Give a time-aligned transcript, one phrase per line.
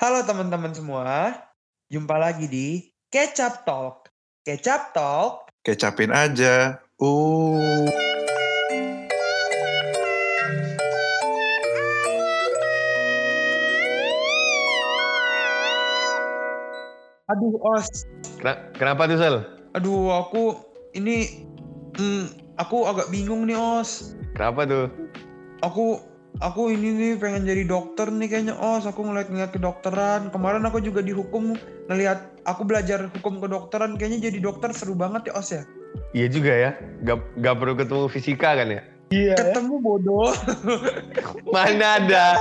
[0.00, 1.36] Halo teman-teman semua,
[1.92, 4.08] jumpa lagi di Kecap Talk.
[4.40, 6.80] Kecap Talk, Kecapin aja.
[6.96, 7.84] Uh.
[17.30, 17.88] aduh os,
[18.40, 19.36] Kena- Kenapa tuh Sel?
[19.76, 20.58] aduh aku
[20.98, 21.46] ini,
[21.94, 24.18] hmm, aku agak bingung nih os.
[24.34, 24.86] Kenapa tuh?
[25.62, 26.00] Aku,
[26.38, 28.86] aku ini nih pengen jadi dokter nih kayaknya os.
[28.86, 30.30] Aku ngeliat-ngeliat kedokteran.
[30.30, 31.58] Kemarin aku juga dihukum
[31.90, 33.98] ngeliat, aku belajar hukum kedokteran.
[33.98, 35.62] Kayaknya jadi dokter seru banget ya os ya.
[36.14, 36.70] Iya juga ya,
[37.02, 38.82] gak, gak perlu ketemu fisika kan ya?
[39.10, 39.34] Iya.
[39.34, 40.30] Ketemu bodoh.
[41.50, 42.26] Mana ada?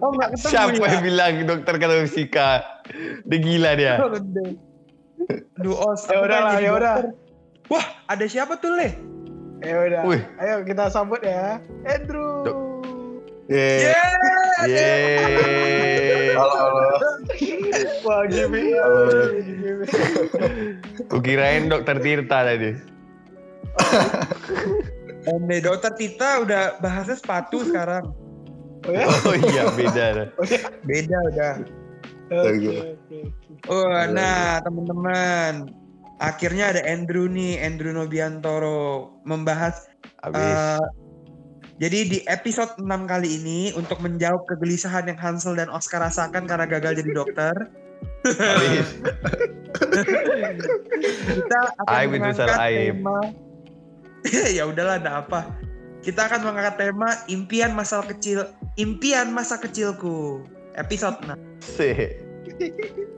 [0.00, 0.88] Oh nggak ketemu Siapa ya?
[0.96, 2.48] yang bilang dokter ketemu fisika?
[3.28, 4.00] Dia gila dia.
[5.60, 6.94] Aduh os, Ya udah lah, ya udah.
[7.68, 8.96] Wah, ada siapa tuh Le?
[9.60, 10.02] Ya udah.
[10.08, 10.24] Wih.
[10.40, 11.60] Ayo kita sambut ya.
[11.84, 12.48] Andrew.
[12.48, 12.56] Dok.
[13.50, 13.90] Yeay.
[14.62, 14.70] Yeay!
[14.70, 16.38] Yeay.
[16.38, 17.02] Halo, halo.
[18.06, 18.78] Wah, Gibi.
[18.78, 19.02] Halo.
[21.10, 22.78] Kukirain dokter Tirta tadi.
[25.34, 28.14] Ende dokter Tita udah bahasnya sepatu sekarang.
[28.86, 29.04] Oh ya?
[29.26, 30.04] Oh iya beda.
[30.14, 30.28] dah.
[30.86, 31.52] Beda udah.
[32.30, 32.96] Oke.
[33.66, 35.74] Oh, nah teman-teman.
[36.22, 39.88] Akhirnya ada Andrew nih, Andrew Nobiantoro membahas
[40.22, 40.78] Habis.
[40.78, 40.84] eh,
[41.80, 46.68] jadi di episode 6 kali ini untuk menjawab kegelisahan yang Hansel dan Oscar rasakan karena
[46.68, 47.56] gagal jadi dokter,
[51.24, 53.00] kita akan Aib itu mengangkat salah aib.
[53.00, 53.18] tema
[54.56, 55.48] ya udahlah ada apa.
[56.04, 58.44] Kita akan mengangkat tema impian masa kecil,
[58.76, 60.44] impian masa kecilku.
[60.76, 61.32] Episode 6.
[61.64, 61.96] Sih.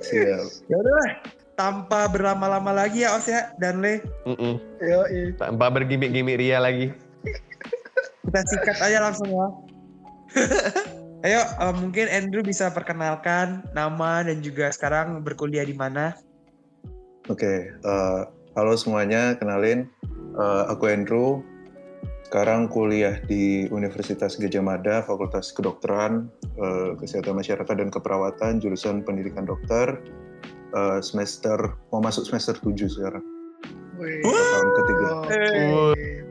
[0.06, 0.70] Siap.
[0.70, 1.10] Ya udahlah,
[1.58, 4.62] tanpa berlama-lama lagi ya Os ya dan Le, Mm-mm.
[4.78, 5.34] Yoi.
[5.34, 6.94] Tanpa bergimik-gimik ria lagi.
[8.26, 9.48] Kita sikat aja langsung ya.
[11.26, 16.18] Ayo, eh, mungkin Andrew bisa perkenalkan nama dan juga sekarang berkuliah di mana.
[17.30, 17.70] Oke.
[17.70, 18.20] eh,
[18.58, 19.86] halo semuanya, kenalin.
[20.34, 21.46] Eh, aku Andrew.
[22.27, 29.46] Sekarang kuliah di Universitas Gajah Mada, Fakultas Kedokteran, eh, Kesehatan Masyarakat dan Keperawatan, jurusan Pendidikan
[29.46, 30.00] Dokter.
[30.72, 33.22] Eh, semester mau masuk semester 7 sekarang.
[34.00, 34.24] Wih.
[34.24, 35.06] Tahun ketiga.
[35.22, 36.21] Oke.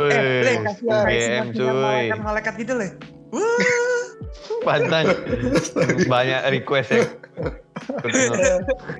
[0.00, 1.68] Eh, Le, Wih, kasih UGM cuy.
[1.68, 2.88] malaikat-malaikat gitu, Le.
[3.36, 4.04] Wah.
[4.64, 5.06] Pantang.
[6.12, 7.04] Banyak request ya.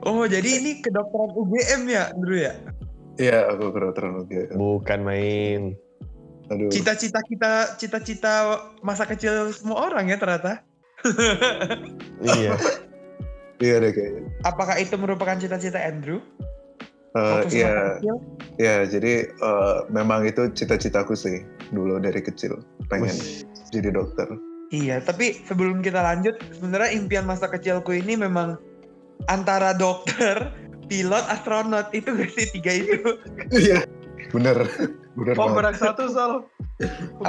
[0.09, 2.57] Oh, jadi ini kedokteran UGM ya, Andrew ya?
[3.21, 4.57] Iya, aku kedokteran UGM.
[4.57, 5.61] Bukan main.
[6.49, 6.73] Aduh.
[6.73, 8.33] Cita-cita kita, cita-cita
[8.81, 10.65] masa kecil semua orang ya ternyata.
[12.25, 12.57] Iya.
[13.61, 14.23] Iya deh kayaknya.
[14.49, 16.25] Apakah itu merupakan cita-cita Andrew?
[17.11, 18.17] Eh, Iya, semasa kecil?
[18.61, 21.43] Ya, jadi eh, memang itu cita-citaku sih
[21.75, 23.43] dulu dari kecil pengen Wih.
[23.75, 24.31] jadi dokter.
[24.71, 28.55] Iya, tapi sebelum kita lanjut, sebenarnya impian masa kecilku ini memang
[29.27, 30.55] antara dokter,
[30.87, 32.99] pilot, astronot itu gak sih tiga itu?
[33.51, 33.83] Iya,
[34.31, 34.71] bener,
[35.19, 35.83] bener Oh, banget.
[35.83, 36.07] satu.
[36.07, 36.47] Apa?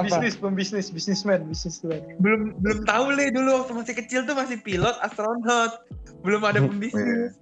[0.06, 2.00] Pembisnis, pembisnis, bisnisman, bisnisman.
[2.22, 5.81] Belum belum tahu le dulu waktu masih kecil tuh masih pilot, astronot,
[6.22, 7.34] belum ada pembisnis.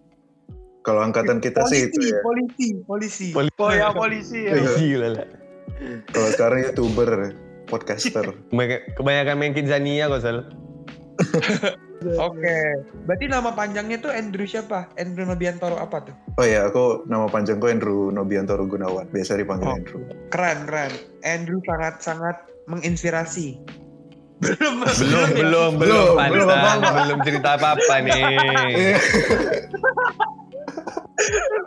[0.90, 2.20] Kalau angkatan kita sih itu Polisi, ya.
[2.26, 3.28] polisi, polisi.
[3.30, 4.58] Poli- Oh ya, polisi ya.
[4.58, 4.72] Iya.
[4.74, 5.26] Gila lah.
[6.10, 7.10] Kalau sekarang youtuber,
[7.70, 8.26] podcaster.
[8.98, 10.38] Kebanyakan- main Kidzania kok Sal.
[12.00, 12.58] Oke,
[13.04, 14.88] berarti nama panjangnya tuh Andrew siapa?
[14.96, 16.16] Andrew Nobiantoro apa tuh?
[16.40, 19.12] Oh ya, aku nama panjangku Andrew Nobiantoro Gunawan.
[19.12, 19.76] Biasa dipanggil Oh.
[19.76, 20.02] Andrew.
[20.32, 20.92] Keren, keren.
[21.22, 23.60] Andrew sangat-sangat menginspirasi.
[24.40, 26.90] Belum, Belum, belum, belum, Belum, belum apa-apa.
[27.04, 28.96] Belum cerita apa-apa nih.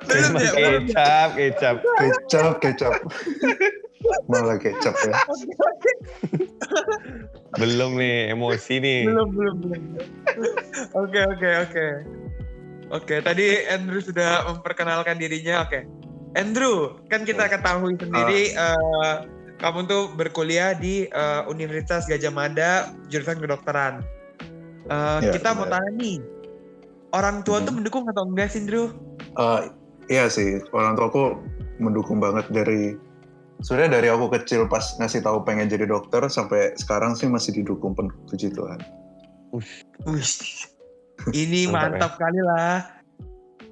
[0.03, 1.77] Kecap, kecap.
[1.95, 2.93] kecap, kecap.
[4.27, 5.15] Malah kecap ya.
[7.55, 9.01] Belum nih, emosi nih.
[9.07, 9.83] belum belum belum
[10.95, 11.87] oke oke oke
[12.91, 15.84] oke tadi Andrew sudah memperkenalkan dirinya oke
[16.33, 19.17] Andrew kan kita ketahui sendiri eh,
[19.59, 22.73] kamu tuh berkuliah di eh, Universitas Gajah Mada
[23.07, 24.01] jurusan kedokteran
[24.83, 25.79] Eh, Ya, kita mau benar.
[25.79, 26.17] tanya nih
[27.13, 27.66] orang tua Hmm.
[27.69, 28.91] tuh mendukung atau enggak sih Andrew
[29.33, 29.61] Eh,
[30.13, 31.41] iya sih, orang tuaku
[31.81, 32.97] mendukung banget dari
[33.65, 37.97] sebenarnya dari aku kecil pas ngasih tahu pengen jadi dokter sampai sekarang sih masih didukung
[37.97, 38.81] penuh puji Tuhan.
[39.57, 39.69] Wih,
[41.33, 42.77] ini mantap Mantap, kali lah.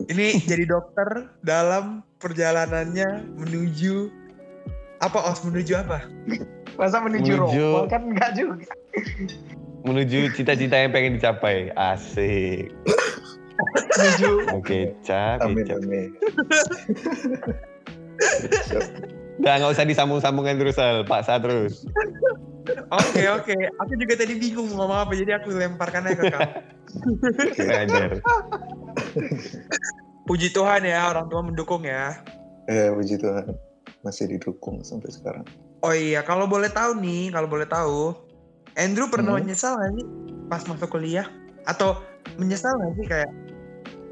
[0.09, 4.09] Ini jadi dokter dalam perjalanannya menuju
[5.05, 6.09] apa os menuju apa?
[6.81, 7.65] Masa menuju, Menuju.
[7.69, 8.73] rokok kan enggak juga.
[9.85, 11.69] Menuju cita-cita yang pengen dicapai.
[11.77, 12.73] Asik.
[13.99, 14.31] Menuju
[14.65, 16.09] Kecap, Amin amin.
[19.41, 21.89] Udah nggak usah disambung-sambungin terus Sal, paksa terus.
[22.93, 26.53] Oke oke, aku juga tadi bingung mau ngomong apa, jadi aku lemparkan aja ke kamu.
[30.29, 32.21] Puji Tuhan ya, orang tua mendukung ya.
[32.69, 33.57] Ya puji Tuhan
[34.05, 35.45] masih didukung sampai sekarang.
[35.81, 38.12] Oh iya, kalau boleh tahu nih, kalau boleh tahu,
[38.77, 39.43] Andrew pernah Hmm.
[39.43, 40.07] menyesal nggak sih
[40.53, 41.27] pas masuk kuliah?
[41.65, 41.97] Atau
[42.37, 43.31] menyesal nggak sih kayak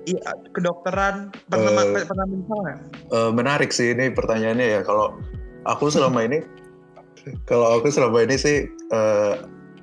[0.08, 2.04] iya, kedokteran pernah Eh.
[2.04, 2.78] pernah menyesal nggak?
[3.12, 4.80] Eh, menarik sih ini pertanyaannya ya.
[4.82, 5.20] Kalau
[5.64, 6.40] aku selama ini,
[7.44, 9.34] kalau aku selama ini sih eh,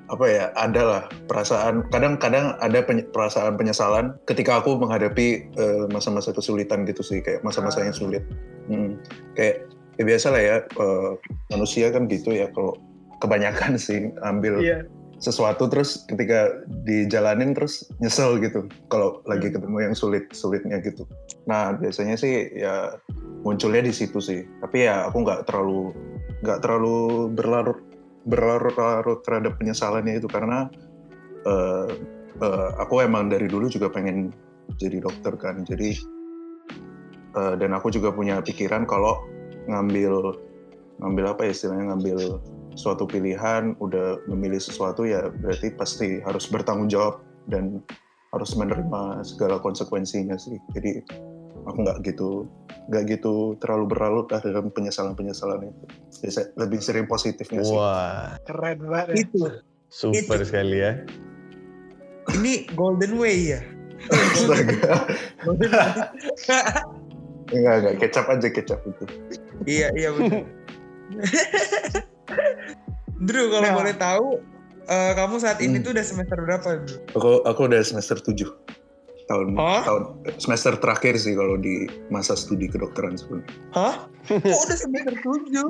[0.06, 1.86] apa ya, ada lah perasaan.
[1.89, 5.50] Kadang-kadang ada penye- perasaan penyesalan ketika aku menghadapi
[5.89, 8.21] masa-masa kesulitan gitu sih, kayak masa-masa yang sulit.
[8.69, 8.98] Hmm,
[9.33, 9.66] kayak
[9.98, 11.12] ya biasa lah ya eh,
[11.50, 12.50] manusia kan gitu ya.
[12.54, 12.78] Kalau
[13.21, 14.86] kebanyakan sih ambil Iya.
[15.20, 16.52] Sesuatu terus ketika
[16.84, 18.68] dijalanin terus nyesel gitu.
[18.92, 21.08] Kalau lagi ketemu yang sulit sulitnya gitu.
[21.48, 23.00] Nah biasanya sih ya
[23.44, 24.44] munculnya di situ sih.
[24.60, 25.96] Tapi ya aku nggak terlalu
[26.44, 27.80] nggak terlalu berlarut
[28.26, 30.28] berlarut-larut terhadap penyesalannya itu.
[30.28, 30.68] Karena
[31.48, 31.90] eh,
[32.44, 34.36] eh, aku emang dari dulu juga pengen
[34.76, 35.64] jadi dokter kan.
[35.64, 35.96] Jadi
[37.40, 39.24] eh, dan aku juga punya pikiran kalau
[39.66, 40.44] ngambil
[41.00, 42.39] ngambil apa ya istilahnya ngambil
[42.75, 47.80] suatu pilihan udah memilih sesuatu ya berarti pasti harus bertanggung jawab dan
[48.36, 51.00] harus menerima segala konsekuensinya sih jadi
[51.65, 52.45] aku nggak gitu
[52.92, 55.86] nggak gitu terlalu berlarut lah dalam penyesalan penyesalan itu
[56.21, 59.07] Biasa, lebih sering positifnya sih Wah, Keren banget.
[59.07, 59.15] ya.
[59.24, 59.39] Itu,
[59.89, 60.47] super Itu.
[60.51, 60.92] sekali ya.
[62.33, 63.62] ini golden way ya.
[64.09, 65.06] Astaga.
[65.45, 65.89] Golden way.
[67.53, 69.06] enggak enggak kecap aja kecap itu
[69.69, 70.42] iya iya benar.
[73.18, 73.75] Drew kalau Nah.
[73.75, 74.28] boleh tahu,
[74.86, 75.84] eh, kamu saat ini Hmm.
[75.84, 77.00] tuh udah semester berapa, Drew?
[77.12, 78.50] aku aku udah semester 7
[79.25, 79.81] tahun Hah?
[79.84, 80.04] tahun
[80.38, 83.96] semester terakhir sih kalau di masa studi kedokteran sebenarnya Hah?
[84.28, 85.66] Kok udah semester 7?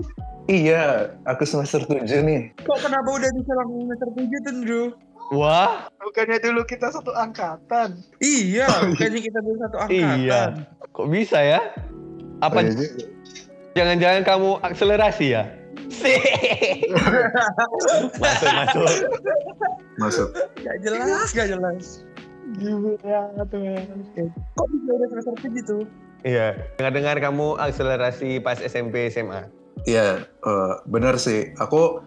[0.48, 0.84] iya
[1.24, 4.86] aku semester 7 nih Kok kenapa udah bisa langsung semester 7 tuh, Drew?
[5.28, 7.98] Wah, Bukannya dulu kita satu angkatan.
[8.20, 10.18] Iya, bukannya kita dulu satu angkatan.
[10.20, 10.42] iya.
[10.88, 11.62] Kok bisa ya?
[12.38, 12.86] Apa Oh, iya.
[13.76, 15.44] Jangan-jangan kamu akselerasi ya?
[15.92, 16.18] Sih.
[18.24, 18.88] masuk, masuk.
[20.00, 20.30] masuk
[20.64, 22.02] Gak jelas, gak jelas.
[22.56, 23.62] Gimana tuh?
[24.56, 25.84] Kok bisa udah semester 7 tuh?
[26.26, 26.58] Iya.
[26.80, 29.46] Dengar-dengar kamu akselerasi pas SMP SMA.
[29.86, 31.54] Iya, eh, benar sih.
[31.60, 32.02] Aku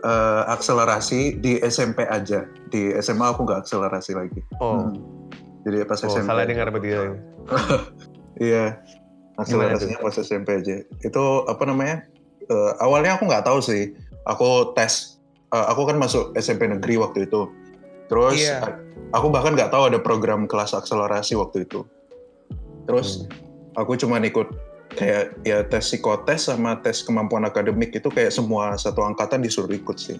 [0.00, 2.44] eh, akselerasi di SMP aja.
[2.68, 4.40] Di SMA aku nggak akselerasi lagi.
[4.60, 4.96] Oh, Hmm.
[5.60, 6.24] Jadi pas oh SMP.
[6.26, 6.88] salah dengar berarti.
[6.90, 7.02] ya.
[8.40, 8.80] Iya,
[9.40, 10.84] akselerasinya pas SMP aja.
[11.00, 12.04] Itu apa namanya?
[12.50, 13.94] eh, awalnya aku nggak tahu sih.
[14.26, 15.16] Aku tes.
[15.50, 17.50] eh, aku kan masuk SMP negeri waktu itu.
[18.06, 18.58] Terus Iya.
[18.62, 18.74] eh,
[19.10, 21.82] aku bahkan nggak tahu ada program kelas akselerasi waktu itu.
[22.86, 23.26] Terus
[23.74, 24.46] aku cuma ikut
[24.90, 29.94] kayak ya tes psikotes sama tes kemampuan akademik itu kayak semua satu angkatan disuruh ikut
[29.94, 30.18] sih.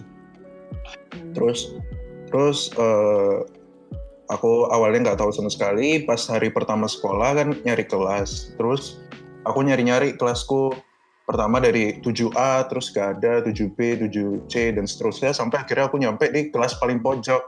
[1.35, 1.75] Terus
[2.31, 3.37] terus eh,
[4.31, 6.03] aku awalnya nggak tahu sama sekali.
[6.03, 8.55] Pas hari pertama sekolah kan nyari kelas.
[8.55, 8.99] Terus
[9.45, 10.73] aku nyari-nyari kelasku
[11.25, 16.51] pertama dari 7A terus gak ada 7B, 7C dan seterusnya sampai akhirnya aku nyampe di
[16.51, 17.41] kelas paling pojok.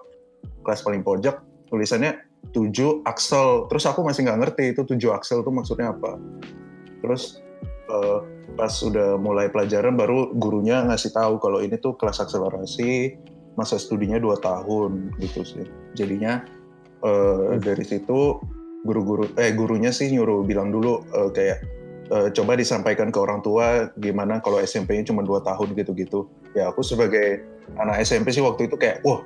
[0.63, 2.16] Kelas paling pojok tulisannya
[2.56, 3.68] 7 Axel.
[3.68, 6.16] Terus aku masih nggak ngerti itu 7 Axel itu maksudnya apa.
[7.04, 7.44] Terus
[7.92, 8.19] eh,
[8.56, 13.19] pas udah mulai pelajaran baru gurunya ngasih tahu kalau ini tuh kelas akselerasi
[13.60, 15.68] masa studinya 2 tahun gitu sih.
[16.00, 16.44] Jadinya
[17.04, 18.40] eh, dari situ
[18.84, 21.82] guru-guru eh gurunya sih nyuruh bilang dulu eh, kayak
[22.13, 26.29] eh, coba disampaikan ke orang tua gimana kalau SMP-nya cuma 2 tahun gitu-gitu.
[26.53, 27.41] Ya aku sebagai
[27.81, 29.25] anak SMP sih waktu itu kayak wah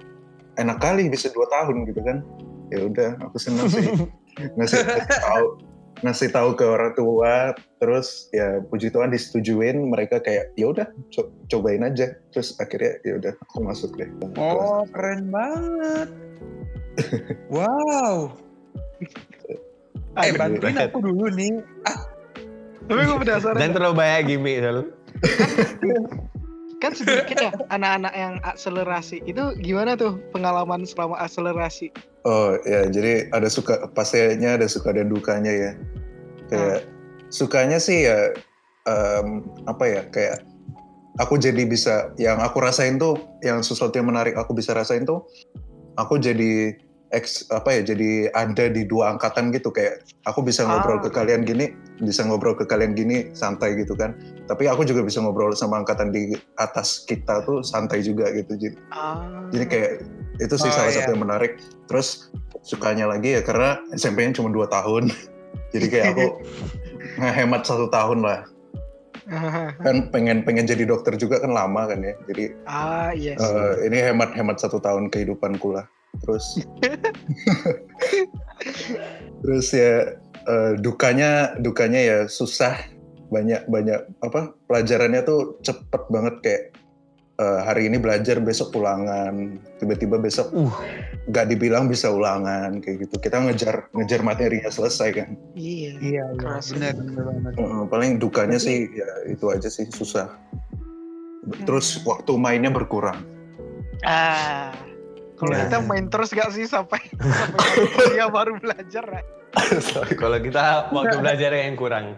[0.56, 2.24] enak kali bisa 2 tahun gitu kan.
[2.72, 3.88] Ya udah aku senang sih
[4.56, 5.46] ngasih, ngasih tahu
[5.98, 11.34] ngasih tahu ke orang tua terus ya puji Tuhan disetujuin mereka kayak ya udah co-
[11.50, 14.06] cobain aja terus akhirnya ya udah aku masuk deh
[14.38, 16.10] Oh, keren banget.
[17.56, 18.30] wow.
[20.18, 21.62] Eh, bantuin aku dulu nih.
[22.88, 23.60] Tapi gue penasaran.
[23.60, 24.88] Dan terlalu banyak gimmick Sol.
[26.78, 29.20] kan sedikit ya anak-anak yang akselerasi.
[29.26, 31.90] Itu gimana tuh pengalaman selama akselerasi?
[32.28, 35.72] oh ya jadi ada suka pastinya ada suka dan dukanya ya
[36.52, 36.80] kayak
[37.32, 38.36] sukanya sih ya
[38.84, 40.44] em, apa ya kayak
[41.24, 45.24] aku jadi bisa yang aku rasain tuh yang sesuatu yang menarik aku bisa rasain tuh
[45.96, 46.76] aku jadi
[47.16, 51.04] ex apa ya jadi ada di dua angkatan gitu kayak aku bisa ngobrol Ah.
[51.08, 51.72] ke kalian gini
[52.04, 54.12] bisa ngobrol ke kalian gini santai gitu kan
[54.46, 58.76] tapi aku juga bisa ngobrol sama angkatan di atas kita tuh santai juga gitu jadi
[58.92, 59.48] Ah.
[59.56, 59.92] jadi kayak
[60.38, 60.98] itu sih Oh, salah iya.
[61.02, 62.30] satu yang menarik terus
[62.62, 65.08] sukanya lagi ya karena SMP-nya cuma dua tahun
[65.74, 66.28] jadi kayak aku
[67.24, 68.40] ngehemat satu tahun lah
[69.86, 73.40] kan pengen pengen jadi dokter juga kan lama kan ya jadi ah yes.
[73.40, 75.84] eh, ini hemat hemat satu tahun kehidupanku lah
[76.24, 76.46] terus
[79.44, 82.74] terus ya eh, dukanya dukanya ya susah
[83.28, 86.64] banyak banyak apa pelajarannya tuh cepet banget kayak
[87.38, 90.72] eh, hari ini belajar besok ulangan tiba-tiba besok Uh.
[91.28, 96.00] nggak dibilang bisa ulangan kayak gitu kita ngejar ngejar materinya selesai kan iya.
[96.00, 96.24] Iya, iya.
[96.40, 96.72] Keras.
[96.72, 97.92] Benar, banget.
[97.92, 100.32] Paling dukanya sih ya itu aja sih susah
[101.68, 103.24] terus waktu mainnya berkurang
[104.06, 104.87] Ah.
[105.38, 105.62] Kalau Nah.
[105.64, 106.98] kita main terus gak sih sampai
[107.40, 107.70] sampai
[108.12, 109.06] dia baru belajar?
[110.14, 112.18] Kalau kita waktu belajar yang kurang.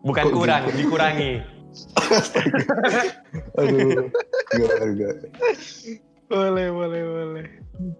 [0.00, 0.86] Bukan Kok kurang, gitu?
[0.86, 1.32] dikurangi.
[3.60, 4.08] aduh
[4.50, 5.14] enggak enggak
[6.26, 7.44] Boleh, boleh, boleh.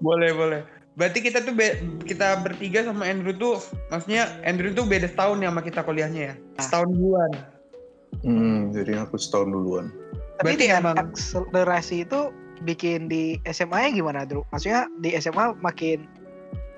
[0.00, 0.60] Boleh, boleh.
[0.94, 5.48] Berarti kita tuh be- kita bertiga sama Andrew tuh maksudnya Andrew tuh beda setahun ya
[5.48, 6.34] sama kita kuliahnya ya.
[6.58, 7.32] Setahun duluan.
[8.20, 9.86] Hmm, jadi aku setahun duluan.
[10.38, 12.20] Tapi Berarti dengan emang- akselerasi itu
[12.60, 14.46] bikin di SMA-nya gimana, Drew?
[14.48, 16.06] Maksudnya di SMA makin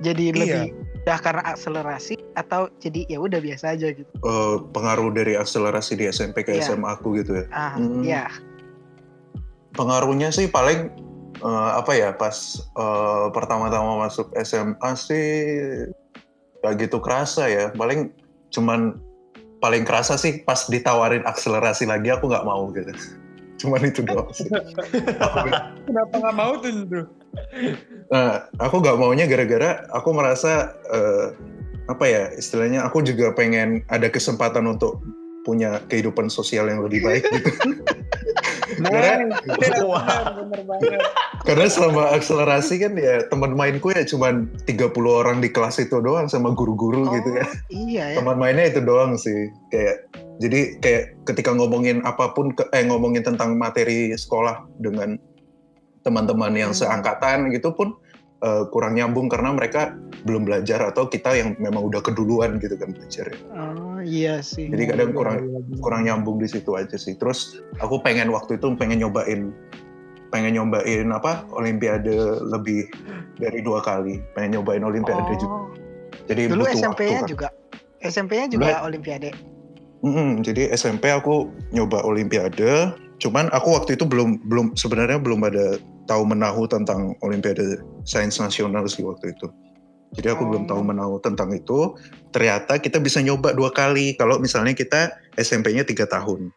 [0.00, 0.34] jadi Iya.
[0.34, 0.64] lebih
[1.00, 4.08] udah karena akselerasi atau jadi ya udah biasa aja gitu.
[4.10, 6.72] Eh, pengaruh dari akselerasi di SMP ke Iya.
[6.72, 7.44] SMA aku gitu ya.
[7.50, 8.00] Ah, Hmm.
[8.00, 8.28] ya.
[9.72, 10.88] Pengaruhnya sih paling
[11.40, 12.36] eh, apa ya pas
[12.70, 15.24] eh, pertama-tama masuk SMA sih
[16.60, 17.72] gak gitu kerasa ya.
[17.72, 18.12] Paling
[18.50, 19.00] cuman
[19.58, 22.92] paling kerasa sih pas ditawarin akselerasi lagi aku nggak mau gitu.
[23.60, 24.48] Cuman itu doang sih.
[25.86, 27.04] Kenapa nggak mau tuh Andrew?
[28.08, 31.36] Nah, aku nggak maunya gara-gara aku merasa eh,
[31.86, 35.04] apa ya istilahnya aku juga pengen ada kesempatan untuk
[35.44, 37.50] punya kehidupan sosial yang lebih baik gitu.
[38.90, 39.38] Karena-.
[41.40, 46.26] Karena selama akselerasi kan ya teman mainku ya cuman 30 orang di kelas itu doang
[46.26, 47.48] sama guru-guru Oh, gitu kan.
[47.68, 48.16] Iya ya.
[48.20, 49.48] Teman mainnya itu doang sih.
[49.68, 49.96] Kayak
[50.36, 55.16] jadi kayak ketika ngomongin apa pun ke- eh ngomongin tentang materi sekolah dengan
[56.00, 56.80] teman-teman yang Hmm.
[56.80, 57.92] seangkatan gitu pun
[58.40, 62.92] eh, kurang nyambung karena mereka belum belajar atau kita yang memang udah keduluan gitu kan
[62.92, 63.32] belajar.
[63.56, 64.68] Oh, iya sih.
[64.68, 65.48] Jadi kadang kurang
[65.80, 67.16] kurang nyambung di situ aja sih.
[67.16, 69.52] Terus aku pengen waktu itu pengen nyobain
[70.30, 72.14] pengen nyobain apa Olimpiade
[72.46, 72.86] lebih
[73.40, 74.22] dari dua kali.
[74.36, 75.56] Pengen nyobain Olimpiade juga.
[75.56, 75.66] Oh,
[76.30, 77.30] Jadi dulu SMP-nya kan.
[77.30, 77.48] juga.
[78.00, 79.30] SMP-nya juga Olimpiade.
[80.00, 82.96] Mm-mm, jadi SMP aku nyoba Olimpiade.
[83.20, 85.76] Cuman aku waktu itu belum belum sebenarnya belum ada
[86.10, 89.46] tahu menahu tentang Olimpiade Sains Nasional sih waktu itu.
[90.10, 90.86] Jadi aku belum tahu Oh.
[90.90, 91.94] menahu tentang itu.
[92.34, 96.50] Ternyata kita bisa nyoba dua kali kalau misalnya kita SMP-nya tiga tahun.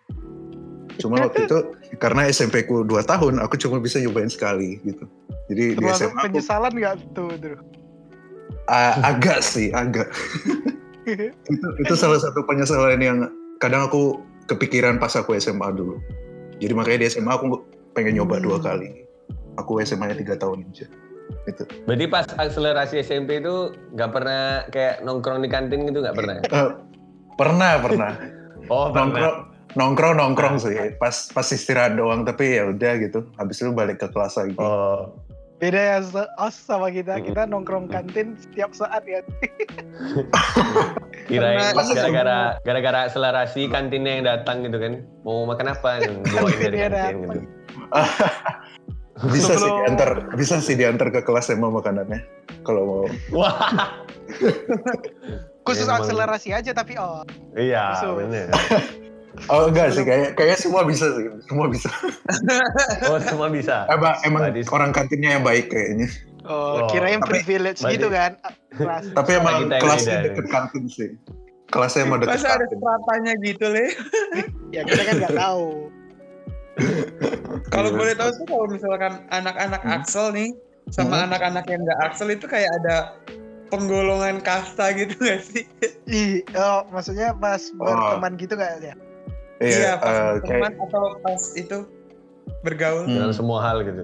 [0.98, 1.58] Cuma waktu itu
[1.98, 5.06] karena SMP ku dua tahun, aku cuma bisa nyobain sekali gitu.
[5.54, 7.58] Jadi di SMA aku penyesalan nggak tuh, Drew?
[8.66, 10.10] a- agak sih, agak.
[11.52, 13.28] itu, itu salah satu penyesalan yang
[13.60, 14.18] kadang aku
[14.48, 16.00] kepikiran pas aku SMA dulu.
[16.58, 17.60] Jadi makanya di SMA aku
[17.92, 18.66] pengen nyoba dua Hmm.
[18.66, 18.90] kali.
[19.62, 20.86] Aku SMA-nya tiga tahun aja.
[21.48, 21.64] Itu.
[21.88, 26.36] Berarti pas akselerasi SMP itu nggak pernah kayak nongkrong di kantin gitu nggak pernah?
[26.44, 26.70] Eh,
[27.36, 28.14] pernah, pernah.
[28.72, 29.12] Oh pernah.
[29.12, 29.38] nongkrong,
[29.76, 30.96] nongkrong, nongkrong sih.
[30.96, 33.28] Pas pas istirahat doang, tapi ya udah gitu.
[33.36, 34.56] Habis itu balik ke kelas lagi.
[34.56, 35.12] Oh.
[35.64, 36.00] Beda ya
[36.40, 37.24] oh, sama kita.
[37.24, 39.24] Kita nongkrong kantin setiap saat ya.
[41.32, 45.08] Kirain gara-gara gara-gara akselerasi kantinnya yang datang gitu kan.
[45.24, 46.04] Mau makan apa?
[46.36, 47.40] Bawain dari kantin gitu.
[49.24, 52.26] Bisa sih Sebelum- diantar, bisa sih diantar ke kelas emang makanannya.
[52.62, 53.06] Kalau mau.
[53.32, 53.94] Wah.
[55.64, 56.02] Khusus Emang.
[56.02, 57.24] akselerasi aja tapi oh.
[57.54, 58.00] Iya.
[59.50, 61.90] Oh enggak sih, kayak kayak semua bisa sih, semua bisa.
[63.10, 63.90] Oh semua bisa.
[63.90, 64.70] Emang, emang Badis.
[64.70, 66.06] orang kantinnya yang baik kayaknya.
[66.44, 68.32] Oh, Oh, kirain tapi- privilege berarti- gitu kan.
[68.72, 69.10] Kelas.
[69.10, 71.18] Tapi emang kelasnya deket kantin sih.
[71.66, 72.78] Kelasnya emang deket Masa ada kantin.
[72.78, 73.86] stratanya gitu le?
[74.70, 75.66] ya kita kan nggak tahu.
[77.70, 77.98] Kalau Iya.
[77.98, 79.96] boleh tahu tuh kalau misalkan anak-anak Hmm.
[79.98, 80.50] Axel nih
[80.90, 81.26] sama Hmm.
[81.32, 83.18] anak-anak yang nggak Axel itu kayak ada
[83.70, 85.66] penggolongan kasta gitu gak sih?
[86.06, 87.86] Ih, oh, maksudnya pas Oh.
[87.86, 88.96] berteman gitu nggak ya?
[89.58, 91.78] Iya, pas eh, kayak teman atau pas itu
[92.62, 93.06] bergaul.
[93.06, 93.14] Hmm.
[93.18, 94.04] Dengan semua hal gitu.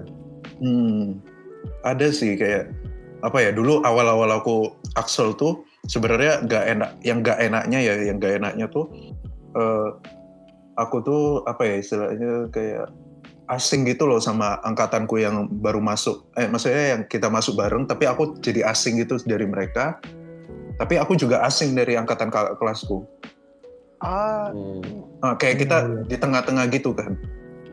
[0.58, 1.20] Hmm,
[1.82, 2.70] ada sih kayak
[3.20, 8.16] apa ya dulu awal-awal aku Axel tuh sebenarnya nggak enak yang nggak enaknya ya yang
[8.16, 8.88] nggak enaknya tuh
[9.52, 9.88] eh,
[10.80, 12.88] aku tuh apa ya istilahnya kayak
[13.50, 16.24] asing gitu loh sama angkatanku yang baru masuk.
[16.38, 19.98] Eh maksudnya yang kita masuk bareng tapi aku jadi asing gitu dari mereka.
[20.80, 23.04] Tapi aku juga asing dari angkatan kakak kelasku.
[24.00, 25.04] Ah, Hmm.
[25.20, 25.76] Ah, kayak kita
[26.08, 27.20] di tengah-tengah gitu kan.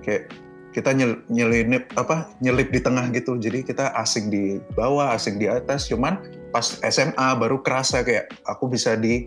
[0.03, 0.27] Kayak
[0.75, 3.39] kita nyel, nyelinip apa nyelip di tengah gitu.
[3.39, 5.87] Jadi kita asing di bawah asing di atas.
[5.87, 6.19] Cuman
[6.51, 9.23] pas SMA baru kerasa kayak aku bisa di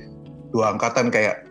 [0.53, 1.50] dua angkatan kayak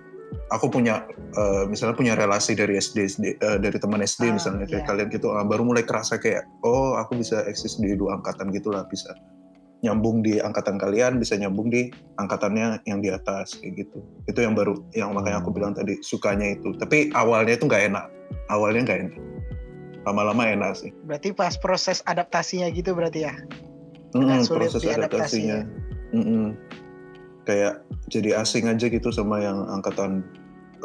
[0.49, 1.05] aku punya
[1.37, 4.89] eh, misalnya punya relasi dari SD, SD, eh, dari teman SD Ah, misalnya kayak iya.
[4.89, 8.85] kalian gitu ah, baru mulai kerasa kayak oh aku bisa eksis di dua angkatan gitulah
[8.89, 9.13] bisa
[9.79, 11.87] nyambung di angkatan kalian bisa nyambung di
[12.19, 16.51] angkatannya yang di atas kayak gitu itu yang baru yang makanya aku bilang tadi sukanya
[16.51, 18.05] itu tapi awalnya itu nggak enak
[18.51, 19.15] awalnya nggak enak
[20.03, 23.35] lama-lama enak sih Berarti pas proses adaptasinya gitu berarti ya.
[24.15, 25.63] Mm, sulit proses diadaptasinya.
[25.63, 26.45] adaptasinya Mm-mm.
[27.49, 27.81] Kayak
[28.13, 30.21] jadi asing aja gitu sama yang angkatan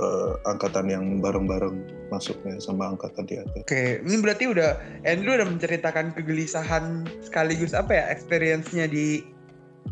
[0.01, 1.77] eh, angkatan yang bareng-bareng
[2.09, 7.93] masuknya sama angkatan di atas Oke, ini berarti udah Andrew udah menceritakan kegelisahan sekaligus apa
[7.93, 9.21] ya experience-nya di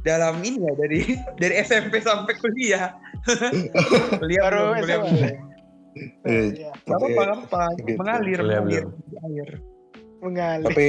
[0.00, 1.00] dalam ini ya dari
[1.42, 2.96] dari SMP sampai kuliah.
[4.20, 5.36] kuliah Baru belum, kuliah
[6.24, 6.72] Iya.
[6.88, 7.76] Gak apa-apa.
[7.84, 8.00] Gitu.
[8.00, 8.84] Mengalir, mengalir.
[9.12, 9.50] mengalir.
[10.22, 10.66] Mengalir.
[10.70, 10.86] tapi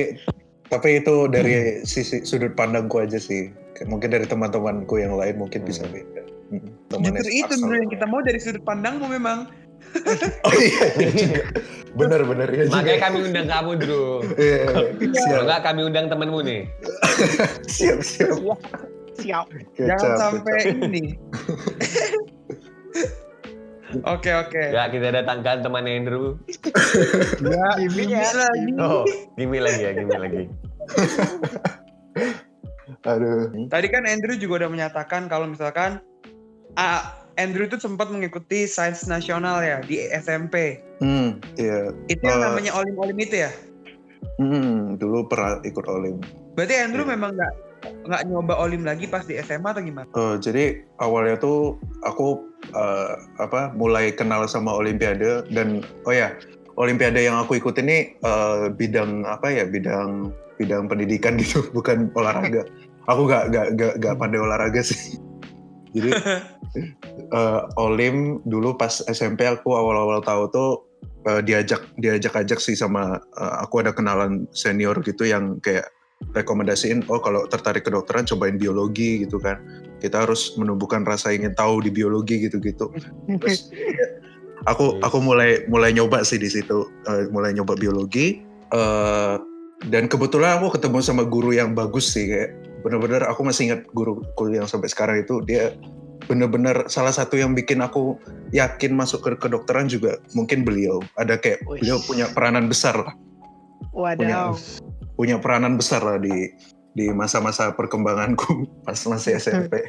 [0.70, 3.50] tapi itu dari sisi sudut pandangku aja sih
[3.86, 5.94] mungkin dari teman-temanku yang lain mungkin bisa Hmm.
[5.94, 6.22] beda
[6.54, 9.50] Mm, temannya Justru itu dulu yang kita mau dari sudut pandangmu memang.
[10.46, 11.42] oh iya, iya juga
[11.98, 12.78] benar-benar ya juga.
[12.78, 14.06] Makanya kami undang kamu, Bro.
[14.38, 16.62] Iya, Kalau siap enggak kami undang temenmu nih.
[17.74, 18.38] siap siap
[19.14, 19.46] Siap.
[19.78, 20.78] Jangan Kecap, sampai kecap.
[20.90, 21.04] ini.
[24.10, 24.58] Oke, oke.
[24.74, 26.34] Ya, kita datangkan teman Andrew.
[27.46, 28.26] Ya, ya.
[28.34, 28.74] lagi.
[28.82, 29.06] Oh,
[29.38, 30.44] gimi lagi ya, gimi lagi.
[33.04, 36.00] Aduh Tadi kan Andrew juga udah menyatakan kalau misalkan
[36.76, 37.04] ah,
[37.36, 40.78] Andrew itu sempat mengikuti sains nasional ya di SMP.
[41.02, 42.44] hmm iya Itu yang Eh.
[42.46, 43.52] namanya olim-olim itu ya.
[44.36, 46.18] Hmm, dulu pernah ikut olim.
[46.54, 47.14] Berarti Andrew Iya.
[47.14, 50.08] memang nggak nggak nyoba olim lagi pas di SMA atau gimana?
[50.08, 50.64] Eh, jadi
[50.98, 56.32] awalnya tuh aku eh, apa mulai kenal sama olimpiade dan oh ya
[56.76, 62.64] olimpiade yang aku ikut ini eh, bidang apa ya bidang bidang pendidikan gitu bukan olahraga.
[63.12, 65.20] Aku gak gak gak, gak pandai olahraga sih.
[65.96, 66.10] Jadi
[67.14, 70.72] eh, olim dulu pas SMP aku awal-awal tahu tuh
[71.30, 75.86] eh, diajak diajak-ajak sih sama eh, aku ada kenalan senior gitu yang kayak
[76.32, 79.60] rekomendasiin oh kalau tertarik kedokteran cobain biologi gitu kan
[80.00, 82.88] kita harus menumbuhkan rasa ingin tahu di biologi gitu-gitu
[83.44, 83.68] terus
[84.72, 85.04] aku Yes.
[85.04, 88.40] aku mulai mulai nyoba sih di situ eh, mulai nyoba biologi
[88.72, 89.36] eh,
[89.92, 94.52] dan kebetulan aku ketemu sama guru yang bagus sih kayak bener-bener aku masih ingat guruku
[94.52, 95.72] yang sampai sekarang itu dia
[96.28, 98.16] bener-bener salah satu yang bikin aku
[98.52, 101.80] yakin masuk ke kedokteran juga mungkin beliau ada kayak Wih.
[101.84, 103.16] beliau punya peranan besar lah
[103.92, 104.56] Wadaw.
[105.16, 106.52] punya peranan besar lah di
[106.94, 109.84] di masa-masa perkembanganku pas masih SMP.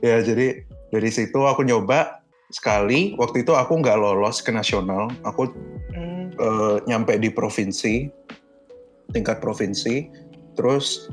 [0.00, 2.20] ya jadi dari situ aku nyoba
[2.52, 3.16] sekali.
[3.16, 5.08] Waktu itu aku nggak lolos ke nasional.
[5.24, 5.48] Aku
[5.92, 6.32] Hmm.
[6.32, 8.08] eh, nyampe di provinsi,
[9.12, 10.08] tingkat provinsi.
[10.56, 11.08] Terus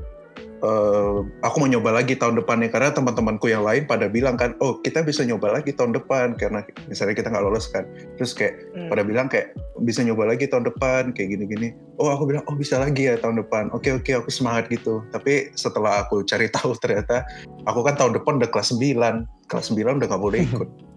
[0.59, 4.79] eh, aku mau nyoba lagi tahun depannya karena teman-temanku yang lain pada bilang kan, oh
[4.83, 7.87] kita bisa nyoba lagi tahun depan karena misalnya kita nggak lolos kan.
[8.19, 8.89] Terus kayak Hmm.
[8.91, 11.73] pada bilang kayak bisa nyoba lagi tahun depan kayak gini-gini.
[11.97, 13.71] Oh aku bilang oh bisa lagi ya tahun depan.
[13.71, 15.01] Oke oke aku semangat gitu.
[15.15, 17.23] Tapi setelah aku cari tahu ternyata
[17.65, 19.49] aku kan tahun depan udah kelas 9.
[19.49, 20.69] Kelas 9 udah nggak boleh ikut.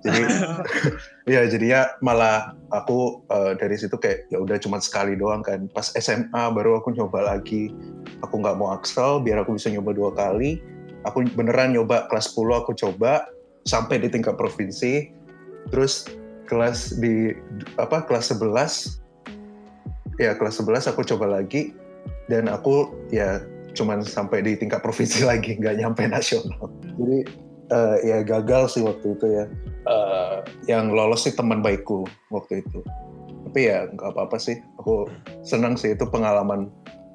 [0.00, 0.22] Jadi
[1.34, 5.68] ya jadinya malah aku eh, dari situ kayak ya udah cuma sekali doang kan.
[5.72, 7.72] Pas SMA baru aku nyoba lagi.
[8.24, 10.60] Aku nggak mau aksel biar aku bisa nyoba dua kali.
[11.08, 13.24] Aku beneran nyoba kelas 10 aku coba
[13.64, 15.08] sampai di tingkat provinsi.
[15.72, 16.04] Terus
[16.44, 17.32] kelas di
[17.80, 19.00] apa kelas 11
[20.20, 21.72] ya kelas 11 aku coba lagi
[22.26, 23.40] dan aku ya
[23.72, 27.24] cuman sampai di tingkat provinsi lagi nggak nyampe nasional jadi
[27.70, 29.44] eh, ya gagal sih waktu itu ya.
[29.86, 30.36] Eh,
[30.68, 32.84] yang lolos sih teman baikku waktu itu.
[33.50, 34.60] Tapi ya nggak apa-apa sih.
[34.82, 35.08] Aku
[35.46, 36.68] senang sih itu pengalaman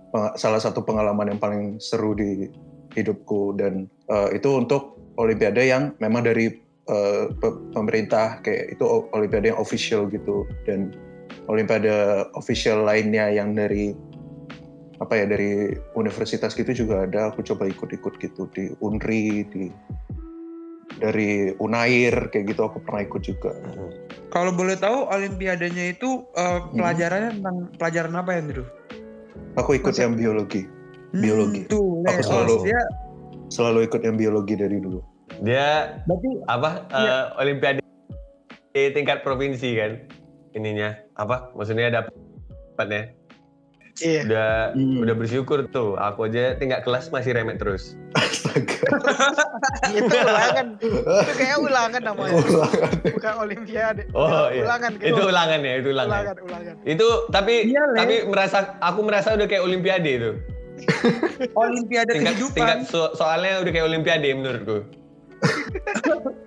[0.09, 2.49] peng- salah satu pengalaman yang paling seru di
[2.97, 3.55] hidupku.
[3.55, 6.51] Dan eh, itu untuk olimpiade yang memang dari
[7.41, 10.45] pe- pemerintah kayak itu olimpiade yang official gitu.
[10.69, 10.93] Dan
[11.49, 11.89] olimpiade
[12.37, 13.93] official lainnya yang dari
[14.95, 17.31] apa ya dari universitas gitu juga ada.
[17.33, 19.67] Aku coba ikut-ikut gitu di Unri di
[20.95, 23.51] dari Unair kayak gitu aku pernah ikut juga.
[24.29, 28.67] Kalau boleh tahu olimpiadanya itu eh, pelajarannya tentang pelajaran apa ya, Andrew?
[29.55, 30.67] aku ikut Masa- yang biologi.
[31.11, 31.63] Biologi.
[31.63, 32.81] Hmm, tuh, Aku selalu- dia
[33.47, 34.99] selalu ikut yang biologi dari dulu.
[35.39, 37.07] Dia berarti apa Iya.
[37.07, 37.79] eh, olimpiade
[38.69, 39.91] di tingkat provinsi kan
[40.51, 40.91] ininya.
[41.15, 43.15] Apa maksudnya dapatnya
[43.97, 44.21] Iya.
[44.23, 44.99] udah Hmm.
[44.99, 48.75] udah bersyukur tuh aku aja tingkat kelas masih remet terus astaga
[49.95, 50.67] itu ulangan.
[50.77, 51.01] Itu
[51.33, 52.33] kayak ulangan namanya.
[52.35, 52.91] Ulangan.
[53.07, 54.03] Bukan olimpiade.
[54.11, 54.63] Oh, Ya, iya.
[54.63, 55.07] Ulangan gitu.
[55.07, 56.75] itu ulangan ya itu ulangan ulangan, ulangan.
[56.83, 60.31] itu tapi Iya, tapi merasa aku merasa udah kayak olimpiade itu
[61.57, 62.55] olimpiade tingkat kehidupan.
[62.57, 64.77] tingkat so- soalnya udah kayak olimpiade menurutku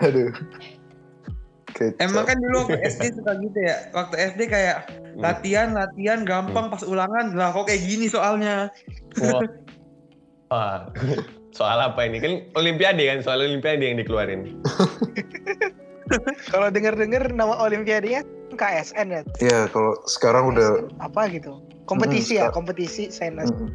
[0.00, 0.28] Aduh.
[1.74, 1.98] Kecap.
[1.98, 3.76] Emang kan dulu waktu SD suka gitu ya.
[3.90, 4.76] Waktu SD kayak
[5.14, 5.22] Hmm.
[5.22, 7.34] latihan, latihan, gampang pas ulangan.
[7.34, 8.70] Lah kok kayak gini soalnya.
[9.18, 9.42] Wah.
[10.54, 10.90] Wah.
[11.54, 12.18] Soal apa ini?
[12.18, 14.58] Kan olimpiade kan, soal olimpiade yang dikeluarin.
[16.52, 19.22] Kalau denger-denger nama olimpiadenya KSN ya.
[19.40, 21.64] Iya, kalau sekarang udah apa gitu.
[21.88, 23.48] Kompetisi ya, Hmm, kompetisi sains.
[23.50, 23.70] Mm.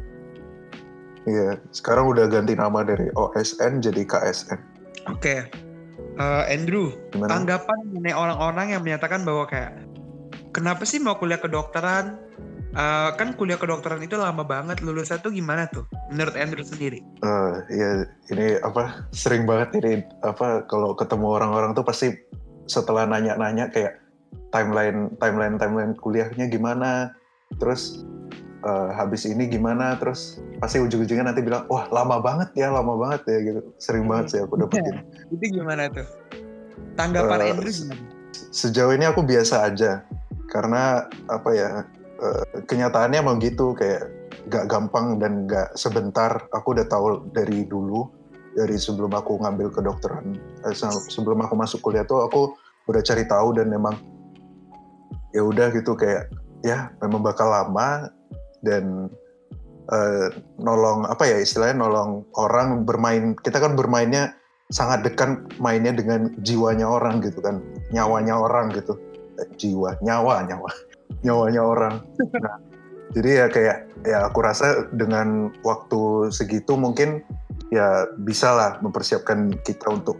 [1.26, 4.58] Iya, sekarang udah ganti nama dari OSN jadi KSN.
[5.10, 5.44] Oke.
[6.20, 7.32] Eh, Andrew, Gimana?
[7.32, 9.72] tanggapan mengenai orang-orang yang menyatakan bahwa kayak
[10.52, 12.20] kenapa sih mau kuliah kedokteran?
[12.76, 17.00] Eh, kan kuliah kedokteran itu lama banget lulusnya tuh gimana tuh menurut Andrew sendiri?
[17.24, 17.90] Eh, ya
[18.36, 22.12] ini apa sering banget ini apa kalau ketemu orang-orang tuh pasti
[22.68, 23.98] setelah nanya-nanya kayak
[24.52, 27.16] timeline timeline timeline kuliahnya gimana,
[27.56, 28.04] terus
[28.60, 33.22] eh, habis ini gimana, terus pasti ujung-ujungnya nanti bilang wah lama banget ya, lama banget
[33.28, 33.60] ya gitu.
[33.80, 35.00] Sering banget sih aku dapetin.
[35.34, 36.06] Itu gimana tuh?
[36.96, 38.02] Tanggapan Eh, Andrew gimana?
[38.50, 40.02] Sejauh ini aku biasa aja
[40.50, 41.68] karena apa ya
[42.20, 44.10] eh, kenyataannya emang gitu kayak
[44.48, 46.48] gak gampang dan gak sebentar.
[46.52, 48.08] Aku udah tahu dari dulu
[48.50, 50.34] dari sebelum aku ngambil kedokteran
[50.66, 52.58] eh, se- sebelum aku masuk kuliah tuh aku
[52.90, 53.94] udah cari tahu dan memang
[55.30, 56.26] ya udah gitu kayak
[56.66, 58.10] ya memang bakal lama
[58.66, 59.08] dan
[59.92, 60.28] eh,
[60.60, 64.34] nolong apa ya istilahnya nolong orang bermain kita kan bermainnya
[64.70, 67.58] sangat dekat mainnya dengan jiwanya orang gitu kan
[67.90, 68.94] nyawanya orang gitu.
[69.40, 70.70] Eh, jiwa nyawa nyawa
[71.26, 71.94] nyawanya orang.
[72.38, 72.70] Nah
[73.10, 77.26] jadi ya kayak ya aku rasa dengan waktu segitu mungkin
[77.74, 80.18] ya bisa lah mempersiapkan kita untuk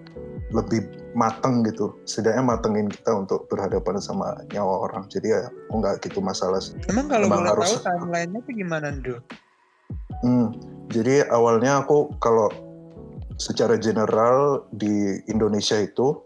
[0.50, 5.42] lebih mateng gitu setidaknya matengin kita untuk berhadapan sama nyawa orang jadi ya
[5.74, 9.18] nggak gitu masalah sih Emang kalau emang boleh harus- tahu timelinenya tuh gimana Andrew?
[10.22, 10.52] Hmm,
[10.92, 12.46] jadi awalnya aku kalau
[13.40, 16.20] secara general di Indonesia itu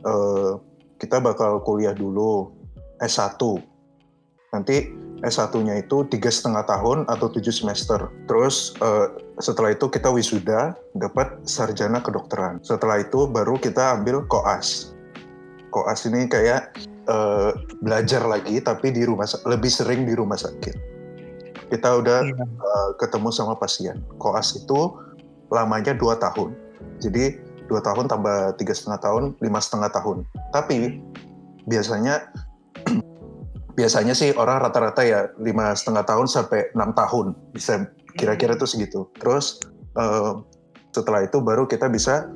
[0.00, 0.52] eh,
[0.96, 2.54] kita bakal kuliah dulu
[3.02, 3.36] S1.
[4.54, 4.88] Nanti
[5.20, 8.08] S1-nya itu tiga setengah tahun atau tujuh semester.
[8.30, 12.60] Terus eh, setelah itu kita wisuda dapat sarjana kedokteran.
[12.64, 14.96] Setelah itu baru kita ambil koas.
[15.68, 16.72] Koas ini kayak
[17.04, 17.50] eh,
[17.84, 20.96] belajar lagi tapi di rumah lebih sering di rumah sakit.
[21.66, 22.22] Kita udah
[22.62, 23.98] uh, ketemu sama pasien.
[24.22, 24.94] Koas itu
[25.50, 26.54] lamanya dua tahun.
[27.02, 30.22] Jadi dua tahun tambah tiga setengah tahun, lima setengah tahun.
[30.54, 31.02] Tapi
[31.66, 32.30] biasanya
[33.78, 39.06] biasanya sih orang rata-rata ya lima setengah tahun sampai enam tahun bisa kira-kira tuh segitu.
[39.20, 39.60] Terus
[39.94, 40.40] uh,
[40.90, 42.32] setelah itu baru kita bisa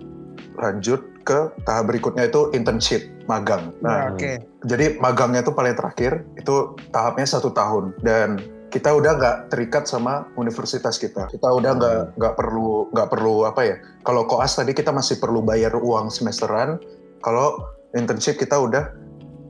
[0.61, 3.73] lanjut ke tahap berikutnya itu internship magang.
[3.81, 4.41] Nah, Nah, Oke.
[4.69, 8.41] jadi magangnya itu paling terakhir itu tahapnya satu tahun dan
[8.71, 11.27] kita udah nggak terikat sama universitas kita.
[11.27, 13.77] Kita udah nggak nggak perlu nggak perlu apa ya?
[14.07, 16.79] Kalau koas tadi kita masih perlu bayar uang semesteran.
[17.21, 17.59] Kalau
[17.93, 18.95] internship kita udah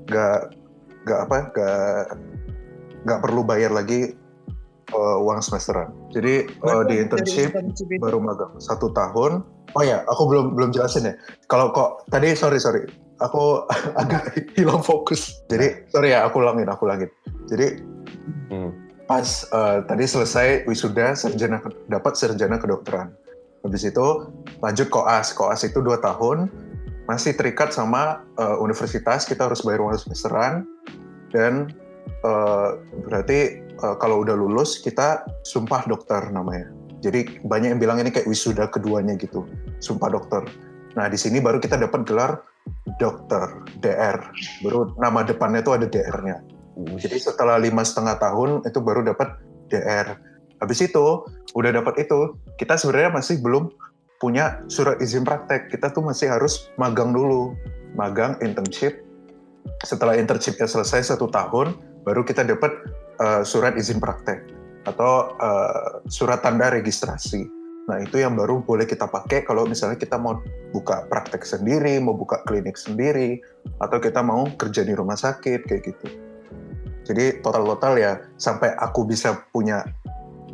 [0.09, 0.41] nggak
[1.05, 2.05] nggak apa nggak
[3.05, 4.17] nggak perlu bayar lagi
[4.93, 5.91] uh, uang semesteran.
[6.15, 7.55] Jadi uh, di internship
[7.99, 9.43] baru magang satu tahun.
[9.79, 11.15] Oh ya, aku belum belum jelasin ya.
[11.47, 12.83] Kalau kok tadi sorry sorry,
[13.23, 13.65] aku
[14.01, 15.43] agak hilang fokus.
[15.47, 17.11] Jadi sorry ya, aku ulangin, aku ulangin.
[17.47, 17.67] Jadi
[18.51, 18.75] Hmm.
[19.07, 23.15] pas eh, tadi selesai wisuda sarjana dapat sarjana kedokteran.
[23.63, 24.07] Habis itu
[24.59, 25.31] lanjut koas.
[25.35, 26.51] Koas itu dua tahun,
[27.07, 29.27] masih terikat sama eh, universitas.
[29.27, 30.67] Kita harus bayar uang semesteran
[31.31, 31.71] dan
[32.27, 32.69] eh,
[33.07, 36.69] berarti eh, kalau udah lulus kita sumpah dokter namanya.
[37.01, 39.49] Jadi banyak yang bilang ini kayak wisuda keduanya gitu,
[39.81, 40.45] sumpah dokter.
[40.95, 42.45] Nah di sini baru kita dapat gelar
[43.01, 44.21] dokter DR.
[44.61, 46.45] Baru nama depannya itu ada DR-nya.
[47.01, 49.37] Jadi setelah lima setengah tahun itu baru dapat
[49.73, 50.17] DR.
[50.61, 51.25] Habis itu
[51.57, 53.73] udah dapat itu, kita sebenarnya masih belum
[54.21, 55.73] punya surat izin praktek.
[55.73, 57.57] Kita tuh masih harus magang dulu,
[57.97, 59.01] magang internship.
[59.85, 62.73] Setelah internshipnya selesai satu tahun, baru kita dapat
[63.21, 64.49] eh, surat izin praktek
[64.89, 67.45] atau eh, surat tanda registrasi.
[67.89, 70.39] Nah itu yang baru boleh kita pakai kalau misalnya kita mau
[70.71, 73.43] buka praktek sendiri, mau buka klinik sendiri,
[73.83, 76.07] atau kita mau kerja di rumah sakit kayak gitu.
[77.11, 79.83] Jadi total-total ya sampai aku bisa punya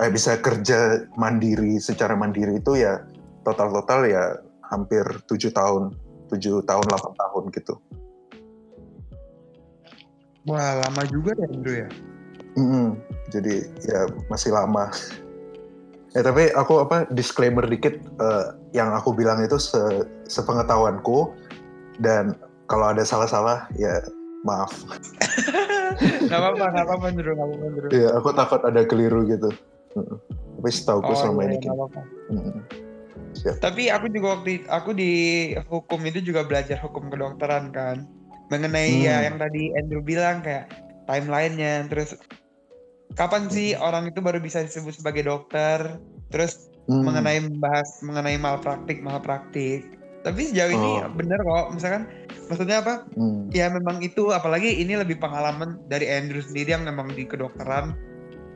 [0.00, 3.04] eh, bisa kerja mandiri secara mandiri itu ya
[3.44, 4.24] total-total ya
[4.72, 5.94] hampir tujuh tahun,
[6.32, 7.74] tujuh tahun 8 tahun gitu.
[10.46, 11.90] Wah lama juga ya Andrew ya.
[12.56, 12.96] Mm-mm.
[13.28, 14.88] Jadi ya masih lama.
[16.16, 21.28] ya tapi aku apa disclaimer dikit eh, yang aku bilang itu se- sepengetahuanku
[22.00, 22.32] dan
[22.66, 24.00] kalau ada salah-salah ya
[24.42, 24.72] maaf.
[26.28, 27.88] Gak apa-apa, gak apa-apa Andrew, gak apa-apa.
[27.94, 29.48] Ya aku takut ada keliru gitu.
[30.56, 32.00] Tapi setahuku Oh selama iya, ini gak apa-apa.
[32.32, 32.60] Mm.
[33.32, 33.56] siap.
[33.60, 35.12] Tapi aku juga waktu aku di
[35.68, 38.04] hukum itu juga belajar hukum kedokteran kan.
[38.48, 39.04] Mengenai Hmm.
[39.04, 40.68] ya yang tadi Andrew bilang kayak
[41.04, 42.16] timelinenya, terus
[43.14, 46.00] kapan sih orang itu baru bisa disebut sebagai dokter,
[46.34, 47.02] terus Hmm.
[47.02, 49.82] mengenai membahas mengenai malpraktik malpraktik.
[50.22, 51.10] Tapi sejauh ini Oh.
[51.14, 52.02] bener kok, misalkan
[52.46, 53.06] maksudnya apa?
[53.14, 53.50] Hmm.
[53.50, 57.94] Ya memang itu, apalagi ini lebih pengalaman dari Andrew sendiri yang memang di kedokteran.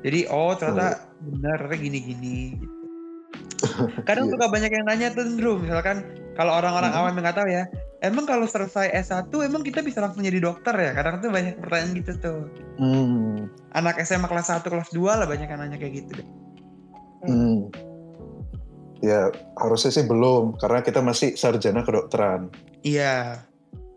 [0.06, 2.54] Jadi oh ternyata bener gini-gini.
[2.58, 2.66] Gitu.
[4.08, 4.32] Kadang Iya.
[4.38, 6.06] suka banyak yang nanya tuh Andrew, misalkan
[6.38, 6.98] kalau orang-orang Hmm.
[7.04, 7.62] awam yang nggak tahu ya,
[8.00, 10.90] emang kalau selesai S1 emang kita bisa langsung jadi dokter ya?
[10.94, 12.40] Kadang tuh banyak pertanyaan gitu tuh.
[12.78, 13.50] Hmm.
[13.74, 16.28] Anak SMA kelas 1, kelas 2 lah banyak yang nanya kayak gitu deh.
[17.26, 17.68] Hmm.
[19.00, 22.52] Ya harusnya sih belum karena kita masih sarjana kedokteran.
[22.84, 23.44] Iya.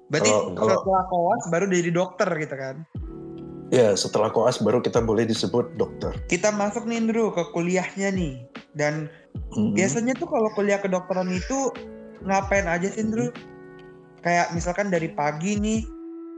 [0.07, 2.75] Berarti Kalau- kalau- setelah koas baru jadi dokter gitu kan?
[3.73, 6.13] Ya setelah koas baru kita boleh disebut dokter.
[6.29, 8.45] Kita masuk nih Andrew ke kuliahnya nih.
[8.77, 9.09] Dan
[9.55, 9.73] Hmm.
[9.73, 11.73] biasanya tuh kalau kuliah kedokteran itu
[12.23, 13.29] ngapain aja sih Andrew?
[14.23, 15.83] Kayak misalkan dari pagi nih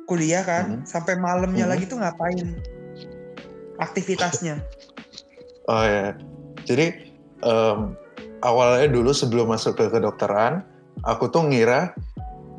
[0.05, 0.85] kuliah kan, Hmm.
[0.85, 1.73] sampai malamnya Hmm.
[1.73, 2.57] lagi tuh ngapain?
[3.81, 4.61] Aktivitasnya.
[5.65, 6.13] Oh ya,
[6.69, 6.93] jadi
[7.41, 7.97] em,
[8.45, 10.61] awalnya dulu sebelum masuk ke kedokteran,
[11.03, 11.91] aku tuh ngira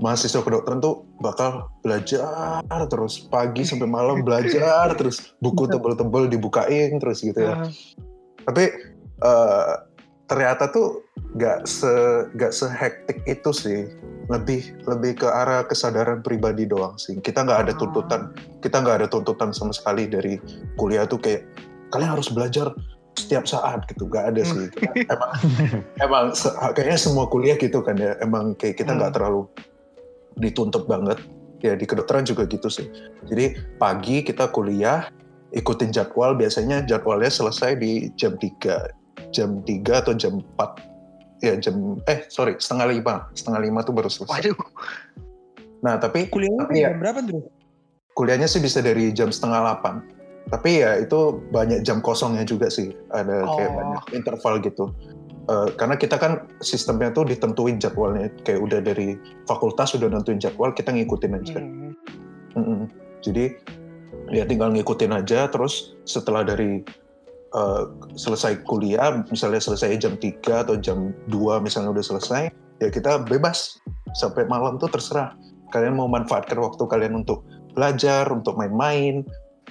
[0.02, 2.60] mahasiswa kedokteran tuh bakal belajar
[2.90, 7.54] terus pagi sampai malam belajar terus buku tebel-tebel dibukain terus gitu ya.
[7.56, 7.70] Ah,
[8.44, 8.64] Tapi
[9.22, 9.72] eh,
[10.28, 11.05] ternyata tuh
[11.36, 11.92] gak se
[12.36, 13.80] gak sehektik itu sih.
[14.26, 17.14] Lebih lebih ke arah kesadaran pribadi doang sih.
[17.22, 20.42] Kita nggak ada tuntutan, kita nggak ada tuntutan sama sekali dari
[20.74, 21.46] kuliah tuh kayak
[21.94, 22.74] kalian harus belajar
[23.14, 24.10] setiap saat gitu.
[24.10, 24.66] Gak ada sih.
[24.74, 25.30] Kita emang
[26.04, 26.24] emang
[26.74, 28.18] kayaknya semua kuliah gitu kan ya.
[28.18, 29.18] Emang kayak kita nggak Hmm.
[29.22, 29.42] terlalu
[30.42, 31.22] dituntut banget.
[31.62, 32.90] Ya di kedokteran juga gitu sih.
[33.30, 35.06] Jadi pagi kita kuliah,
[35.54, 36.34] ikutin jadwal.
[36.34, 38.90] Biasanya jadwalnya selesai di jam 3.
[39.30, 40.95] Jam 3 atau jam 4.
[41.38, 43.28] Ya jam, eh sorry, setengah lima.
[43.32, 44.32] Setengah lima tuh baru selesai.
[44.32, 44.56] Waduh.
[45.84, 47.42] Nah tapi Kuliahnya Tapi ya- jam berapa Andrew?
[48.12, 50.00] kuliahnya sih bisa dari jam setengah 8.
[50.48, 52.88] Tapi ya itu banyak jam kosongnya juga sih.
[53.10, 53.76] Ada kayak Oh.
[53.76, 54.84] banyak interval gitu.
[55.46, 58.32] Eh, karena kita kan sistemnya tuh ditentuin jadwalnya.
[58.40, 61.60] Kayak udah dari fakultas udah nentuin jadwal, kita ngikutin aja.
[61.60, 61.92] Hmm.
[62.56, 62.88] Mm-mm.
[63.20, 63.52] Jadi
[64.30, 66.82] ya tinggal ngikutin aja terus setelah dari
[67.54, 73.22] uh, selesai kuliah misalnya selesai jam 3 atau jam 2 misalnya udah selesai ya kita
[73.26, 73.78] bebas.
[74.16, 75.36] Sampai malam tuh terserah.
[75.74, 77.44] Kalian mau manfaatkan waktu kalian untuk
[77.76, 79.26] belajar untuk main-main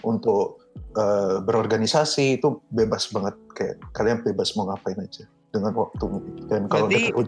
[0.05, 0.61] untuk
[0.99, 3.33] uh, berorganisasi itu bebas banget.
[3.57, 6.05] Kayak kalian bebas mau ngapain aja dengan waktu.
[6.51, 7.27] Dan kalau Berarti- deket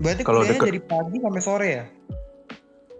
[0.00, 1.84] Berarti Kalau deket- dari pagi sampai sore ya?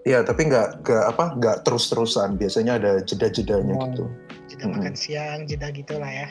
[0.00, 2.40] Iya, tapi nggak nggak apa nggak terus-terusan.
[2.40, 3.84] Biasanya ada jeda-jedanya Oh.
[3.92, 4.04] gitu.
[4.48, 4.72] Jeda Hmm.
[4.80, 6.28] makan siang, jeda gitu lah ya.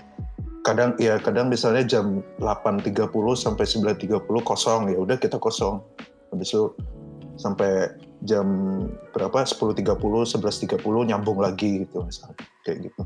[0.66, 5.80] Kadang ya kadang misalnya jam 8.30 sampai 9.30 kosong ya udah kita kosong.
[6.34, 6.74] Habis itu
[7.40, 7.94] sampai
[8.28, 8.46] jam
[9.16, 12.36] berapa 10.30 11.30 nyambung lagi gitu misalnya
[12.68, 13.02] kayak gitu.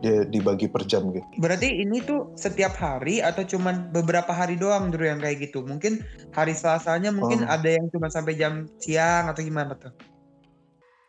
[0.00, 1.24] Dia dibagi per jam gitu.
[1.36, 5.60] Berarti ini tuh setiap hari atau cuman beberapa hari doang Drew yang kayak gitu?
[5.60, 6.00] Mungkin
[6.32, 7.52] hari Selasanya mungkin Oh.
[7.52, 9.92] ada yang cuma sampai jam siang atau gimana tuh?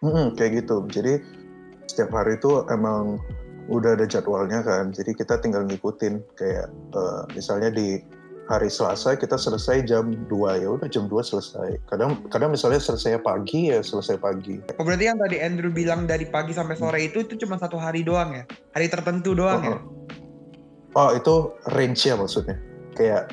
[0.03, 0.83] Mm-mm, kayak gitu.
[0.91, 1.23] Jadi
[1.87, 3.21] setiap hari itu emang
[3.71, 4.91] udah ada jadwalnya kan.
[4.91, 8.01] Jadi kita tinggal ngikutin kayak eh, misalnya di
[8.51, 10.27] hari Selasa kita selesai jam 2
[10.59, 11.79] ya udah jam 2 selesai.
[11.87, 14.59] Kadang kadang misalnya selesai pagi ya selesai pagi.
[14.75, 18.03] Oh berarti yang tadi Andrew bilang dari pagi sampai sore itu itu cuma satu hari
[18.03, 18.43] doang ya?
[18.75, 19.79] Hari tertentu doang ya?
[20.91, 22.59] Oh, itu range ya maksudnya.
[22.99, 23.31] Kayak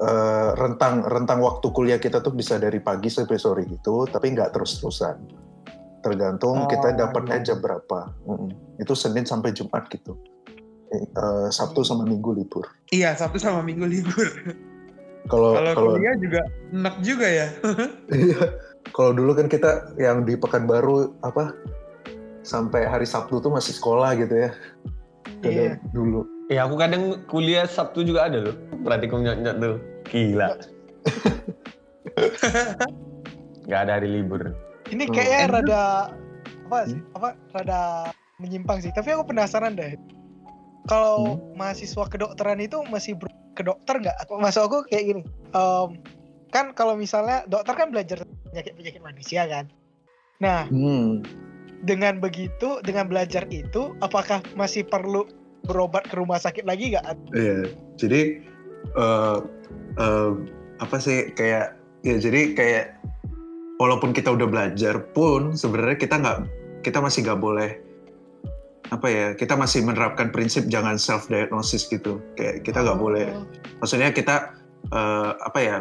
[0.00, 4.56] eh, rentang rentang waktu kuliah kita tuh bisa dari pagi sampai sore gitu, tapi nggak
[4.56, 5.20] terus-terusan.
[6.00, 7.46] Tergantung Oh, kita dapatnya iya.
[7.52, 8.16] jam berapa.
[8.24, 8.80] Mm-mm.
[8.80, 10.16] Itu Senin sampai Jumat gitu.
[10.88, 12.64] Eh, eh, Sabtu sama Minggu libur.
[12.88, 14.24] Iya Sabtu sama Minggu libur.
[15.28, 16.40] Kalau Kalau kuliah juga
[16.72, 17.48] enak juga ya?
[18.08, 18.40] Iya.
[18.88, 21.52] Kalau dulu kan kita yang di Pekanbaru apa
[22.40, 24.50] sampai hari Sabtu tuh masih sekolah gitu ya.
[25.44, 25.72] Kadang Iya.
[25.92, 26.20] dulu.
[26.48, 28.56] Ya aku kadang kuliah Sabtu juga ada loh.
[28.80, 29.76] Praktikum nyot-nyot tuh.
[30.08, 30.56] Gila.
[33.68, 34.56] Gak ada hari libur.
[34.88, 35.12] Ini Hmm.
[35.12, 35.68] kayaknya Andrew?
[35.68, 35.84] rada
[36.64, 37.00] apa sih?
[37.12, 37.80] Apa rada
[38.40, 38.88] menyimpang sih.
[38.88, 39.92] Tapi aku penasaran deh.
[40.88, 44.16] Kalau mahasiswa kedokteran itu masih ber- ke dokter nggak?
[44.24, 45.22] Aku Masuk aku kayak gini.
[45.48, 45.88] em,
[46.52, 49.68] kan kalau misalnya dokter kan belajar penyakit-penyakit manusia kan.
[50.40, 51.20] Nah, Hmm.
[51.84, 55.28] dengan begitu, dengan belajar itu, apakah masih perlu
[55.68, 57.04] berobat ke rumah sakit lagi nggak?
[57.32, 57.58] Iya,
[58.00, 58.20] jadi
[58.96, 59.38] eh
[59.98, 60.30] eh,
[60.78, 62.84] apa sih kayak ya jadi kayak
[63.82, 66.38] walaupun kita udah belajar pun sebenarnya kita nggak
[66.86, 67.70] kita masih nggak boleh
[68.88, 73.44] apa ya kita masih menerapkan prinsip jangan self diagnosis gitu kayak kita nggak boleh Oh.
[73.84, 74.56] maksudnya kita
[74.88, 75.76] eh, apa ya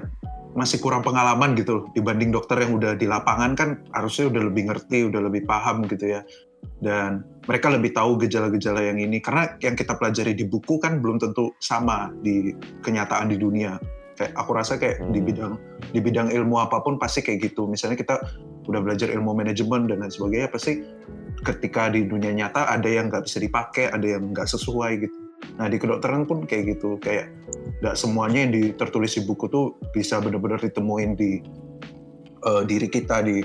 [0.58, 5.06] masih kurang pengalaman gitu dibanding dokter yang udah di lapangan kan harusnya udah lebih ngerti,
[5.06, 6.26] udah lebih paham gitu ya.
[6.82, 11.22] Dan mereka lebih tahu gejala-gejala yang ini karena yang kita pelajari di buku kan belum
[11.22, 13.78] tentu sama di kenyataan di dunia.
[14.17, 15.28] Kayak aku rasa kayak di Hmm.
[15.30, 15.54] bidang
[15.93, 17.70] di bidang ilmu apa pun pasti kayak gitu.
[17.70, 18.17] Misalnya kita
[18.67, 20.84] udah belajar ilmu manajemen dan lain sebagainya pasti
[21.43, 25.17] ketika di dunia nyata ada yang nggak bisa dipakai, ada yang nggak sesuai gitu.
[25.58, 27.32] Nah di kedokteran pun kayak gitu, kayak
[27.80, 31.39] nggak semuanya yang tertulis di buku tuh bisa benar-benar ditemuin di
[32.43, 33.41] eh, diri kita di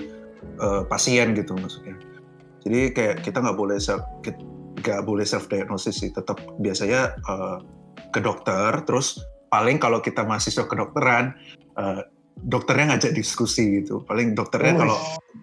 [0.59, 1.97] eh, pasien gitu maksudnya.
[2.63, 4.03] Jadi kayak kita nggak boleh self
[4.83, 7.59] nggak boleh self diagnosis sih, tetap biasanya eh,
[8.11, 8.83] ke dokter.
[8.89, 11.37] Terus paling kalau kita mahasiswa kedokteran,
[11.77, 12.03] eh,
[12.41, 14.03] dokternya ngajak diskusi gitu.
[14.03, 14.97] Paling dokternya kalau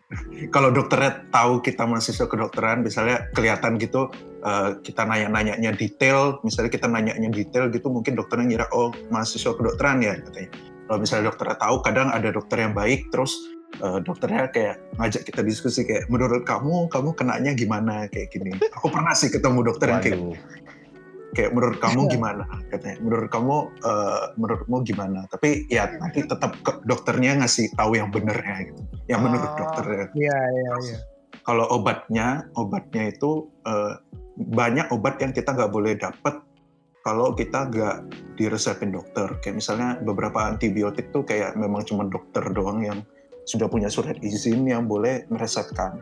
[0.56, 4.10] kalau dokternya tahu kita mahasiswa kedokteran, misalnya kelihatan gitu
[4.43, 10.02] eh, kita nanya-nanyanya detail, misalnya kita nanyanya detail gitu, mungkin dokternya ngira oh mahasiswa kedokteran
[10.02, 10.52] ya katanya.
[10.89, 13.38] Kalau misalnya dokternya tahu, kadang ada dokter yang baik, terus
[13.80, 18.58] eh, dokternya kayak ngajak kita diskusi kayak menurut kamu kamu kenanya gimana kayak gini.
[18.75, 20.60] Aku pernah sih ketemu dokter yang kayak Waduh.
[21.38, 22.44] Kayak menurut kamu gimana?
[22.74, 25.20] Katanya menurut kamu eh, menurutmu gimana?
[25.30, 28.82] Tapi ya nanti tetap ke- dokternya ngasih tahu yang benernya gitu.
[29.06, 29.58] Yang menurut Ah.
[29.58, 30.06] dokternya.
[30.15, 31.00] Iya iya iya.
[31.39, 33.94] kalau obatnya obatnya itu eh,
[34.38, 36.46] banyak obat yang kita nggak boleh dapat
[37.02, 37.98] kalau kita nggak
[38.38, 39.39] diresepin dokter.
[39.42, 43.00] Kayak misalnya beberapa antibiotik tuh kayak memang cuma dokter doang yang
[43.50, 45.98] sudah punya surat izin yang boleh meresepkan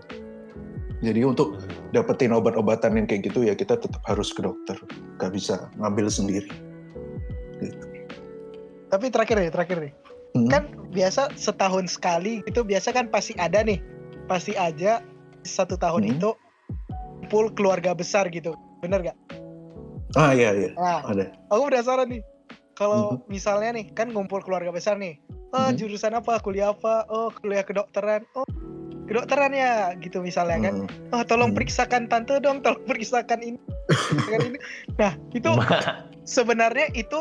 [1.00, 1.62] jadi untuk
[1.94, 4.78] dapetin obat-obatan yang kayak gitu ya kita tetap harus ke dokter
[5.22, 6.50] nggak bisa ngambil sendiri
[7.62, 7.78] gitu.
[8.88, 9.94] Tapi terakhir nih, terakhir nih.
[10.38, 10.48] Hmm.
[10.48, 10.64] Kan
[10.96, 13.84] biasa setahun sekali itu biasa kan pasti ada nih.
[14.32, 15.04] Pasti aja
[15.44, 16.14] satu tahun Hmm.
[16.16, 16.30] itu
[17.24, 18.56] kumpul keluarga besar gitu.
[18.80, 19.18] Bener gak?
[20.16, 22.24] ah iya iya Nah, ada aku penasaran nih.
[22.78, 23.28] Kalau Mhm.
[23.28, 25.18] misalnya nih, kan ngumpul keluarga besar nih.
[25.52, 25.76] Oh, Mhm.
[25.82, 26.40] jurusan apa?
[26.40, 27.04] Kuliah apa?
[27.10, 28.24] Oh, kuliah kedokteran.
[28.38, 28.46] Oh,
[29.08, 30.76] kedokteran ya, gitu misalnya kan.
[30.86, 31.16] Hmm.
[31.16, 31.58] Oh, tolong Hmm.
[31.58, 33.60] periksakan tante dong, tolong periksakan ini.
[33.88, 34.58] periksakan ini.
[35.00, 35.50] Nah, itu
[36.28, 37.20] sebenarnya itu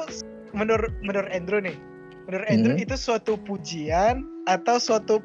[0.53, 1.79] menurut menurut Andrew nih.
[2.27, 2.83] Menurut Andrew Hmm.
[2.83, 5.23] itu suatu pujian atau suatu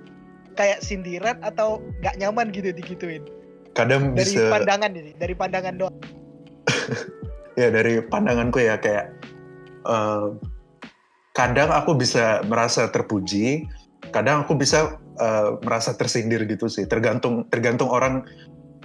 [0.53, 3.23] kayak sindiran atau gak nyaman gitu digituin.
[3.71, 5.95] kadang Dari bisa pandangan ini, dari pandangan doang.
[7.59, 9.15] ya dari pandanganku ya kayak
[9.87, 10.27] eh,
[11.31, 13.63] kadang aku bisa merasa terpuji
[14.11, 16.89] kadang aku bisa eh, merasa tersindir gitu sih.
[16.89, 18.25] Tergantung tergantung orang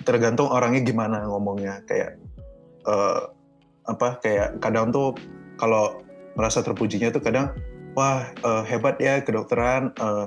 [0.04, 1.80] tergantung orangnya gimana ngomongnya.
[1.88, 2.20] Kayak
[2.84, 3.20] eh,
[3.88, 5.16] apa kayak kadang tuh
[5.56, 6.04] kalau
[6.36, 7.56] merasa terpujinya tuh kadang
[7.96, 10.26] wah eh, hebat ya kedokteran eh,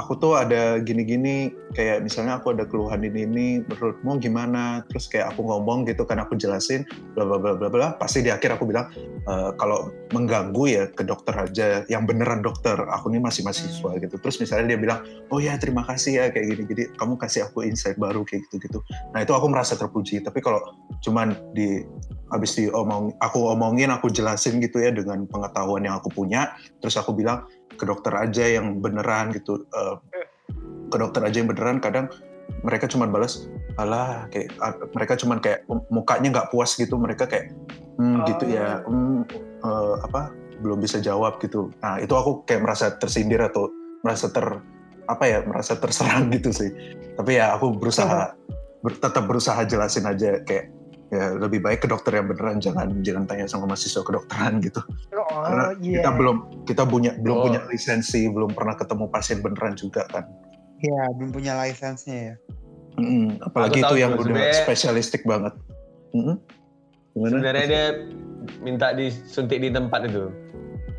[0.00, 4.82] aku tuh ada gini-gini kayak misalnya aku ada keluhan ini ini menurutmu gimana?
[4.88, 8.32] Terus kayak aku ngomong gitu kan aku jelasin bla bla bla bla bla pasti di
[8.32, 8.88] akhir aku bilang
[9.28, 14.16] "Eh, kalau mengganggu ya ke dokter aja yang beneran dokter aku ini masih mahasiswa gitu.
[14.16, 17.66] Terus misalnya dia bilang oh ya terima kasih ya kayak gini jadi kamu kasih aku
[17.66, 18.78] insight baru kayak gitu gitu
[19.12, 20.62] nah itu aku merasa terpuji tapi kalau
[21.02, 21.82] cuman di
[22.30, 27.12] habis diomong aku omongin aku jelasin gitu ya dengan pengetahuan yang aku punya terus aku
[27.12, 27.44] bilang
[27.80, 29.96] ke dokter aja yang beneran gitu eh,
[30.92, 32.12] ke dokter aja yang beneran kadang
[32.60, 33.48] mereka cuman balas
[33.80, 37.56] alah kayak ah, mereka cuman kayak mukanya nggak puas gitu mereka kayak
[37.96, 39.24] hmm, gitu ya hmm,
[39.64, 41.72] eh, apa belum bisa jawab gitu.
[41.80, 43.72] Nah itu aku kayak merasa tersindir atau
[44.04, 44.44] merasa ter
[45.08, 46.70] apa ya merasa terserang gitu sih.
[47.16, 48.36] Tapi ya aku berusaha
[48.84, 50.70] ber- tetap berusaha jelasin aja kayak
[51.10, 54.78] ya lebih baik ke dokter yang beneran jangan jangan tanya sama mahasiswa kedokteran gitu
[55.10, 56.02] Oh, karena iya.
[56.02, 57.44] kita belum kita punya belum Oh.
[57.46, 60.26] punya lisensi belum pernah ketemu pasien beneran juga kan
[60.80, 62.34] Iya, belum punya license-nya ya.
[62.96, 65.52] Mm, apalagi Aku itu yang udah spesialistik banget
[66.10, 66.38] Mm-mm.
[67.12, 67.86] gimana Sebenarnya dia
[68.62, 70.30] minta disuntik di tempat itu.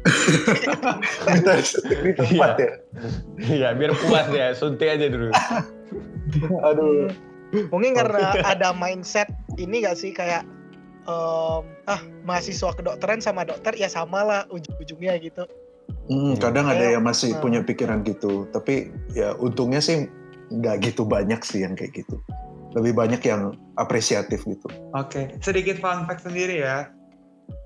[1.34, 1.52] Kita
[2.04, 2.72] di tempat ya
[3.42, 5.30] Iya, biar puas ya, suntik aja dulu.
[6.68, 7.10] aduh
[7.52, 10.48] Mungkin karena ada mindset ini gak sih kayak
[11.04, 15.44] em, ah mahasiswa kedokteran sama dokter ya sama lah ujung-ujungnya gitu.
[16.08, 17.42] Mm, kadang ada Kayak- yang masih Hmm.
[17.42, 20.08] punya pikiran gitu tapi ya untungnya sih
[20.50, 22.16] nggak gitu banyak sih yang kayak gitu
[22.72, 26.88] lebih banyak yang apresiatif gitu Oke, sedikit fun fact sendiri ya.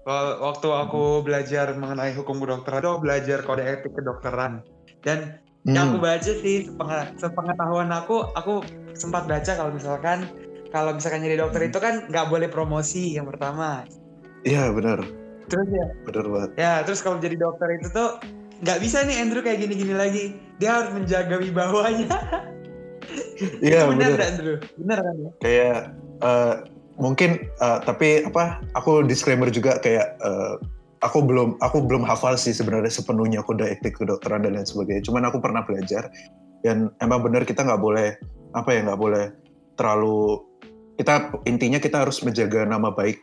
[0.01, 4.61] Wa- Waktu aku belajar mengenai hukum kedokteran, aku belajar kode etik kedokteran.
[5.01, 6.70] Dan yang aku Hmm, baca sih,
[7.18, 8.61] sepengetahuan aku, aku
[8.93, 10.30] sempat baca kalau misalkan
[10.70, 13.84] kalau misalkan jadi dokter itu kan nggak boleh promosi yang pertama.
[14.43, 15.01] iya benar
[15.45, 18.18] Terus ya, benar banget ya terus kalau jadi dokter itu tuh
[18.61, 20.24] nggak bisa nih Andrew kayak gini-gini lagi.
[20.57, 22.07] Dia harus menjaga wibawanya.
[23.66, 24.57] iya benar Andrew?
[24.80, 25.32] Benar kan ya?
[25.43, 25.78] kayak
[26.22, 26.53] eh,
[26.95, 30.53] mungkin eh, tapi apa aku disclaimer juga kayak eh,
[31.03, 35.03] aku belum aku belum hafal sih sebenarnya sepenuhnya kode etik kedokteran dan lain sebagainya.
[35.03, 36.07] Cuman aku pernah belajar
[36.63, 38.15] dan emang benar kita nggak boleh
[38.55, 39.25] apa ya nggak boleh
[39.75, 40.39] terlalu
[40.95, 43.19] kita intinya kita harus menjaga nama baik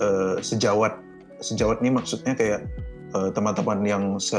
[0.00, 0.96] uh, sejawat.
[1.42, 2.64] Sejawat ini maksudnya kayak
[3.12, 4.38] uh, teman-teman yang se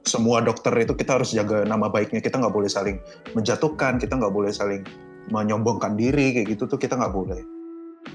[0.00, 2.24] semua dokter itu kita harus jaga nama baiknya.
[2.24, 2.96] Kita nggak boleh saling
[3.36, 4.80] menjatuhkan kita nggak boleh saling
[5.28, 7.59] menyombongkan diri kayak gitu tuh kita nggak boleh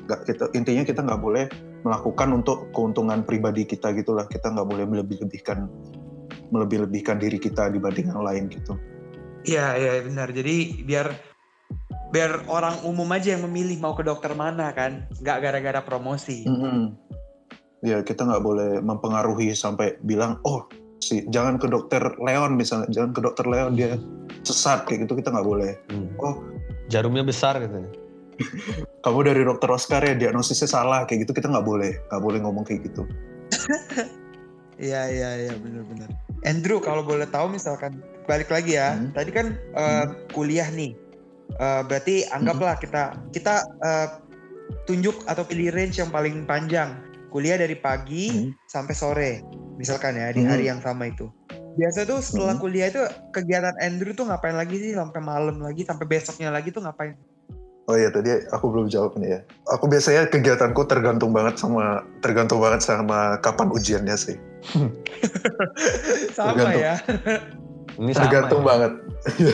[0.05, 1.45] nggak kita intinya kita nggak boleh
[1.85, 5.69] melakukan untuk keuntungan pribadi kita gitulah kita nggak boleh melebih-lebihkan
[6.49, 8.77] melebih-lebihkan diri kita dibanding yang lain gitu.
[9.45, 10.33] Iya iya benar.
[10.33, 11.13] Jadi biar
[12.09, 15.05] biar orang umum aja yang memilih mau ke dokter mana kan.
[15.21, 16.45] Nggak gara-gara promosi.
[16.45, 16.79] Mm -hmm.
[17.85, 20.65] ya kita nggak boleh mempengaruhi sampai bilang oh
[20.97, 22.89] si jangan ke dokter Leon misalnya.
[22.89, 23.97] Jangan ke dokter Leon dia
[24.41, 25.21] sesat kayak gitu.
[25.21, 25.71] Kita nggak boleh.
[25.93, 26.09] Hmm.
[26.21, 26.41] oh.
[26.89, 28.04] Jarumnya besar gitu
[29.03, 32.63] kamu dari dokter Oscar ya diagnosisnya salah kayak gitu kita nggak boleh nggak boleh ngomong
[32.67, 33.03] kayak gitu
[34.75, 36.11] Iya iya iya benar-benar.
[36.43, 39.15] Andrew kalau boleh tahu misalkan balik lagi ya hmm.
[39.15, 40.35] tadi kan uh, hmm.
[40.35, 40.97] kuliah nih
[41.61, 42.83] uh, berarti anggaplah hmm.
[42.83, 43.55] kita kita
[43.85, 44.07] uh,
[44.89, 46.97] tunjuk atau pilih range yang paling panjang
[47.31, 48.51] kuliah dari pagi hmm.
[48.67, 49.31] sampai sore
[49.79, 50.51] misalkan ya di hmm.
[50.51, 51.29] hari yang sama itu
[51.75, 52.63] biasa tuh setelah hmm.
[52.63, 56.83] kuliah itu kegiatan Andrew tuh ngapain lagi sih sampai malam lagi sampai besoknya lagi tuh
[56.83, 57.15] ngapain
[57.85, 59.39] Oh iya tadi aku belum jawab nih ya.
[59.77, 64.37] Aku biasanya kegiatanku tergantung banget sama tergantung banget sama kapan ujiannya sih.
[66.37, 66.95] sama tergantung, ya.
[68.01, 68.65] Ini sama tergantung ya.
[68.65, 68.91] banget.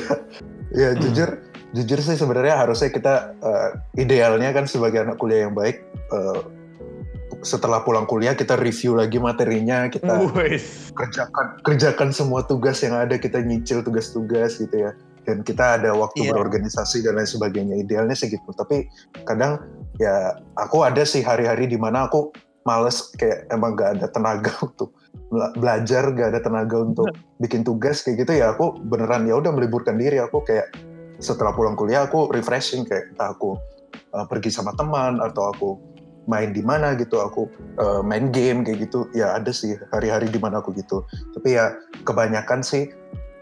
[0.82, 1.30] ya jujur
[1.76, 3.70] jujur sih sebenarnya harusnya kita uh,
[4.00, 5.84] idealnya kan sebagai anak kuliah yang baik
[6.16, 6.40] uh,
[7.42, 10.94] setelah pulang kuliah kita review lagi materinya, kita Uwis.
[10.94, 14.92] kerjakan kerjakan semua tugas yang ada, kita nyicil tugas-tugas gitu ya.
[15.28, 16.34] Dan kita ada waktu yeah.
[16.34, 17.76] berorganisasi dan lain sebagainya.
[17.82, 18.50] Idealnya sih gitu.
[18.54, 18.90] Tapi
[19.24, 19.62] kadang
[20.02, 22.34] ya aku ada sih hari-hari di mana aku
[22.66, 24.94] males kayak emang gak ada tenaga untuk
[25.32, 27.08] belajar, gak ada tenaga untuk
[27.38, 28.54] bikin tugas kayak gitu ya.
[28.58, 30.18] Aku beneran ya udah meliburkan diri.
[30.22, 30.74] Aku kayak
[31.22, 33.56] setelah pulang kuliah aku refreshing kayak entah aku
[34.18, 35.70] uh, pergi sama teman atau aku
[36.30, 37.50] main di mana gitu aku
[37.82, 41.74] uh, main game kayak gitu ya ada sih hari-hari di mana aku gitu tapi ya
[42.06, 42.90] kebanyakan sih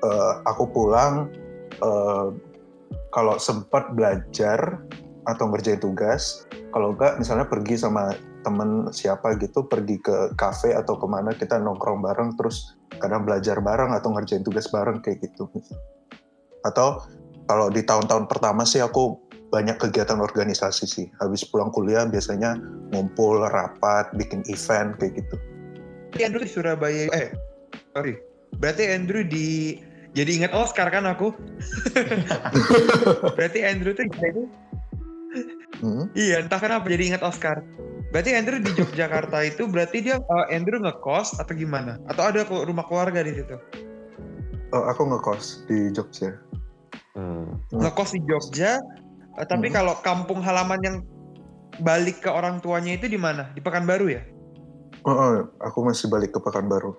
[0.03, 1.31] uh, aku pulang
[1.81, 2.33] uh,
[3.13, 4.81] kalau sempat belajar
[5.27, 10.95] atau ngerjain tugas kalau enggak misalnya pergi sama temen siapa gitu pergi ke kafe atau
[10.95, 15.51] ke mana kita nongkrong bareng terus kadang belajar bareng atau ngerjain tugas bareng kayak gitu
[16.63, 17.03] atau
[17.49, 19.17] kalau di tahun-tahun pertama sih aku
[19.49, 21.07] banyak kegiatan organisasi sih.
[21.17, 22.61] Habis pulang kuliah biasanya
[22.93, 25.35] ngumpul, rapat, bikin event kayak gitu.
[26.21, 27.33] Andrew di Surabaya, eh
[27.93, 28.17] sorry.
[28.57, 29.77] Berarti Andrew di
[30.17, 31.33] jadi ingat Oscar kan aku.
[33.37, 34.43] Berarti Andrew tuh jadi
[35.79, 36.11] Hmm?
[36.11, 37.63] Iya, entah kenapa jadi ingat Oscar.
[38.11, 42.01] Berarti Andrew di Yogyakarta itu berarti dia uh, Andrew ngekos atau gimana?
[42.09, 43.55] Atau ada rumah keluarga di situ?
[44.75, 46.35] Oh, aku ngekos di Jogja.
[47.15, 47.61] Hmm.
[47.71, 48.81] Ngekos di Jogja,
[49.37, 49.75] Uh, tapi hmm.
[49.79, 50.97] kalau kampung halaman yang
[51.79, 53.47] balik ke orang tuanya itu di mana?
[53.55, 54.19] Di Pekanbaru ya?
[55.07, 56.91] Oh, oh, aku masih balik ke Pekanbaru.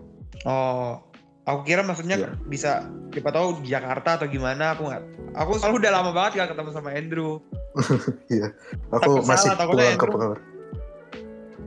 [0.49, 1.05] Oh,
[1.51, 2.33] aku kira maksudnya yeah.
[2.47, 4.79] bisa siapa tahu di Jakarta atau gimana?
[4.79, 5.03] Aku nggak.
[5.35, 7.31] Aku selalu udah lama banget gak ketemu sama Andrew.
[8.35, 8.51] Iya,
[8.91, 10.43] aku Takut masih salah, pulang ke Pekanbaru.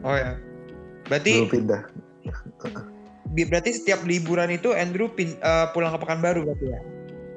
[0.04, 0.36] Oh ya,
[1.08, 1.32] berarti.
[1.40, 1.82] Belum pindah.
[3.34, 6.80] berarti setiap liburan itu Andrew pin, uh, pulang ke Pekanbaru berarti ya?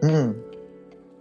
[0.03, 0.35] Hmm,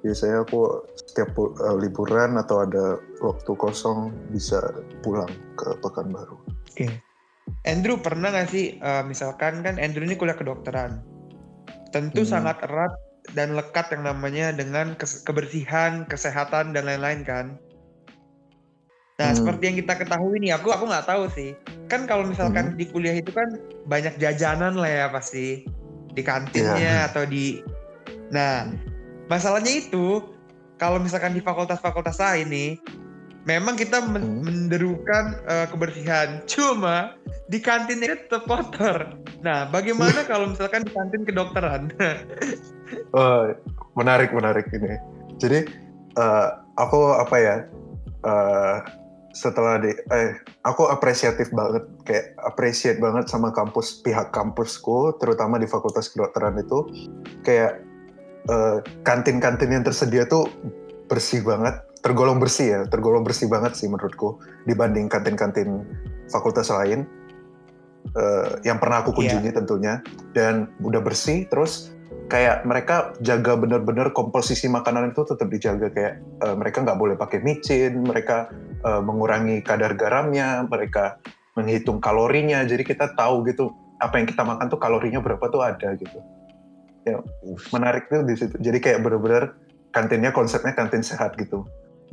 [0.02, 4.62] biasanya aku setiap uh, liburan atau ada waktu kosong bisa
[5.06, 6.38] pulang ke Pekanbaru.
[6.74, 6.90] Oke.
[6.90, 6.92] Okay.
[7.66, 11.02] Andrew pernah nggak sih uh, misalkan kan Andrew ini kuliah kedokteran,
[11.96, 12.32] tentu hmm.
[12.36, 12.92] sangat erat
[13.32, 17.56] dan lekat yang namanya dengan kebersihan, kesehatan dan lain-lain kan.
[19.16, 19.40] Nah hmm.
[19.40, 21.56] seperti yang kita ketahui nih, aku aku nggak tahu sih.
[21.88, 22.78] Kan kalau misalkan hmm.
[22.78, 23.48] di kuliah itu kan
[23.88, 25.64] banyak jajanan lah ya pasti
[26.12, 27.08] di kantinnya yeah.
[27.08, 27.64] atau di.
[28.36, 28.68] Nah
[29.32, 30.20] masalahnya itu
[30.76, 32.72] kalau misalkan di fakultas-fakultas lain nih
[33.46, 34.42] memang kita men hmm.
[34.44, 36.42] menderukan uh, kebersihan.
[36.50, 37.16] Cuma
[37.48, 39.14] di kantinnya tetap kotor.
[39.46, 41.94] Nah bagaimana kalau misalkan di kantin kedokteran?
[43.14, 43.54] Oh,
[44.00, 44.98] menarik menarik ini.
[45.38, 45.70] Jadi
[46.18, 47.56] uh, aku apa ya
[48.26, 48.78] uh,
[49.36, 50.32] setelah di eh
[50.64, 56.88] aku apresiatif banget kayak appreciate banget sama kampus pihak kampusku terutama di fakultas kedokteran itu.
[57.44, 57.84] Kayak
[58.46, 60.48] kantin eh, kantin-kantin yang tersedia tuh
[61.10, 61.76] bersih banget,
[62.06, 64.38] tergolong bersih ya, tergolong bersih banget sih menurutku
[64.70, 65.82] dibanding kantin-kantin
[66.30, 67.10] fakultas lain.
[68.14, 69.58] Uh, yang pernah aku kunjungi yeah.
[69.58, 69.94] tentunya.
[70.38, 71.90] Dan udah bersih terus
[72.30, 75.90] kayak mereka jaga bener-bener komposisi makanan itu tetap dijaga.
[75.90, 76.14] Kayak
[76.46, 78.54] uh, mereka nggak boleh pakai micin, mereka
[78.86, 81.18] uh, mengurangi kadar garamnya, mereka
[81.58, 82.62] menghitung kalorinya.
[82.70, 86.22] Jadi kita tahu gitu apa yang kita makan tuh kalorinya berapa tuh ada gitu.
[87.10, 87.18] Ya
[87.74, 88.54] menarik tuh di situ.
[88.62, 89.58] Jadi kayak bener-bener
[89.90, 91.66] kantinnya konsepnya kantin sehat gitu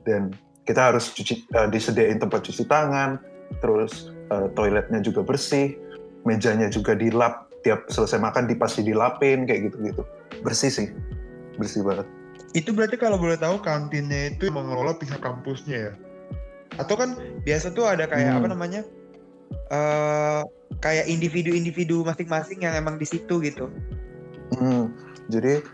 [0.05, 0.35] dan
[0.65, 3.19] kita harus cuci uh, disediain tempat cuci tangan
[3.61, 5.77] terus uh, toiletnya juga bersih
[6.25, 10.03] mejanya juga dilap tiap selesai makan dipasti dilapin kayak gitu gitu
[10.43, 10.89] bersih sih
[11.61, 12.07] bersih banget
[12.53, 15.93] Itu berarti kalau boleh tahu kantinnya itu mengelola pihak kampusnya ya?
[16.77, 17.17] Atau kan
[17.49, 18.39] biasa tuh ada kayak Hmm.
[18.45, 18.83] apa namanya?
[19.73, 20.41] eh
[20.85, 23.73] kayak individu-individu masing-masing yang emang di situ gitu.
[24.53, 24.93] Hmm,
[25.33, 25.65] jadi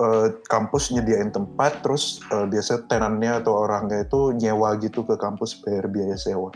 [0.00, 5.62] eh, kampus nyediain tempat, terus eh, biasa tenannya atau orangnya itu nyewa gitu ke kampus
[5.62, 6.50] bayar biaya sewa.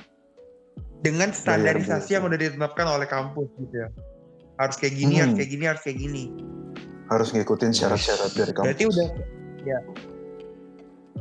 [0.99, 3.89] Dengan standarisasi yang udah ditetapkan oleh kampus gitu ya.
[4.59, 5.23] Harus kayak gini, Hmm.
[5.31, 6.25] harus kayak gini, harus kayak gini.
[7.09, 8.67] Harus ngikutin syarat-syarat dari kampus.
[8.67, 9.07] Berarti udah
[9.63, 9.79] ya.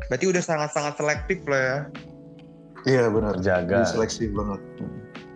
[0.09, 1.77] Berarti udah sangat-sangat selektif lah ya.
[2.87, 3.37] Iya benar.
[3.37, 3.85] Terjaga.
[3.85, 4.61] Seleksi banget.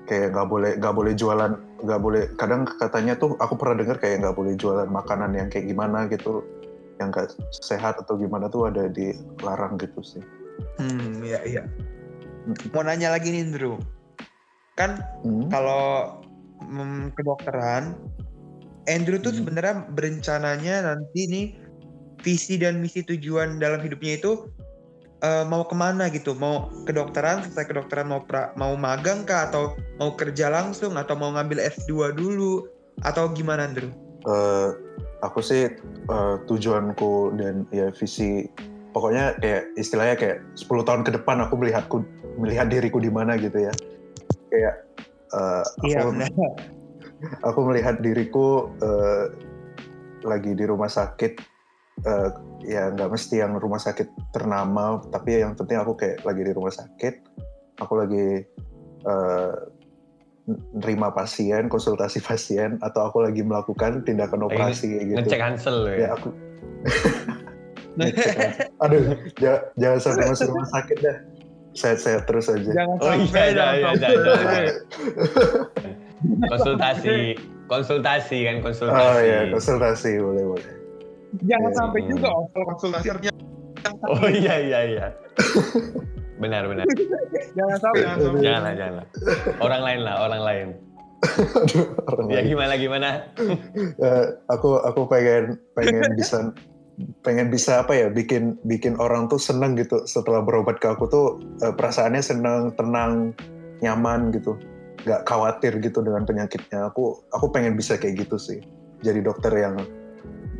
[0.10, 1.52] Kayak nggak boleh nggak boleh jualan
[1.82, 2.24] nggak boleh.
[2.36, 6.44] Kadang katanya tuh aku pernah dengar kayak nggak boleh jualan makanan yang kayak gimana gitu,
[7.02, 7.34] yang nggak
[7.66, 10.22] sehat atau gimana tuh ada dilarang gitu sih.
[10.78, 11.64] Hmm, iya iya.
[12.70, 13.82] Mau nanya lagi nih, Andrew.
[14.78, 15.50] Kan Hmm.
[15.50, 16.22] kalau
[16.62, 17.98] mm, kedokteran
[18.86, 19.46] Andrew tuh Hmm.
[19.46, 21.46] sebenarnya berencananya nanti nih
[22.22, 24.50] visi dan misi tujuan dalam hidupnya itu
[25.22, 29.78] eh, mau ke mana gitu mau kedokteran selesai kedokteran mau pra- mau magang kah atau
[30.02, 32.66] mau kerja langsung atau mau ngambil S2 dulu
[33.06, 33.94] atau gimana Andrew?
[34.22, 34.70] Eh,
[35.26, 35.66] aku sih
[36.10, 38.46] eh, tujuanku dan ya visi
[38.94, 41.98] pokoknya kayak istilahnya kayak 10 tahun ke depan aku melihatku
[42.38, 43.74] melihat diriku di mana gitu ya
[44.52, 44.76] kayak
[45.82, 46.30] Iya aku benar.
[47.48, 49.26] aku melihat diriku eh,
[50.22, 51.34] lagi di rumah sakit
[52.06, 52.30] eh,
[52.68, 54.06] ya nggak mesti yang rumah sakit
[54.38, 57.14] ternama tapi yang penting aku kayak lagi di rumah sakit
[57.82, 58.46] aku lagi
[59.10, 59.81] n-
[60.74, 65.96] nerima pasien konsultasi pasien atau aku lagi melakukan tindakan operasi kayak gitu Ngecek Hansel ya
[65.98, 66.10] ya.
[66.14, 66.30] aku
[68.80, 69.02] aduh
[69.38, 71.18] ja- jangan sampai masuk rumah sakit dah
[71.72, 74.00] sehat-sehat terus aja Jangan Oh iya, sampai, iya, jangan iya, sampai.
[74.02, 74.64] jangan, jangan.
[76.46, 77.16] konsultasi,
[77.66, 79.00] konsultasi kan konsultasi.
[79.02, 80.72] oh ya konsultasi boleh boleh
[81.42, 81.78] Jangan Iya.
[81.78, 83.32] sampai juga konsultasi artinya
[84.04, 85.08] Oh iya iya iya.
[86.42, 86.86] Benar benar.
[87.58, 88.42] jangan sampai jangan sampai.
[88.42, 89.06] Janganlah janganlah.
[89.62, 90.68] Orang lain lah orang lain.
[91.22, 92.48] aduh orang Ya lain.
[92.50, 93.10] gimana gimana?
[94.02, 96.50] Eh, aku aku pengen pengen bisa
[97.22, 101.26] pengen bisa apa ya bikin bikin orang tuh seneng gitu setelah berobat ke aku tuh
[101.62, 103.38] eh, perasaannya seneng tenang
[103.82, 104.58] nyaman gitu
[105.06, 108.62] nggak khawatir gitu dengan penyakitnya aku aku pengen bisa kayak gitu sih
[109.02, 109.78] jadi dokter yang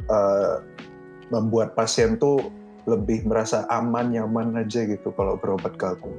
[0.10, 0.56] eh,
[1.30, 2.42] membuat pasien tuh
[2.90, 6.10] lebih merasa aman nyaman aja gitu kalau berobat ke aku.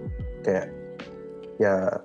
[0.46, 0.70] Kayak
[1.58, 2.00] ya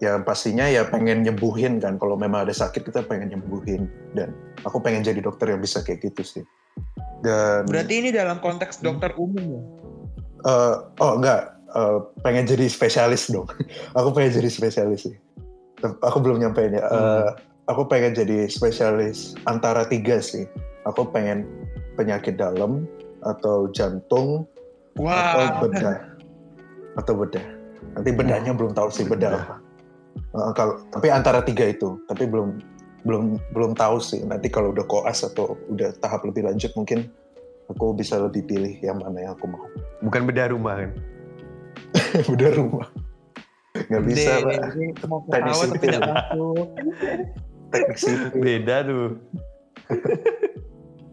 [0.00, 1.96] ya pastinya ya pengen nyembuhin kan.
[2.00, 3.88] Kalau memang ada sakit kita pengen nyembuhin.
[4.16, 4.32] Dan
[4.64, 6.44] aku pengen jadi dokter yang bisa kayak gitu sih.
[7.20, 9.62] Dan Berarti ini dalam konteks dokter umum ya?
[10.48, 10.74] eh,
[11.04, 11.60] oh enggak.
[11.70, 13.46] Eh, pengen jadi spesialis dong.
[13.98, 15.16] Aku pengen jadi spesialis sih.
[15.80, 16.84] Aku belum nyampein ya.
[16.84, 17.28] Eh,
[17.64, 20.44] aku pengen jadi spesialis antara tiga sih.
[20.84, 21.48] Aku pengen
[21.96, 22.84] penyakit dalam
[23.24, 24.48] atau jantung
[24.96, 25.98] atau Wah, bedah.
[26.98, 27.46] Atau bedah.
[27.96, 29.56] Nanti bedahnya belum tahu sih bedah apa.
[30.16, 31.96] Eh, kalau tapi antara tiga itu.
[32.10, 32.60] Tapi belum
[33.06, 34.20] belum belum tahu sih.
[34.26, 37.08] Nanti kalau udah koas atau udah tahap lebih lanjut mungkin
[37.70, 39.64] aku bisa lebih pilih yang mana yang aku mau.
[40.04, 40.90] Bukan bedah rumah kan?
[42.34, 42.88] udah rumah.
[43.70, 44.30] Nggak bisa
[45.06, 46.00] mau Teknik sipil.
[47.70, 48.40] teknik sipil.
[48.42, 49.08] Beda tuh.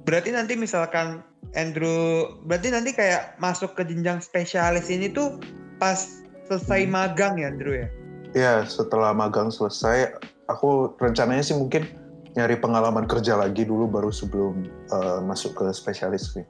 [0.03, 1.22] Berarti nanti misalkan
[1.55, 5.39] Andrew, berarti nanti kayak masuk ke jenjang spesialis ini tuh
[5.79, 7.87] pas selesai magang ya Andrew ya?
[8.35, 10.13] ya setelah magang selesai
[10.51, 11.87] aku rencananya sih mungkin
[12.35, 16.45] nyari pengalaman kerja lagi dulu baru sebelum eh, masuk ke spesialis sih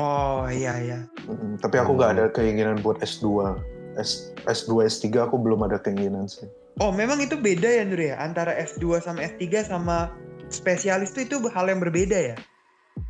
[0.00, 0.98] Oh iya iya.
[1.28, 3.60] Mm, tapi aku nggak ada keinginan buat S2
[4.00, 6.48] S, S2 S3 aku belum ada keinginan sih
[6.80, 8.16] Oh memang itu beda ya Andrew ya?
[8.16, 10.08] Antara S2 sama S3 sama
[10.48, 12.36] spesialis tuh itu hal yang berbeda ya?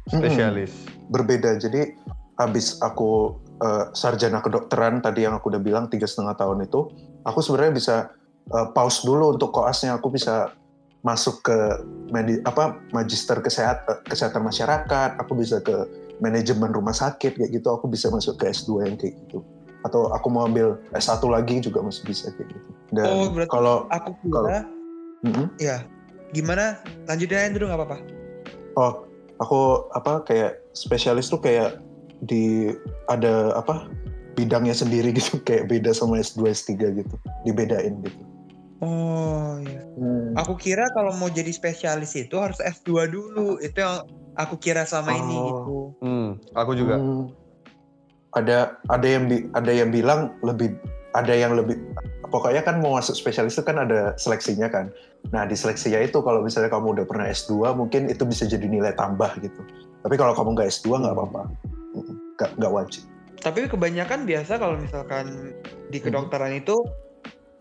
[0.06, 0.72] Spesialis.
[1.08, 1.56] berbeda.
[1.56, 1.94] Jadi
[2.34, 6.88] habis aku eh, sarjana kedokteran tadi yang aku udah bilang tiga setengah tahun itu,
[7.22, 7.96] aku sebenarnya bisa
[8.48, 9.96] eh, pause dulu untuk koasnya.
[9.96, 10.50] Aku bisa
[11.02, 11.56] masuk ke
[12.08, 15.18] medi, apa magister kesehatan kesehatan masyarakat.
[15.18, 15.74] Aku bisa ke
[16.18, 17.68] manajemen rumah sakit kayak gitu.
[17.68, 19.42] Aku bisa masuk ke S2 yang kayak gitu.
[19.82, 22.70] Atau aku mau ambil S1 lagi juga masih bisa kayak gitu.
[22.92, 24.58] Dan Oh, berarti- kalau Aku Kalau- kira,
[25.22, 25.46] Mm-mm.
[25.58, 25.82] ya
[26.30, 26.78] gimana?
[27.04, 27.98] Lanjut aja Andrew nggak apa-apa.
[28.74, 28.92] Oh,
[29.38, 29.60] aku
[29.90, 31.78] apa kayak spesialis tuh kayak
[32.20, 32.72] di
[33.06, 33.88] ada apa
[34.34, 38.22] bidangnya sendiri gitu kayak beda sama S2 S3 gitu dibedain gitu
[38.82, 39.78] Oh iya.
[39.94, 40.34] Hmm.
[40.34, 43.62] Aku kira kalau mau jadi spesialis itu harus S2 dulu.
[43.62, 44.02] Itu yang
[44.34, 45.46] aku kira selama ini Oh.
[45.46, 45.62] gitu.
[46.02, 46.98] Hmm, aku juga.
[46.98, 47.30] Hmm.
[48.34, 50.74] Ada ada yang bi- ada yang bilang lebih
[51.14, 51.78] ada yang lebih
[52.32, 54.88] pokoknya kan mau masuk spesialis itu kan ada seleksinya kan.
[55.30, 58.96] Nah di seleksinya itu kalau misalnya kamu udah pernah S2 mungkin itu bisa jadi nilai
[58.96, 59.60] tambah gitu.
[60.00, 61.42] Tapi kalau kamu nggak S2 nggak apa-apa,
[62.40, 63.04] nggak nggak wajib.
[63.44, 65.52] Tapi kebanyakan biasa kalau misalkan
[65.92, 66.06] di Hmm.
[66.08, 66.80] kedokteran itu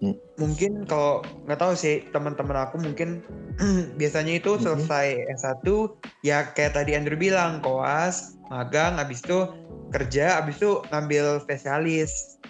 [0.02, 0.18] Hmm.
[0.42, 3.22] mungkin kalau nggak tahu sih teman-teman aku mungkin
[4.02, 4.64] biasanya itu Hmm.
[4.66, 5.94] selesai S1
[6.26, 9.46] ya kayak tadi Andrew bilang koas, magang, habis itu
[9.94, 12.41] kerja, habis itu ngambil spesialis.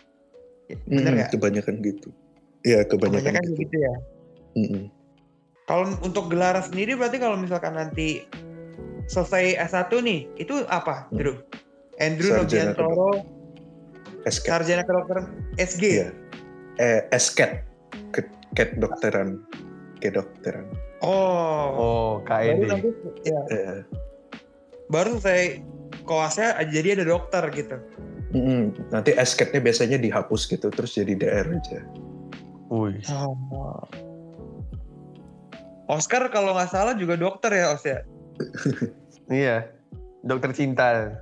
[0.71, 1.29] Ya, Bener Mm, nggak?
[1.31, 2.09] Kebanyakan gitu.
[2.61, 3.61] Iya kebanyakan, Kebanyakan gitu.
[3.61, 3.95] gitu ya.
[4.53, 4.83] Mm-mm.
[5.63, 8.27] Kalau untuk gelar sendiri berarti kalau misalkan nanti
[9.05, 11.17] selesai S1 nih, itu apa, Hmm.
[11.17, 11.35] Drew?
[11.97, 13.11] Andrew Sarjana Nogiantoro,
[14.25, 15.83] sarjana kedokteran SG.
[15.83, 16.07] Iya.
[16.77, 17.51] Eh, SCAT.
[18.09, 19.39] Ke- Cat dokteran.
[19.97, 20.65] Kedokteran.
[20.99, 21.65] Oh.
[21.71, 22.67] Oh, Baru KED.
[22.67, 22.89] nanti
[23.23, 23.77] ya, Eh,
[24.87, 25.61] baru selesai
[26.03, 27.77] koasnya jadi ada dokter gitu.
[28.33, 28.61] Mm-mm.
[28.91, 31.79] Nanti SCAT-nya biasanya dihapus gitu, terus jadi DR aja.
[32.71, 33.03] Wih.
[33.11, 33.83] Oh.
[35.91, 37.99] Oscar kalau nggak salah juga dokter ya, Os ya.
[39.31, 39.71] Iya.
[40.27, 41.19] Dokter cinta.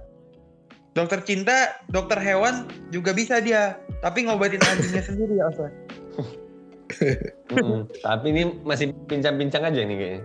[0.98, 5.60] Dokter cinta, dokter hewan juga bisa dia, tapi ngobatin anjingnya sendiri ya, Os.
[5.62, 5.70] ya?
[8.06, 10.22] Tapi ini masih pincang-pincang aja nih kayaknya.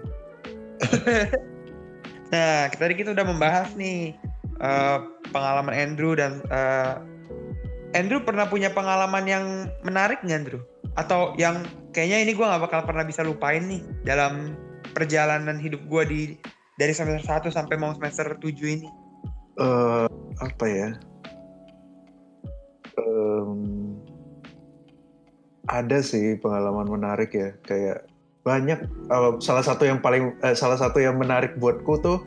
[2.32, 4.18] Nah, tadi kita udah membahas nih
[4.60, 4.98] eh,
[5.32, 6.94] pengalaman Andrew dan eh,
[7.94, 9.44] Andrew pernah punya pengalaman yang
[9.86, 10.60] menarik nggak Andrew?
[10.98, 11.62] Atau yang
[11.94, 14.58] kayaknya ini gue nggak bakal pernah bisa lupain nih dalam
[14.94, 16.22] perjalanan hidup gue di
[16.74, 18.88] dari semester 1 sampai mau semester 7 ini.
[19.54, 20.10] eh
[20.42, 20.90] apa ya?
[22.98, 23.94] Em,
[25.70, 28.10] ada sih pengalaman menarik ya, kayak
[28.42, 28.82] banyak.
[28.84, 32.18] eh, salah satu yang paling, eh, salah satu yang menarik buatku tuh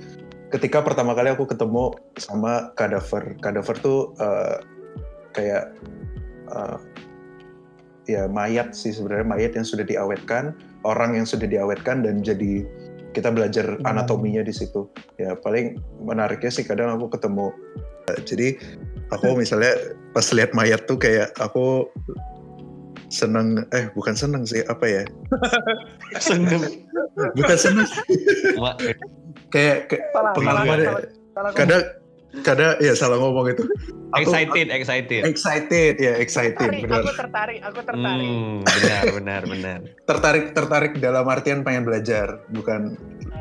[0.53, 3.35] ketika pertama kali aku ketemu sama kadaver.
[3.43, 4.55] Kadaver tuh eh,
[5.35, 5.63] kayak
[6.51, 6.77] eh,
[8.07, 10.55] ya mayat sih sebenarnya mayat yang sudah diawetkan,
[10.87, 12.63] orang yang sudah diawetkan dan jadi
[13.11, 13.89] kita belajar Hmm.
[13.91, 14.87] anatominya di situ.
[15.19, 17.51] Ya paling menariknya sih kadang aku ketemu
[18.13, 18.47] eh, jadi
[19.11, 19.75] aku misalnya
[20.15, 21.87] pas lihat mayat tuh kayak aku
[23.07, 25.03] seneng eh bukan seneng sih apa ya
[26.19, 26.59] Seneng.
[27.39, 27.87] bukan seneng
[29.49, 31.01] kayak, kayak Salah, pengalaman salah, salah,
[31.33, 31.83] salah kadang
[32.37, 33.63] kadang ya salah ngomong itu
[34.09, 35.21] Aku- excited, excited.
[35.25, 38.23] excited ya excited tertarik, benar aku tertarik, aku tertarik.
[38.23, 39.79] Hmm, benar, benar, benar.
[40.09, 42.95] tertarik tertarik dalam artian pengen belajar bukan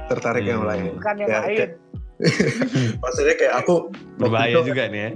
[0.06, 0.70] tertarik yang Hmm.
[0.70, 1.56] lain Bukan yang Ya, lain.
[1.56, 1.74] kayak-
[3.02, 3.74] maksudnya kayak aku
[4.16, 5.10] Berbahaya itu juga nih ya.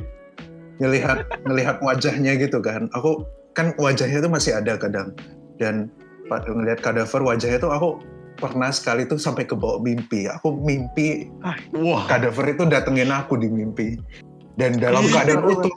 [0.79, 5.13] ngelihat ngelihat wajahnya gitu kan aku kan wajahnya tuh masih ada kadang
[5.57, 5.89] dan
[6.29, 7.89] ngelihat kadaver wajahnya tuh aku
[8.41, 10.25] pernah sekali tuh sampai ke bawah mimpi.
[10.27, 11.29] Aku mimpi
[11.77, 12.09] Wah.
[12.09, 14.01] kadaver itu datengin aku di mimpi.
[14.57, 15.75] Dan dalam Ih, keadaan utuh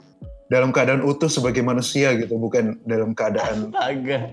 [0.48, 4.28] dalam keadaan utuh sebagai manusia gitu bukan dalam keadaan Astaga.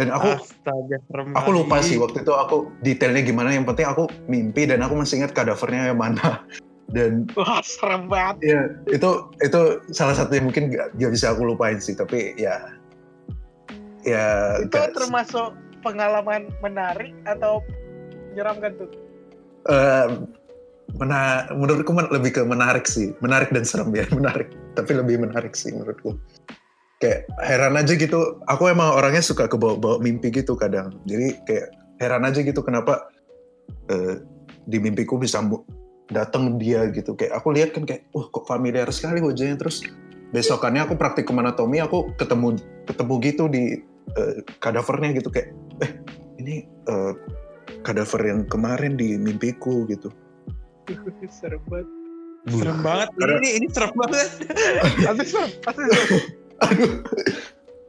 [0.00, 3.52] dan aku Astaga, serem aku lupa sih waktu itu aku detailnya gimana.
[3.52, 6.40] Yang penting aku mimpi dan aku masih ingat kadavernya yang mana.
[6.92, 8.36] Dan Wah, serem banget.
[8.44, 8.60] ya
[8.92, 9.10] itu
[9.40, 9.60] itu
[9.96, 12.68] salah satu yang mungkin gak, gak bisa aku lupain sih tapi ya
[14.04, 17.60] ya Itu gak- termasuk pengalaman menarik atau
[18.32, 18.90] menyeramkan tuh?
[19.68, 20.08] eh,
[20.98, 23.14] mena- menurutku men- lebih ke menarik sih.
[23.22, 24.50] Menarik dan serem ya menarik.
[24.74, 26.18] Tapi lebih menarik sih menurutku.
[26.98, 28.38] Kayak heran aja gitu.
[28.46, 30.94] Aku emang orangnya suka ke bawa-bawa mimpi gitu kadang.
[31.06, 31.66] Jadi kayak
[31.98, 33.10] heran aja gitu kenapa
[33.90, 34.22] eh,
[34.66, 35.42] di mimpiku bisa
[36.10, 37.14] datang dia gitu.
[37.18, 39.58] Kayak aku lihat kan kayak wah kok familiar sekali wajahnya.
[39.58, 39.82] Terus
[40.32, 42.56] besokannya aku praktikum anatomi aku ketemu
[42.88, 45.50] ketemu gitu di eh, kadavernya gitu kayak
[45.80, 45.90] eh
[46.38, 47.12] ini eh,
[47.80, 50.10] kadaver yang kemarin di mimpiku gitu
[51.32, 51.88] serem banget.
[52.48, 53.08] serem banget.
[53.14, 54.28] Karena- Ini ini serem banget.
[55.04, 56.22] Asli serem, asli serem.
[56.60, 56.92] aduh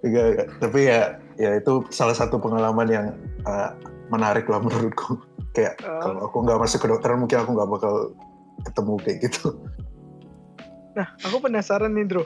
[0.04, 0.48] Enggak, enggak.
[0.60, 1.00] tapi ya
[1.36, 3.06] ya itu salah satu pengalaman yang
[3.44, 3.70] eh,
[4.10, 5.18] menarik lah menurutku
[5.52, 6.02] kayak Oh.
[6.02, 7.94] kalau aku nggak masuk ke dokteran mungkin aku nggak bakal
[8.64, 9.48] ketemu kayak gitu
[10.94, 12.22] Nah, aku penasaran nih, Bro.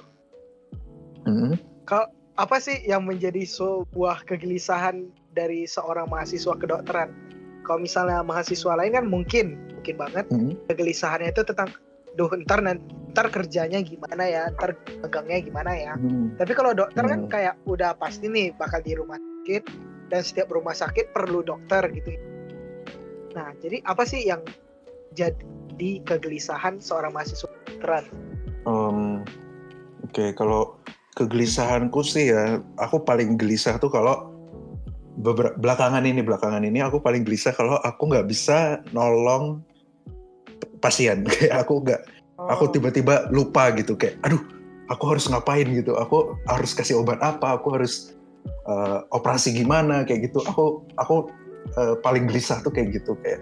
[1.23, 1.55] Hmm.
[2.38, 7.09] Apa sih yang menjadi sebuah kegelisahan dari seorang mahasiswa kedokteran?
[7.65, 10.53] Kalau misalnya mahasiswa lain kan mungkin, mungkin banget Hmm.
[10.69, 11.73] kegelisahannya itu tentang,
[12.13, 12.85] duh ntar nanti
[13.17, 15.93] ntar kerjanya gimana ya, ntar megangnya gimana ya.
[15.97, 16.38] Hmm.
[16.38, 17.31] Tapi kalau dokter kan Hmm.
[17.33, 19.63] kayak udah pasti nih bakal di rumah sakit
[20.13, 22.13] dan setiap rumah sakit perlu dokter gitu.
[23.33, 24.45] Nah, jadi apa sih yang
[25.17, 28.05] jadi kegelisahan seorang mahasiswa kedokteran?
[28.69, 29.25] Em,
[30.05, 30.77] Oke, kalau
[31.18, 34.30] kegelisahanku sih ya, aku paling gelisah tuh kalau
[35.57, 39.65] belakangan ini belakangan ini aku paling gelisah kalau aku nggak bisa nolong
[40.78, 41.26] pasien.
[41.34, 42.01] Kayak aku nggak
[42.38, 42.72] aku Oh.
[42.72, 44.38] tiba-tiba lupa gitu kayak aduh
[44.93, 45.97] aku harus ngapain gitu?
[45.97, 47.57] Aku harus kasih obat apa?
[47.57, 48.13] Aku harus
[48.70, 50.05] eh, operasi gimana?
[50.05, 50.45] Kayak gitu.
[50.45, 51.34] Aku aku
[51.82, 53.41] eh, paling gelisah tuh kayak gitu kayak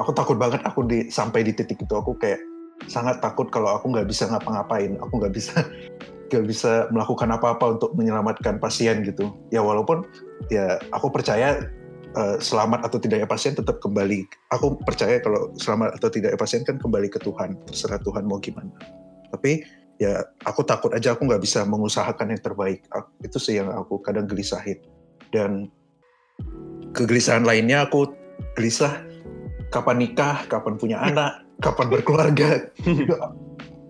[0.00, 1.92] aku takut banget aku di sampai di titik itu.
[1.92, 2.40] Aku kayak
[2.88, 5.54] sangat takut kalau aku nggak bisa ngapa-ngapain aku nggak bisa
[6.32, 9.28] nggak bisa melakukan apa-apa untuk menyelamatkan pasien gitu.
[9.52, 10.08] Ya walaupun
[10.48, 11.68] ya aku percaya
[12.16, 14.24] eh, selamat atau tidaknya pasien tetap kembali.
[14.56, 18.72] Aku percaya kalau selamat atau tidaknya pasien kan kembali ke Tuhan terserah Tuhan mau gimana.
[19.28, 19.60] Tapi
[20.00, 22.80] ya aku takut aja aku nggak bisa mengusahakan yang terbaik.
[22.96, 24.80] Ak- itu sih yang aku kadang gelisahin.
[25.28, 25.68] Dan
[26.96, 28.08] kegelisahan lainnya aku
[28.56, 29.04] gelisah
[29.72, 32.68] kapan nikah kapan punya anak kapan berkeluarga.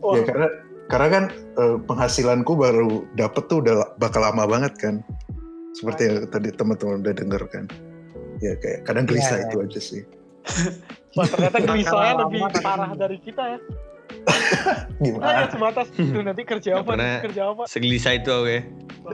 [0.04, 0.46] Oh, ya karena
[0.92, 5.00] karena kan eh, penghasilanku baru dapet tuh udah bakal lama banget kan.
[5.72, 7.64] Seperti yang tadi teman-teman udah denger kan.
[8.44, 10.02] Ya kayak kadang gelisah Iya, itu aja sih.
[11.16, 13.58] Wah, ternyata gelisahnya lebih parah dari kita ya.
[15.02, 15.24] Gimana?
[15.24, 17.62] Hanya sebatas tuh nanti kerja apa, nanti kerja apa.
[17.64, 18.60] Segelisah itu aku ya.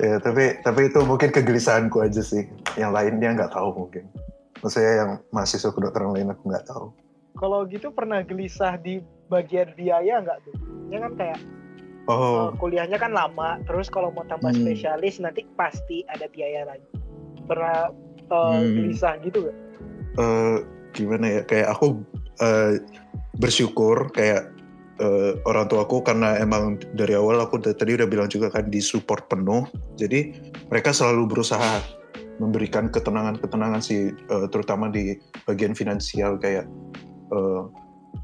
[0.03, 2.51] ya tapi tapi itu mungkin kegelisahanku aja sih.
[2.75, 4.11] Yang lainnya nggak tahu mungkin.
[4.59, 6.91] Maksudnya yang mahasiswa kedokteran lain aku nggak tahu.
[7.39, 8.99] Kalau gitu pernah gelisah di
[9.31, 10.57] bagian biaya nggak tuh?
[10.91, 11.39] Ya kan kayak
[12.09, 14.65] oh eh, kuliahnya kan lama, terus kalau mau tambah Hmm.
[14.65, 16.89] spesialis nanti pasti ada biaya lagi.
[17.45, 17.93] Pernah
[18.29, 18.75] eh, Hmm.
[18.75, 19.57] gelisah gitu gak?
[20.19, 20.57] eh,
[20.93, 22.03] gimana ya kayak aku
[22.43, 22.83] eh,
[23.39, 24.51] bersyukur kayak
[24.99, 28.83] eh, orang tua aku karena emang dari awal aku tadi udah bilang juga kan di
[28.83, 29.63] support penuh
[29.95, 30.35] jadi
[30.69, 31.79] mereka selalu berusaha
[32.43, 35.15] memberikan ketenangan-ketenangan sih eh, terutama di
[35.47, 36.67] bagian finansial kayak
[37.31, 37.63] eh,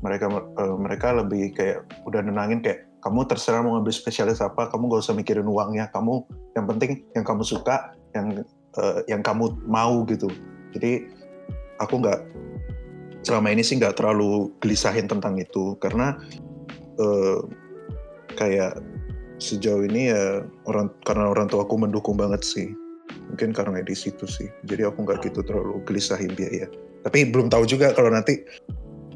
[0.03, 4.89] mereka eh, mereka lebih kayak udah nenangin kayak kamu terserah mau ngambil spesialis apa kamu
[4.89, 5.93] gak usah mikirin uangnya.
[5.93, 6.25] Kamu
[6.57, 8.41] yang penting yang kamu suka yang
[8.81, 10.33] eh, yang kamu mau gitu.
[10.73, 11.05] Jadi
[11.85, 12.25] aku nggak
[13.21, 15.77] selama ini sih nggak terlalu gelisahin tentang itu.
[15.85, 16.17] Karena
[16.97, 17.39] eh,
[18.41, 18.81] kayak
[19.37, 22.73] sejauh ini ya orang karena orang tua aku mendukung banget sih.
[23.29, 24.49] Mungkin karena di situ sih.
[24.65, 26.65] Jadi aku nggak gitu terlalu gelisahin biaya
[27.05, 28.41] tapi belum tahu juga kalau nanti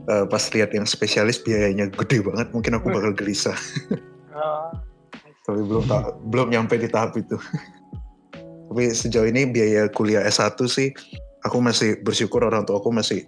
[0.09, 3.57] eh, pas lihat yang spesialis biayanya gede banget mungkin aku bakal gelisah.
[4.33, 4.73] Ah,
[5.47, 7.37] tapi belum ta- belum nyampe di tahap itu.
[8.69, 10.93] Tapi sejauh ini biaya kuliah S1 sih
[11.47, 13.25] aku masih bersyukur orang tua aku masih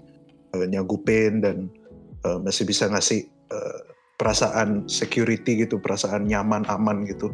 [0.57, 1.57] eh, nyanggupin dan
[2.27, 3.81] eh, masih bisa ngasih eh,
[4.21, 7.33] perasaan security gitu perasaan nyaman aman gitu.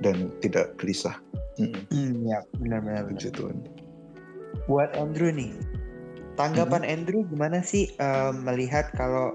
[0.00, 1.12] Dan tidak gelisah.
[1.60, 3.04] Mm, Hmm, ya benar-benar.
[3.12, 3.68] puji Tuhan.
[4.64, 5.52] Buat Andrew nih,
[6.38, 9.34] tanggapan Andrew gimana sih eh, melihat kalau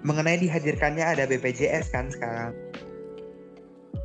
[0.00, 2.56] mengenai dihadirkannya ada BPJS kan sekarang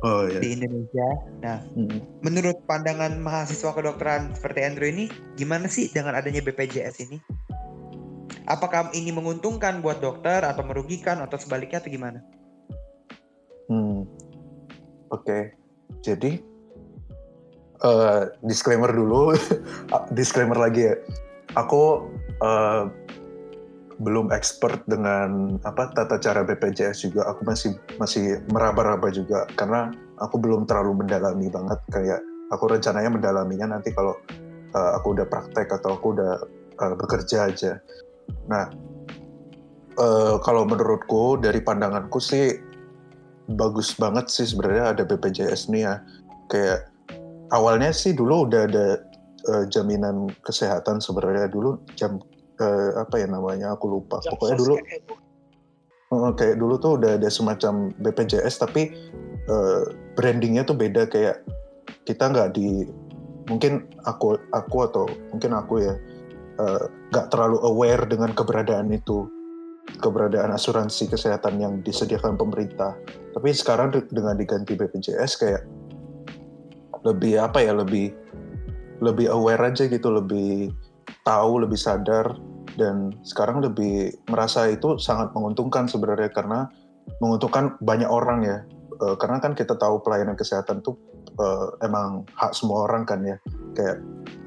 [0.04, 1.08] oh ya di Indonesia.
[1.40, 2.00] Nah, Mm.
[2.20, 7.18] menurut pandangan mahasiswa kedokteran seperti Andrew ini, gimana sih dengan adanya BPJS ini?
[8.46, 12.20] Apakah ini menguntungkan buat dokter atau merugikan atau sebaliknya atau gimana?
[13.66, 14.06] Hmm.
[15.10, 15.54] Oke,
[16.02, 16.38] jadi
[17.82, 19.34] eh, disclaimer dulu,
[20.18, 20.94] disclaimer lagi ya.
[21.56, 22.12] Aku
[22.44, 22.84] eh,
[23.96, 27.24] belum expert dengan apa tata cara BPJS juga.
[27.32, 29.88] Aku masih masih meraba-raba juga karena
[30.20, 31.80] aku belum terlalu mendalami banget.
[31.88, 32.20] Kayak
[32.52, 34.12] aku rencananya mendalaminya nanti kalau
[34.76, 36.32] eh, aku udah praktek atau aku udah
[36.76, 37.72] eh, bekerja aja.
[38.52, 38.68] Nah,
[39.96, 42.52] eh, kalau menurutku dari pandanganku sih
[43.46, 45.94] bagus banget sih sebenarnya ada BPJS nih ya.
[46.52, 46.92] Kayak
[47.48, 49.00] awalnya sih dulu udah ada
[49.46, 52.18] eh, jaminan kesehatan sebenarnya dulu jam
[52.60, 54.20] eh, apa ya namanya aku lupa.
[54.22, 55.02] jam Pokoknya dulu kayak
[56.12, 58.92] eh, kayak dulu tuh udah ada semacam BPJS tapi
[59.46, 59.82] eh,
[60.18, 61.42] brandingnya tuh beda kayak
[62.06, 62.86] kita nggak di
[63.46, 65.94] mungkin aku aku atau mungkin aku ya
[67.12, 69.28] nggak terlalu aware dengan keberadaan itu
[70.02, 72.98] keberadaan asuransi kesehatan yang disediakan pemerintah.
[73.32, 75.62] Tapi sekarang de- dengan diganti BPJS kayak
[77.06, 78.10] lebih apa ya lebih
[79.00, 80.72] lebih aware aja gitu, lebih
[81.22, 82.38] tahu, lebih sadar
[82.76, 86.68] dan sekarang lebih merasa itu sangat menguntungkan sebenarnya karena
[87.18, 88.58] menguntungkan banyak orang ya.
[88.96, 90.96] Eh, karena kan kita tahu pelayanan kesehatan tuh
[91.36, 93.36] eh, emang hak semua orang kan ya.
[93.76, 94.00] Kayak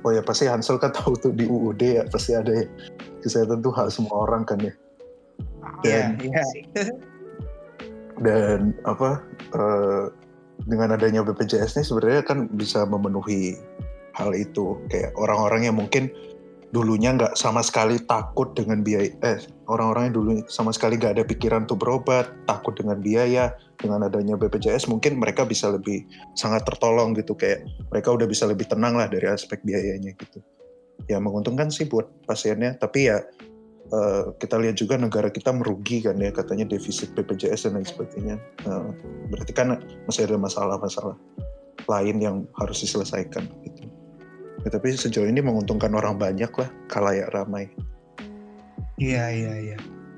[0.05, 2.65] oh ya pasti Hansel kan tahu tuh di UUD ya pasti ada ya.
[3.21, 4.73] Kesehatan tuh hak semua orang kan ya.
[5.83, 6.43] Iya, Dan iya.
[8.25, 9.23] dan apa
[9.55, 10.05] eh,
[10.67, 13.55] dengan adanya BPJS ini sebenarnya kan bisa memenuhi
[14.19, 14.77] hal itu.
[14.91, 16.11] Kayak orang-orang yang mungkin
[16.69, 21.23] dulunya nggak sama sekali takut dengan biaya eh orang-orang yang dulu sama sekali nggak ada
[21.25, 26.05] pikiran untuk berobat takut dengan biaya dengan adanya BPJS mungkin mereka bisa lebih
[26.37, 27.33] sangat tertolong gitu.
[27.33, 30.45] Kayak mereka udah bisa lebih tenang lah dari aspek biayanya gitu.
[31.09, 33.17] Ya menguntungkan sih buat pasiennya tapi ya
[33.89, 38.35] eh, kita lihat juga negara kita merugi kan ya katanya defisit BPJS dan lain sebagainya.
[38.69, 38.89] Eh,
[39.33, 41.17] berarti kan masih ada masalah-masalah
[41.89, 43.88] lain yang harus diselesaikan gitu
[44.67, 47.71] Ya, tapi sejauh ini menguntungkan orang banyak lah kalayak ramai
[48.99, 49.77] Iya iya iya.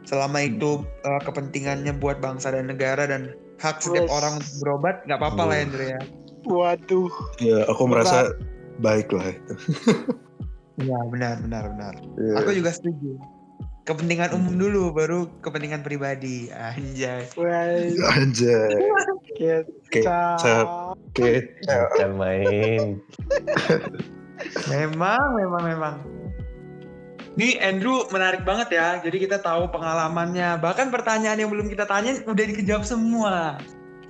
[0.10, 5.22] Selama itu uh, kepentingannya buat bangsa dan negara dan hak setiap orang untuk berobat nggak
[5.22, 5.64] apa-apa lah Wah.
[5.64, 6.02] Andrew ya.
[6.42, 7.14] Waduh.
[7.38, 8.34] ya aku merasa
[8.82, 9.54] baik lah itu
[10.82, 11.94] Iya benar benar benar.
[12.18, 12.34] Ya.
[12.42, 13.22] Aku juga setuju.
[13.86, 16.50] Kepentingan umum dulu baru kepentingan pribadi.
[16.50, 17.30] Anjay.
[17.38, 18.82] Wah, Anjay.
[19.38, 19.70] kita.
[19.94, 20.68] Kecap.
[21.14, 21.88] Kecap.
[22.02, 22.98] Jangan main.
[24.70, 25.96] Memang memang memang.
[27.39, 29.00] Nih Andrew menarik banget ya.
[29.00, 30.60] Jadi kita tahu pengalamannya.
[30.60, 33.56] Bahkan pertanyaan yang belum kita tanya udah dikejawab semua.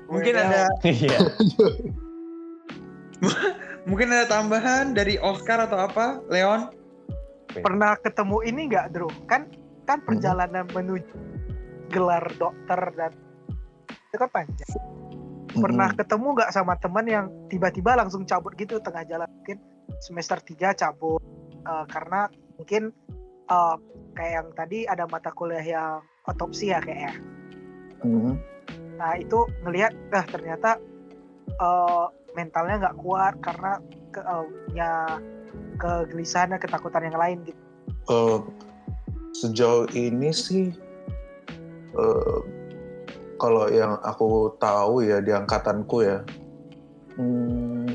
[0.09, 1.19] Mungkin ada Iya.
[3.89, 6.73] mungkin ada tambahan dari Oscar atau apa, Leon?
[7.53, 9.11] Pernah ketemu ini nggak, Drew?
[9.29, 9.47] Kan
[9.85, 11.13] kan perjalanan menuju
[11.91, 13.11] gelar dokter dan
[14.09, 14.71] itu kan panjang.
[15.51, 19.27] Pernah ketemu nggak sama teman yang tiba-tiba langsung cabut gitu tengah jalan?
[19.27, 19.57] Mungkin
[19.99, 21.21] semester 3 cabut
[21.65, 22.95] eh, karena mungkin
[23.49, 23.75] eh,
[24.15, 27.17] kayak yang tadi ada mata kuliah yang otopsi ya kayaknya.
[28.05, 28.37] Mm.
[28.97, 30.77] Nah itu ngelihat, eh ternyata
[31.49, 32.05] eh,
[32.37, 33.81] mentalnya nggak kuat karena
[34.13, 34.91] ke, eh, punya
[35.81, 37.61] kegelisahan dan ketakutan yang lain gitu.
[38.09, 38.39] Eh,
[39.35, 40.69] sejauh ini sih
[41.95, 42.39] eh,
[43.41, 46.21] kalau yang aku tahu ya di angkatanku ya
[47.17, 47.89] hmm,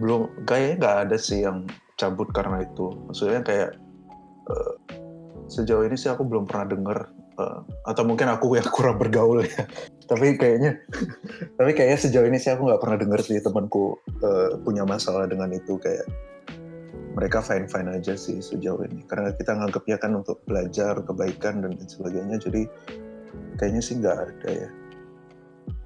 [0.00, 1.68] belum kayaknya nggak ada sih yang
[2.00, 2.92] cabut karena itu.
[3.08, 3.70] Maksudnya kayak
[4.48, 4.72] eh,
[5.50, 9.64] sejauh ini sih aku belum pernah dengar eh, atau mungkin aku yang kurang bergaul ya.
[10.10, 10.76] Tapi kayaknya
[11.58, 15.48] tapi kayaknya sejauh ini sih aku nggak pernah dengar sih temanku eh, punya masalah dengan
[15.52, 15.76] itu.
[15.80, 16.04] Kayak
[17.12, 19.04] mereka fine fine aja sih sejauh ini.
[19.08, 22.36] Karena kita nganggapnya kan untuk belajar kebaikan dan sebagainya.
[22.40, 22.68] Jadi
[23.56, 24.68] kayaknya sih nggak ada ya.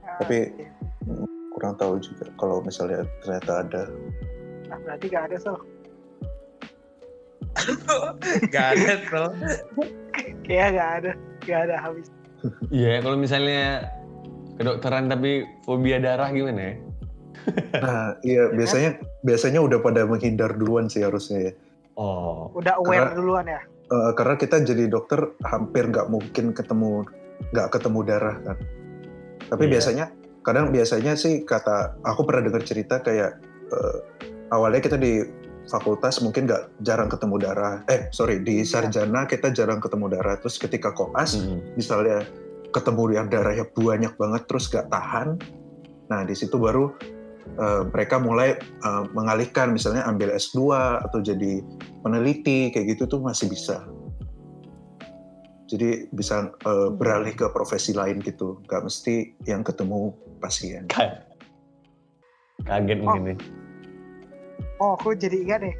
[0.03, 0.51] Nah, Tapi-
[1.07, 1.36] iya.
[1.57, 3.83] Kurang tahu juga kalau misalnya ternyata ada
[4.67, 5.55] Nah, berarti nggak ada so.
[8.53, 9.31] Gak ada tuh.
[10.43, 12.07] Kayak nggak ada, nggak ada habis.
[12.69, 13.89] Iya, kalau misalnya
[14.57, 16.75] kedokteran tapi fobia darah gimana ya?
[17.79, 18.91] nah iya biasanya
[19.23, 21.53] biasanya udah pada menghindar duluan sih harusnya ya
[21.95, 23.61] Oh, Udah aware Karena- duluan ya.
[23.87, 27.07] Eh, karena kita jadi dokter hampir nggak mungkin ketemu
[27.55, 28.59] nggak ketemu darah kan
[29.47, 29.73] tapi Iya.
[29.79, 30.07] biasanya
[30.47, 33.43] kadang biasanya sih kata aku pernah dengar cerita kayak
[33.75, 33.99] eh,
[34.55, 35.27] awalnya kita di
[35.67, 37.83] fakultas mungkin nggak jarang ketemu darah.
[37.91, 38.87] Eh sorry di Iya.
[38.87, 40.39] sarjana kita jarang ketemu darah.
[40.39, 41.75] Terus ketika koas mm.
[41.75, 42.23] misalnya
[42.71, 45.39] ketemu yang darahnya banyak banget terus gak tahan
[46.07, 46.95] nah di situ baru
[47.59, 49.75] eh, mereka mulai eh, mengalihkan.
[49.75, 50.71] Misalnya ambil S2
[51.03, 51.63] atau jadi
[52.07, 53.83] peneliti kayak gitu tuh masih bisa.
[55.67, 58.63] Jadi bisa eh, beralih ke profesi lain gitu.
[58.71, 60.15] Gak mesti yang ketemu
[60.47, 61.27] pasien Ka-
[62.63, 63.39] kaget mungkin nih.
[64.79, 65.77] Oh, aku jadi ingat nih.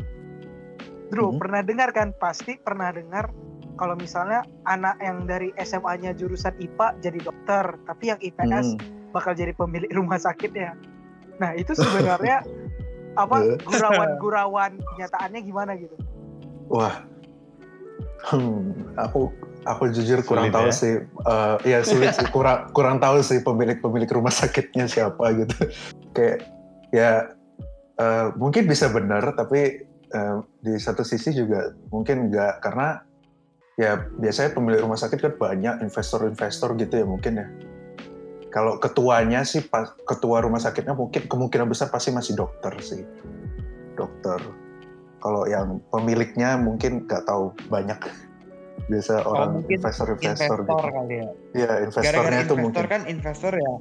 [1.09, 1.39] Drew, Mhm.
[1.39, 2.11] pernah dengar kan?
[2.17, 3.31] Pasti pernah dengar
[3.77, 9.13] kalau misalnya anak yang dari SMA-nya jurusan IPA jadi dokter, tapi yang IPS Hmm.
[9.13, 10.75] bakal jadi pemilik rumah sakitnya.
[11.37, 12.41] Nah, itu sebenarnya
[13.23, 13.57] apa Eh.
[13.63, 15.97] gurauan-gurauan kenyataannya gimana gitu?
[16.67, 17.05] Wah,
[18.25, 19.33] hmm, aku
[19.67, 20.75] aku jujur kurang Sulit tahu ya?
[20.75, 20.95] sih.
[21.05, 25.57] Eh, ya sulit sih, kurang kurang tahu sih pemilik-pemilik rumah sakitnya siapa gitu.
[26.17, 26.47] Kayak
[26.95, 27.35] ya
[27.99, 33.03] eh, mungkin bisa benar, tapi eh, di satu sisi juga mungkin enggak karena
[33.77, 37.49] ya biasanya pemilik rumah sakit kan banyak investor-investor gitu ya mungkin ya.
[38.49, 43.05] Kalau ketuanya sih pas ketua rumah sakitnya mungkin kemungkinan besar pasti masih dokter sih,
[44.01, 44.41] dokter
[45.19, 47.99] kalau yang pemiliknya mungkin nggak tahu banyak
[48.87, 50.95] biasa orang mungkin investor-investor Investor gitu.
[50.95, 51.29] kali ya.
[51.57, 53.75] Iya, investornya itu investor mungkin kan investor ya.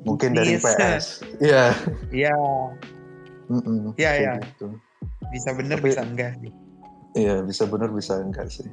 [0.00, 0.56] mungkin dari.
[0.56, 1.06] PS.
[1.38, 1.64] Iya,
[2.10, 2.34] Iya,
[3.94, 4.32] Iya, iya.
[4.40, 4.72] gitu.
[5.28, 6.32] bisa bener Tapi- bisa enggak.
[7.12, 8.66] Iya, bisa benar bisa enggak sih.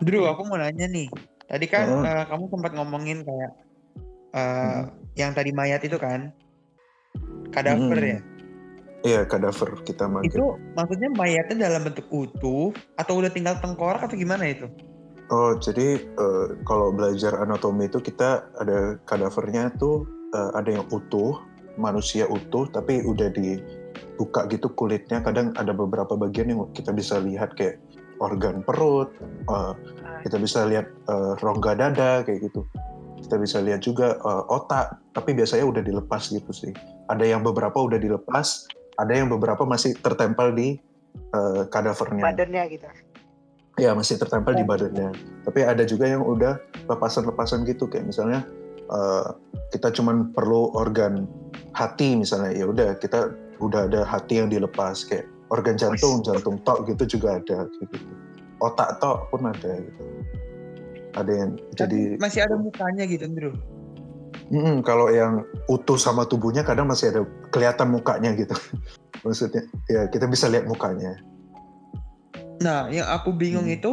[0.00, 1.06] Drew, aku mau nanya nih.
[1.44, 2.04] Tadi kan Hmm.
[2.04, 3.52] eh, kamu sempat ngomongin kayak
[4.34, 4.80] eh,
[5.14, 6.34] yang tadi mayat itu kan
[7.50, 8.10] kadaver Hmm.
[8.10, 8.20] ya.
[9.04, 10.32] Iya, kadaver kita makin.
[10.32, 14.64] Itu maksudnya mayatnya dalam bentuk utuh atau udah tinggal tengkorak atau gimana itu?
[15.28, 21.36] Oh, jadi eh, kalau belajar anatomi itu kita ada kadavernya tuh eh, ada yang utuh,
[21.76, 23.60] manusia utuh, tapi udah di
[24.16, 27.82] buka gitu kulitnya kadang ada beberapa bagian yang kita bisa lihat kayak
[28.22, 29.10] organ perut
[29.50, 29.74] uh,
[30.22, 32.62] kita bisa lihat uh, rongga dada kayak gitu
[33.26, 36.70] kita bisa lihat juga uh, otak tapi biasanya udah dilepas gitu sih
[37.10, 40.78] ada yang beberapa udah dilepas ada yang beberapa masih tertempel di
[41.34, 42.88] uh, kadavernya badannya gitu.
[43.74, 45.10] Ya masih tertempel di badannya.
[45.42, 47.90] Tapi ada juga yang udah lepasan-lepasan gitu.
[47.90, 48.40] Kayak misalnya
[48.86, 49.34] uh,
[49.74, 51.26] kita cuman perlu organ
[51.74, 52.54] hati misalnya.
[52.54, 55.02] Ya udah kita udah ada hati yang dilepas.
[55.02, 57.66] Kayak organ jantung jantung tok gitu juga ada.
[57.66, 57.98] Gitu
[58.62, 60.04] otak tok pun ada gitu.
[61.14, 63.54] Ada yang jadi masih ada mukanya gitu Andrew
[64.50, 68.52] Mm, kalau yang utuh sama tubuhnya kadang masih ada kelihatan mukanya gitu.
[69.24, 71.16] Maksudnya ya kita bisa lihat mukanya.
[72.60, 73.76] Nah, yang aku bingung Hmm.
[73.76, 73.90] itu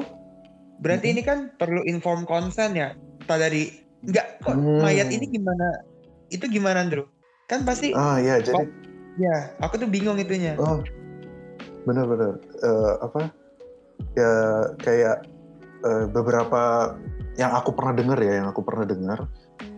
[0.80, 1.14] berarti Hmm.
[1.18, 2.94] ini kan perlu inform consent ya.
[3.26, 3.72] Tak dari
[4.04, 4.82] enggak kok Hmm.
[4.82, 5.82] mayat ini gimana?
[6.28, 7.08] Itu gimana, Andrew?
[7.48, 8.64] Kan pasti Ah ya jadi
[9.20, 10.56] ya, aku tuh bingung itunya.
[10.56, 10.80] oh
[11.84, 13.22] benar-benar Eh, apa
[14.14, 14.32] ya
[14.78, 15.18] kayak
[15.82, 16.94] eh, beberapa
[17.36, 19.26] yang aku pernah dengar ya yang aku pernah dengar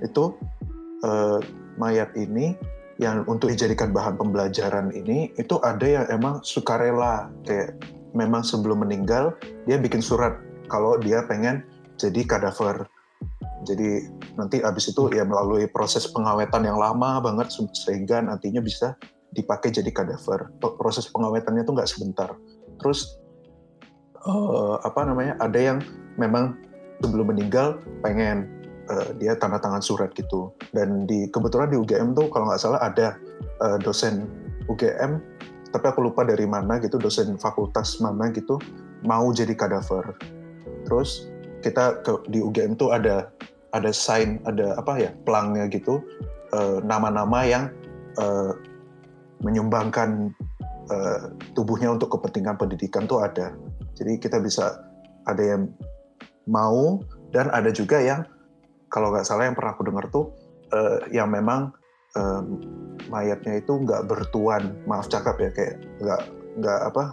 [0.01, 0.36] itu
[1.03, 1.39] eh,
[1.77, 2.55] mayat ini
[3.01, 7.29] yang untuk dijadikan bahan pembelajaran ini itu ada yang emang sukarela.
[7.43, 7.81] Kayak
[8.13, 9.34] memang sebelum meninggal
[9.65, 10.38] dia bikin surat
[10.69, 11.65] kalau dia pengen
[11.97, 12.86] jadi kadaver.
[13.63, 18.93] Jadi nanti abis itu ya melalui proses pengawetan yang lama banget sehingga nantinya bisa
[19.34, 20.51] dipakai jadi kadaver.
[20.59, 22.29] Proses pengawetannya itu nggak sebentar.
[22.77, 23.17] Terus
[24.19, 25.79] eh, apa namanya ada yang
[26.19, 26.59] memang
[27.01, 28.62] sebelum meninggal pengen
[28.93, 30.53] eh, dia tanda tangan surat gitu.
[30.69, 33.17] Dan di kebetulan di UGM tuh kalau nggak salah ada
[33.65, 34.29] eh, dosen
[34.69, 35.19] UGM
[35.73, 38.61] tapi aku lupa dari mana gitu dosen fakultas mana gitu
[39.01, 40.13] mau jadi kadaver.
[40.85, 41.27] Terus
[41.65, 43.33] kita ke di UGM tuh ada
[43.73, 45.97] ada sign ada apa ya pelangnya gitu
[46.53, 47.63] eh, nama-nama yang
[48.21, 48.53] eh,
[49.41, 50.29] menyumbangkan
[50.93, 51.21] eh,
[51.57, 53.57] tubuhnya untuk kepentingan pendidikan tuh ada.
[53.97, 54.77] Jadi kita bisa
[55.25, 55.73] ada yang
[56.45, 57.01] mau
[57.33, 58.21] dan ada juga yang
[58.93, 60.29] kalau nggak salah yang pernah aku dengar tuh
[60.69, 61.73] eh, yang memang
[62.13, 62.41] eh,
[63.09, 64.77] mayatnya itu nggak bertuan.
[64.85, 66.21] Maaf cakap ya kayak nggak
[66.61, 67.03] nggak apa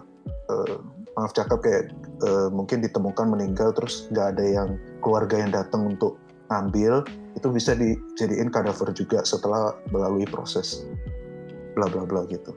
[0.53, 0.77] eh,
[1.17, 1.89] maaf cakap kayak
[2.21, 4.69] eh, mungkin ditemukan meninggal terus nggak ada yang
[5.01, 6.21] keluarga yang datang untuk
[6.53, 7.07] ngambil
[7.39, 10.85] itu bisa dijadiin kadaver juga setelah melalui proses
[11.73, 12.53] bla bla bla gitu.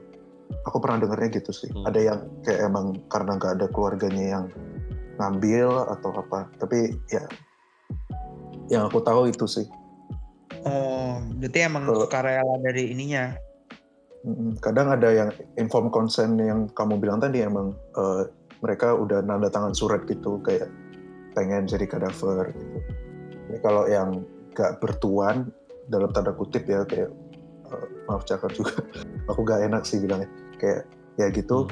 [0.68, 1.72] Aku pernah dengarnya gitu sih.
[1.72, 1.88] Hmm.
[1.88, 4.44] ada yang kayak emang karena nggak ada keluarganya yang
[5.16, 6.50] ngambil atau apa.
[6.60, 7.24] Tapi ya
[8.72, 9.66] yang aku tahu itu sih.
[10.64, 13.36] Oh, berarti emang Kalau- sukarela dari ininya.
[14.64, 18.24] Kadang ada yang inform consent yang kamu bilang tadi emang eh,
[18.64, 20.72] mereka udah nanda tangan surat gitu kayak
[21.36, 22.78] pengen jadi kadaver gitu.
[23.52, 24.24] Ini kalau yang
[24.56, 25.52] gak bertuan
[25.92, 27.12] dalam tanda kutip ya kayak
[27.68, 28.80] eh, maaf cakap juga
[29.28, 30.32] aku gak enak sih bilangnya.
[30.56, 30.88] Kayak
[31.20, 31.68] ya gitu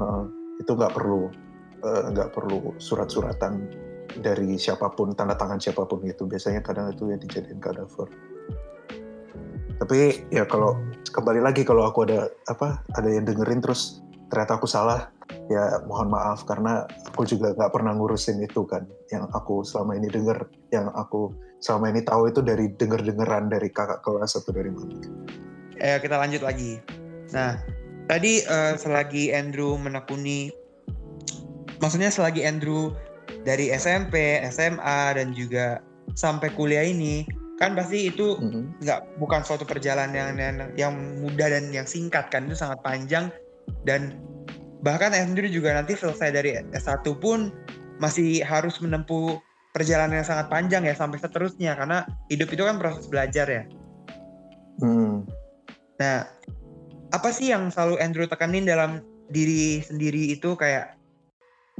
[0.00, 0.22] eh,
[0.64, 1.28] itu nggak perlu
[1.84, 3.60] nggak perlu surat-suratan
[4.20, 6.24] dari siapa pun tanda tangan siapa pun gitu.
[6.28, 8.08] Biasanya kadang itu ya dijadiin kadaver
[9.78, 10.78] tapi ya kalau
[11.10, 14.00] kembali lagi kalau aku ada apa ada yang dengerin terus
[14.30, 15.10] ternyata aku salah
[15.50, 18.86] ya mohon maaf karena aku juga nggak pernah ngurusin itu kan.
[19.10, 23.68] Yang aku selama ini denger yang aku selama ini tahu itu dari denger dengeran dari
[23.68, 24.94] kakak kelas atau dari mana.
[25.76, 26.78] Eh, kita lanjut lagi.
[27.34, 27.58] Nah,
[28.06, 30.54] tadi eh, selagi Andrew menekuni,
[31.82, 32.94] maksudnya selagi Andrew
[33.44, 35.80] dari SMP, SMA dan juga
[36.16, 37.28] sampai kuliah ini,
[37.60, 38.82] kan pasti itu Mhm.
[38.82, 43.30] nggak bukan suatu perjalanan yang, yang yang mudah dan yang singkat kan itu sangat panjang
[43.86, 44.18] dan
[44.82, 47.54] bahkan Andrew juga nanti selesai dari S1 pun
[48.02, 49.38] masih harus menempuh
[49.70, 53.62] perjalanan yang sangat panjang ya sampai seterusnya karena hidup itu kan proses belajar ya.
[54.82, 55.22] Hmm.
[56.02, 56.26] Nah,
[57.14, 60.93] apa sih yang selalu Andrew tekanin dalam diri sendiri itu kayak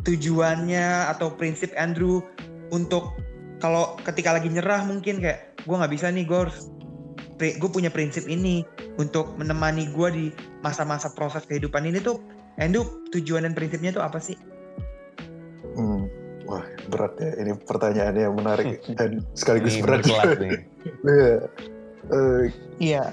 [0.03, 2.18] tujuannya atau prinsip Andrew
[2.74, 3.14] untuk
[3.62, 6.68] kalau ketika lagi nyerah mungkin kayak gue nggak bisa nih gue harus
[7.38, 8.62] gue punya prinsip ini
[8.99, 10.24] untuk menemani gue di
[10.61, 12.18] masa-masa proses kehidupan ini tuh
[12.59, 14.38] Andrew tujuan dan prinsipnya tuh apa sih?
[15.74, 16.07] Hmm.
[16.45, 20.05] Wah berat ya ini pertanyaannya yang menarik dan sekaligus Ini berat.
[20.45, 20.59] nih.
[21.03, 21.34] Iya.
[22.05, 22.42] Eh,
[22.78, 23.05] Iya.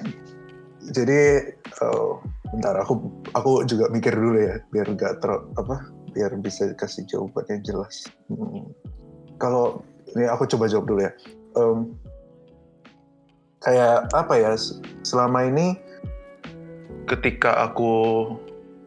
[0.92, 1.22] jadi
[1.56, 2.12] eh,
[2.52, 3.00] bentar aku
[3.32, 5.76] aku juga mikir dulu ya biar nggak ter apa
[6.12, 8.08] biar bisa kasih jawaban yang jelas.
[8.28, 8.72] Hmm.
[9.40, 9.82] Kalau
[10.14, 11.12] ini aku coba jawab dulu ya.
[11.58, 11.96] Em,
[13.62, 14.52] kayak apa ya
[15.06, 15.78] selama ini
[17.06, 18.26] ketika aku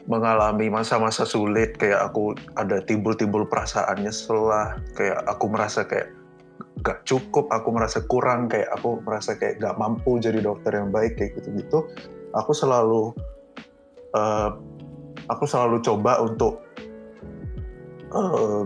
[0.04, 6.12] mengalami masa-masa sulit kayak aku ada timbul-timbul perasaannya setelah kayak aku merasa kayak
[6.84, 11.16] gak cukup aku merasa kurang kayak aku merasa kayak gak mampu jadi dokter yang baik
[11.16, 11.88] kayak gitu-gitu
[12.36, 13.16] aku selalu
[14.12, 14.50] eh,
[15.32, 16.60] aku selalu coba untuk
[18.14, 18.62] eh,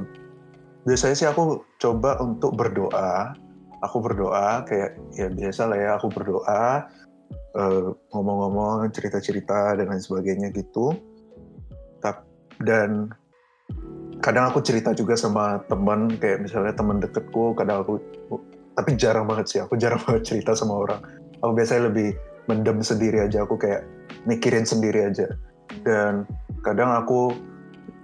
[0.85, 3.33] biasanya sih aku coba untuk berdoa.
[3.79, 6.87] Aku berdoa kayak ya biasa lah ya aku berdoa
[7.57, 10.93] eh, ngomong-ngomong cerita-cerita dan lain sebagainya gitu.
[12.59, 13.15] Dan
[14.19, 18.03] kadang aku cerita juga sama teman kayak misalnya teman deketku kadang aku
[18.75, 21.01] tapi jarang banget sih aku jarang banget cerita sama orang
[21.39, 22.19] aku biasanya lebih
[22.51, 23.87] mendem sendiri aja aku kayak
[24.27, 25.31] mikirin sendiri aja
[25.87, 26.27] dan
[26.67, 27.31] kadang aku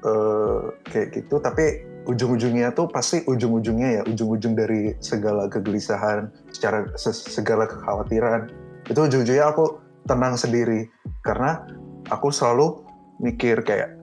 [0.05, 0.61] eh,
[0.93, 7.65] kayak gitu tapi ujung-ujungnya tuh pasti ujung-ujungnya ya ujung-ujung dari segala kegelisahan secara se- segala
[7.65, 8.53] kekhawatiran
[8.85, 10.89] itu ujung-ujungnya aku tenang sendiri.
[11.25, 11.65] Karena
[12.13, 12.85] aku selalu
[13.21, 13.97] mikir kayak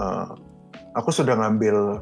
[0.00, 0.28] eh,
[0.96, 2.00] aku sudah ngambil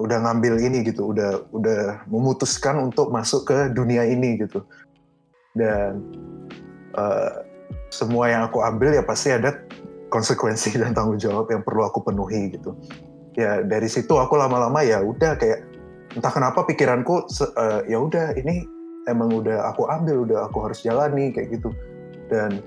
[0.00, 4.66] udah ngambil ini gitu udah udah memutuskan untuk masuk ke dunia ini gitu.
[5.54, 6.02] Dan
[6.98, 7.32] eh,
[7.90, 9.54] semua yang aku ambil ya pasti ada
[10.10, 12.74] konsekuensi dan tanggung jawab yang perlu aku penuhi gitu.
[13.38, 15.64] Ya dari situ aku lama-lama ya udah kayak
[16.18, 18.66] entah kenapa pikiranku eh, ya udah ini
[19.06, 21.70] emang udah aku ambil udah aku harus jalani kayak gitu.
[22.26, 22.60] Dan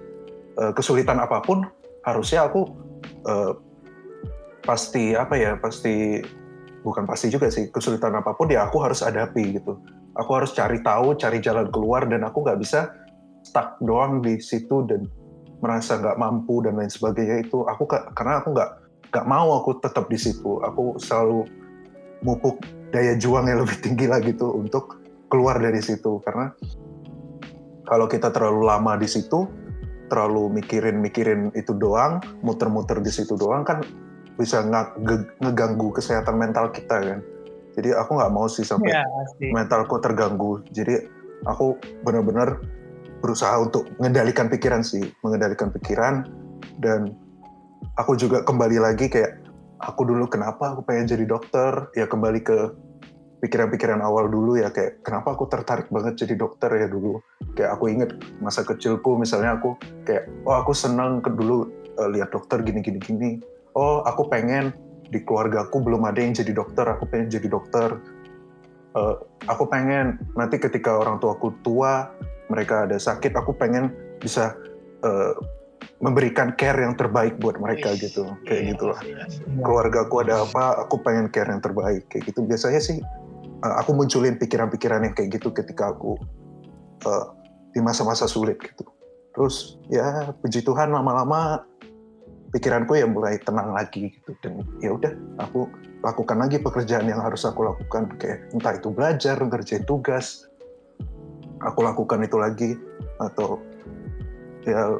[0.58, 1.68] eh, kesulitan apa pun
[2.08, 2.72] harusnya aku
[3.28, 3.54] eh,
[4.64, 6.24] pasti apa ya pasti
[6.84, 9.76] bukan pasti juga sih kesulitan apa pun ya aku harus hadapi gitu.
[10.16, 12.94] Aku harus cari tahu cari jalan keluar dan aku nggak bisa
[13.44, 15.04] stuck doang di situ dan
[15.64, 18.72] merasa nggak mampu dan lain sebagainya itu aku ka- karena aku nggak
[19.16, 21.48] nggak mau aku tetap di situ aku selalu
[22.28, 22.60] mupuk
[22.92, 25.00] daya juang yang lebih tinggi lagi tuh untuk
[25.32, 26.52] keluar dari situ karena
[27.88, 29.48] kalau kita terlalu lama di situ
[30.12, 33.80] terlalu mikirin-mikirin itu doang muter-muter di situ doang kan
[34.36, 37.20] bisa nge- nge- ngeganggu kesehatan mental kita kan
[37.74, 39.50] jadi aku nggak mau sih sampai pasti.
[39.50, 40.62] mentalku terganggu.
[40.70, 41.10] Jadi
[41.50, 42.62] aku benar-benar
[43.24, 46.28] berusaha untuk mengendalikan pikiran sih, mengendalikan pikiran.
[46.76, 47.16] Dan
[47.96, 49.40] aku juga kembali lagi kayak
[49.80, 51.88] aku dulu kenapa aku pengen jadi dokter?
[51.96, 52.58] Ya kembali ke
[53.40, 57.24] pikiran-pikiran awal dulu ya kayak kenapa aku tertarik banget jadi dokter ya dulu?
[57.56, 58.12] Kayak aku inget
[58.44, 63.00] masa kecilku misalnya aku kayak oh aku senang ke dulu eh, lihat dokter gini gini
[63.00, 63.32] gini
[63.78, 64.74] oh aku pengen
[65.10, 68.02] di keluargaku belum ada yang jadi dokter aku pengen jadi dokter
[68.94, 69.16] Eh,
[69.50, 72.14] aku pengen nanti ketika orang tuaku tua
[72.54, 73.90] mereka ada sakit aku pengen
[74.22, 74.54] bisa
[75.02, 75.34] eh,
[75.98, 78.24] memberikan care yang terbaik buat mereka Wih, gitu.
[78.28, 79.00] Iya, kayak gitulah.
[79.02, 79.26] iya.
[79.66, 82.06] keluarga aku ada apa aku pengen care yang terbaik.
[82.12, 82.46] Kayak gitu.
[82.46, 82.98] Biasanya sih
[83.66, 86.14] eh, aku munculin pikiran-pikiran yang kayak gitu ketika aku
[87.10, 87.26] eh,
[87.74, 88.86] di masa-masa sulit gitu.
[89.34, 91.66] Terus ya puji Tuhan lama-lama
[92.54, 94.38] pikiranku ya mulai tenang lagi gitu.
[94.46, 95.66] Dan ya udah aku
[96.04, 98.12] lakukan lagi pekerjaan yang harus aku lakukan.
[98.20, 100.52] Kayak entah itu belajar ngerjain tugas.
[101.64, 102.72] Aku lakukan itu lagi.
[103.24, 103.64] Atau
[104.68, 105.00] ya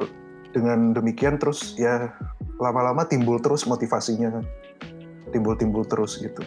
[0.56, 2.08] dengan demikian terus ya
[2.56, 4.40] lama-lama timbul terus motivasinya.
[5.30, 6.40] Timbul-timbul terus gitu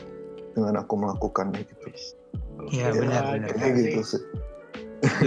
[0.58, 1.88] dengan aku melakukannya gitu.
[2.74, 3.50] Iya, Ya, benar-benar.
[3.54, 4.24] kayak gitu sih.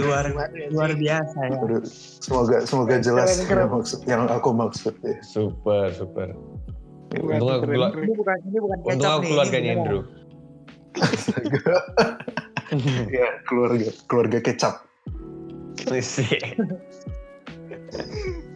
[0.03, 0.27] Luar
[0.75, 1.55] luar biasa ya.
[1.55, 1.79] Aduh,
[2.19, 5.15] semoga semoga jelas yang maksud yang aku maksud ya.
[5.23, 6.35] Super, super.
[7.11, 8.01] Keren, Untung aku, keren, kelu- keren.
[8.01, 9.29] Ini bukan ini bukan untung kecap aku nih.
[9.29, 9.77] keluarganya ini.
[9.77, 10.01] Andrew.
[13.11, 14.73] ya keluarga keluarga kecap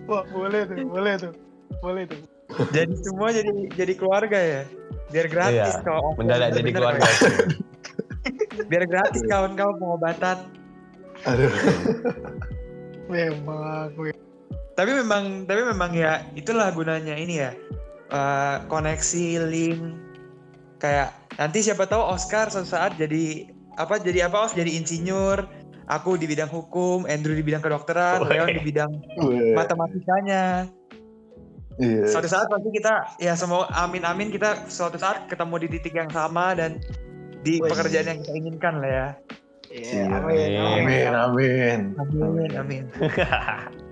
[0.05, 1.33] Wah, boleh tuh, boleh tuh.
[1.81, 2.21] Boleh tuh.
[2.71, 4.61] Jadi semua jadi jadi keluarga ya.
[5.09, 7.03] Biar gratis Iya, kalau Mendadak jadi keluarga.
[8.71, 10.37] Biar gratis kawan-kawan pengobatan.
[11.25, 11.51] aduh
[13.05, 14.17] Memang, memang.
[14.75, 17.51] Tapi memang tapi memang ya itulah gunanya ini ya.
[18.05, 19.81] Eh, koneksi link
[20.77, 21.09] kayak
[21.41, 23.49] nanti siapa tahu Oscar suatu saat jadi
[23.81, 24.53] apa jadi apa Os?
[24.53, 25.41] Jadi insinyur
[25.89, 28.29] aku di bidang hukum Andrew di bidang kedokteran.
[28.29, 28.91] Leon di bidang
[29.25, 30.69] Weh, matematikanya.
[31.81, 32.05] Iya.
[32.05, 36.07] Suatu saat pasti kita ya semua amin amin kita suatu saat ketemu di titik yang
[36.13, 36.77] sama dan
[37.41, 37.73] di Wih.
[37.73, 39.07] pekerjaan yang kita inginkan lah ya.
[39.73, 40.61] Iya, Iya.
[40.69, 41.79] amin, amin.
[41.97, 42.53] Amin amin.
[42.53, 42.83] Amin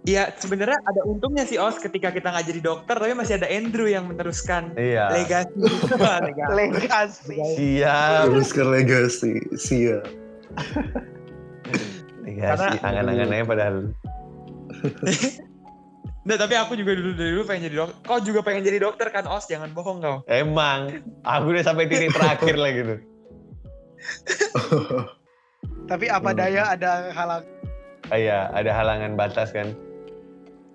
[0.00, 3.84] Iya sebenarnya ada untungnya sih Os ketika kita nggak jadi dokter tapi masih ada Andrew
[3.84, 5.12] yang meneruskan Iya.
[5.12, 5.52] legasi
[6.24, 6.52] legasi.
[6.56, 7.36] Legasi.
[7.54, 8.22] Siap.
[8.26, 10.08] terus ke legasi siap
[12.20, 12.80] Legasi.
[12.80, 13.76] Karena- Angan-angannya padahal.
[16.20, 17.96] Nah tapi aku juga dulu dari dulu pengen jadi dokter.
[18.02, 19.48] Kau juga pengen jadi dokter kan Os?
[19.48, 20.16] Jangan bohong kau.
[20.26, 21.00] Emang.
[21.22, 22.94] Aku udah sampai titik terakhir lah gitu.
[25.90, 26.38] Tapi apa Hmm.
[26.38, 27.44] daya ada halang.
[28.10, 29.72] Iya, ada halangan batas kan.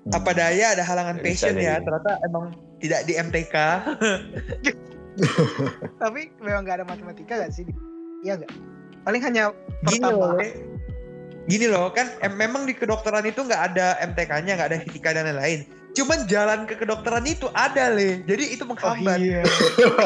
[0.07, 1.82] Apa daya ada halangan bisa passion ya.
[1.82, 3.56] Ternyata emang tidak di MTK.
[5.98, 7.65] Tapi memang nggak ada matematika gak sih?
[8.22, 8.52] Iya nggak?
[9.02, 9.44] Paling hanya
[9.86, 10.34] Gini loh.
[10.36, 10.38] pertama.
[10.38, 10.49] Le.
[11.45, 15.30] Gini loh kan em- memang di kedokteran itu nggak ada MTK-nya, nggak ada fisika dan
[15.30, 15.61] lain-lain.
[15.94, 18.19] Cuman jalan ke kedokteran itu ada le.
[18.23, 19.18] Jadi itu Oh menghambat.
[19.18, 19.41] iya.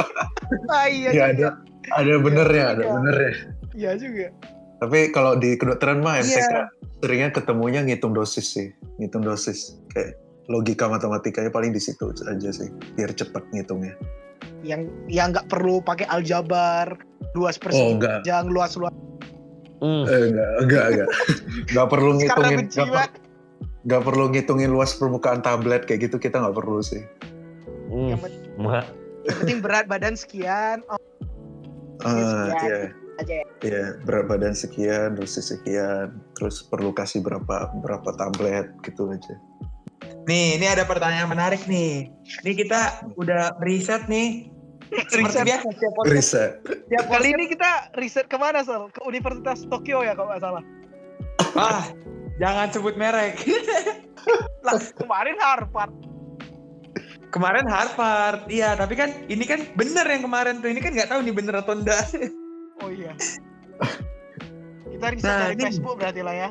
[0.69, 1.51] ah iya Ya, juga.
[1.89, 2.91] Ada benernya, ada Iya.
[2.93, 3.31] benernya.
[3.73, 4.27] Iya juga.
[4.79, 6.63] Tapi kalau di kedokteran mah MTK Iya.
[6.99, 9.78] seringnya ketemunya ngitung dosis sih, ngitung dosis.
[9.89, 13.93] Kayak logika matematikanya paling di situ aja sih, biar cepat ngitungnya.
[14.61, 16.97] Yang yang nggak perlu pakai aljabar,
[17.31, 18.93] luas Oh persegi, enggak, jangan luas luas.
[19.79, 20.03] Hmm.
[20.05, 21.09] eh, enggak, enggak, enggak.
[21.69, 22.59] Enggak perlu ngitungin,
[23.85, 27.03] enggak perlu ngitungin luas permukaan tablet kayak gitu kita nggak perlu sih.
[27.87, 28.09] Hmm.
[28.11, 28.89] Yang penting- Ma-
[29.23, 30.83] yang penting berat badan sekian.
[30.87, 30.97] Oh,
[31.99, 32.63] Ah, sekian.
[32.63, 32.79] iya,
[33.17, 33.45] aja ya.
[33.61, 39.35] iya, berat badan sekian, dosis sekian, terus perlu kasih berapa berapa tablet gitu aja.
[40.29, 42.13] Nih, ini ada pertanyaan menarik nih.
[42.45, 44.45] Ini kita udah riset nih.
[44.89, 45.45] Seperti Riset.
[45.45, 46.13] biasa setiap podcast.
[46.13, 46.51] Riset.
[46.65, 48.89] Setiap Kali ini kita riset ke mana Sal?
[48.89, 50.63] Ke Universitas Tokyo ya kalau nggak salah.
[51.53, 51.85] Ah,
[52.37, 53.37] jangan sebut merek.
[54.65, 55.93] Lah kemarin Harvard.
[57.29, 58.73] kemarin Harvard, iya.
[58.73, 60.69] Tapi kan ini kan bener yang kemarin tuh.
[60.69, 62.05] Ini kan nggak tahu nih bener atau enggak.
[62.81, 63.13] Oh iya.
[64.89, 66.49] Kita riset Nah, dari ini- Facebook berarti lah ya.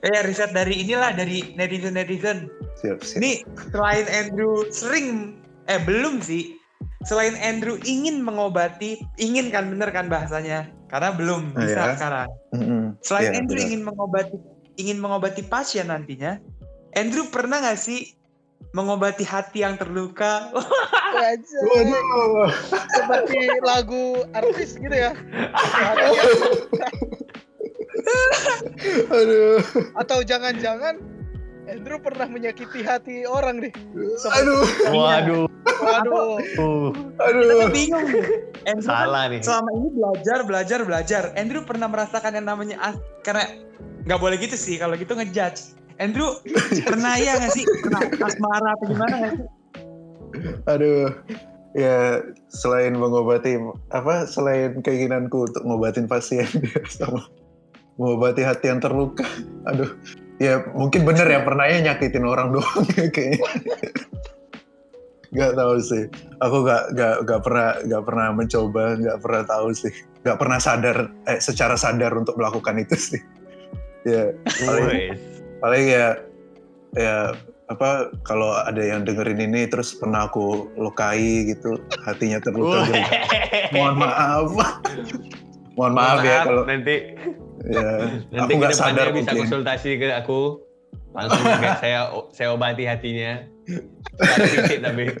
[0.00, 2.48] Eh, riset dari inilah dari netizen netizen.
[2.80, 3.18] Siap, siap.
[3.20, 3.30] Ini
[3.68, 5.36] selain Andrew sering,
[5.68, 6.56] eh belum sih.
[7.04, 10.68] Selain Andrew ingin mengobati, ingin kan bener kan bahasanya?
[10.92, 11.92] Karena belum Ah, bisa ya.
[11.96, 12.28] sekarang.
[12.52, 12.84] Mm-mm.
[13.00, 13.68] Selain Iya, Andrew benar.
[13.68, 14.36] ingin mengobati
[14.76, 16.40] ingin mengobati pasien nantinya,
[16.96, 18.16] Andrew pernah nggak sih
[18.72, 20.48] mengobati hati yang terluka?
[20.52, 22.48] Waduh.
[22.92, 25.12] Seperti lagu artis gitu ya.
[29.18, 29.60] Aduh.
[29.98, 30.98] Atau jangan-jangan
[31.70, 33.72] Andrew pernah menyakiti hati orang deh.
[34.34, 34.64] Aduh.
[34.90, 35.46] Waduh.
[35.62, 36.34] Waduh.
[36.58, 37.42] Uh, Kita Aduh.
[37.46, 38.24] tuh bingung nih.
[38.66, 39.38] Andrew kan salah nih.
[39.44, 41.22] selama ini belajar, belajar, belajar.
[41.38, 43.46] Andrew pernah merasakan yang namanya as karena
[44.02, 45.78] nggak boleh gitu sih kalau gitu ngejudge.
[46.02, 46.42] Andrew
[46.88, 49.46] pernah ya nggak sih pernah asmara atau gimana nggak sih?
[50.66, 51.08] Aduh.
[51.70, 52.18] Ya,
[52.50, 53.54] selain mengobati
[53.94, 56.50] apa selain keinginanku untuk ngobatin pasien
[56.98, 57.30] sama
[58.00, 59.28] mengobati hati yang terluka.
[59.68, 59.92] Aduh.
[60.40, 63.44] Ya, mungkin bener ya pernahnya nyakitin orang doang ya kayaknya.
[65.36, 66.08] Gak tahu sih.
[66.40, 69.92] Aku gak, gak, gak pernah gak pernah mencoba, gak pernah tahu sih.
[70.24, 73.22] Gak pernah sadar eh, secara sadar untuk melakukan itu sih.
[74.08, 74.32] Ya,
[74.64, 75.12] paling,
[75.60, 76.16] paling ya
[76.96, 77.36] ya
[77.70, 82.90] apa kalau ada yang dengerin ini terus pernah aku lukai gitu hatinya terluka Wes.
[82.90, 83.14] gitu.
[83.78, 84.50] mohon maaf
[85.78, 87.14] mohon maaf ya kalau nanti
[87.64, 88.08] ya.
[88.30, 89.40] Nanti aku nggak depannya sadar bisa mungkin.
[89.44, 90.40] konsultasi ke aku.
[91.10, 91.42] Langsung
[91.82, 92.00] saya
[92.30, 93.42] saya obati hatinya.
[94.46, 95.04] Fisik tapi.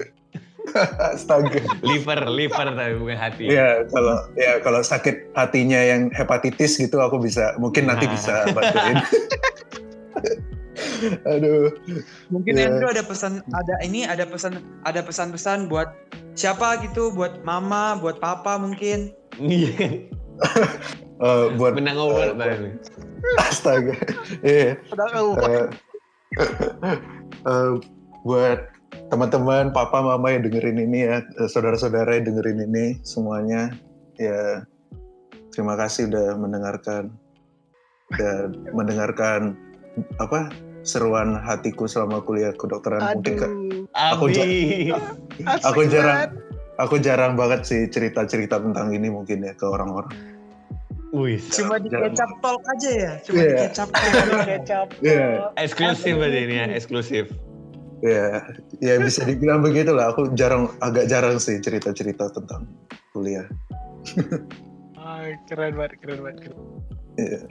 [1.10, 1.58] Astaga.
[1.82, 3.50] Liver liver tapi bukan hati.
[3.50, 8.12] Ya kalau ya kalau sakit hatinya yang hepatitis gitu aku bisa mungkin nanti Nah.
[8.14, 8.96] bisa bantuin.
[11.26, 11.72] Aduh.
[12.30, 12.70] Mungkin Iya.
[12.70, 15.90] Andrew ada pesan ada ini ada pesan ada pesan-pesan buat
[16.36, 19.10] siapa gitu buat mama buat papa mungkin.
[19.40, 20.06] Iya.
[21.20, 22.68] Eh, buat menang over Eh, tadi.
[23.36, 23.92] astaga
[24.40, 24.80] iya
[25.20, 25.68] oh, Eh,
[27.44, 27.70] eh,
[28.24, 28.60] buat
[29.12, 33.68] teman-teman, papa, mama yang dengerin ini ya, eh, saudara-saudara yang dengerin ini semuanya,
[34.16, 34.64] ya
[35.52, 37.12] terima kasih udah mendengarkan
[38.16, 39.54] dan mendengarkan
[40.22, 40.48] apa
[40.86, 43.20] seruan hatiku selama kuliah kedokteran.
[43.20, 43.52] Mungkin Kak.
[44.16, 44.32] Aku.
[44.32, 44.94] Asik
[45.66, 46.32] aku jarang,
[46.80, 50.39] aku jarang banget sih cerita-cerita tentang ini mungkin ya ke orang-orang.
[51.10, 53.50] Wih, Cuma di kecap tolk aja ya, cuma Iya.
[53.50, 54.14] di kecap tolk.
[54.46, 54.86] Kecap.
[55.02, 55.26] Iya.
[55.58, 57.26] eksklusif aja ini ya, eksklusif.
[58.00, 58.46] Ya,
[58.80, 60.14] ya bisa dibilang begitu lah.
[60.14, 62.66] Aku jarang, agak jarang sih cerita-cerita tentang
[63.12, 63.44] kuliah.
[65.00, 66.52] Ah, keren banget, keren banget.
[66.52, 66.60] keren.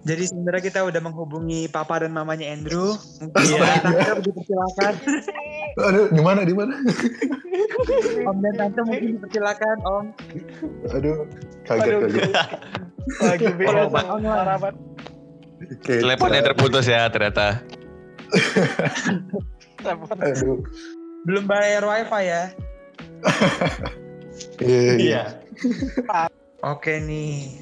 [0.03, 2.95] Jadi sebenarnya kita udah menghubungi papa dan mamanya Andrew.
[3.19, 3.59] Mungkin Iya.
[3.59, 4.93] Om dan tante dipersilakan.
[5.79, 6.73] Aduh, di mana di mana?
[8.25, 10.05] Om dan tante mungkin dipersilakan Om.
[10.95, 11.17] Aduh,
[11.65, 12.31] kaget Aduh, kaget.
[13.19, 14.73] Lagi Oh, banget.
[15.59, 17.59] Oke, Teleponnya terputus ya ternyata.
[19.79, 20.15] Telepon.
[20.23, 20.59] Aduh,
[21.27, 22.43] Belum bayar wifi ya.
[24.63, 24.95] iya, iya.
[24.95, 25.23] Iya.
[26.63, 27.59] Oke nih.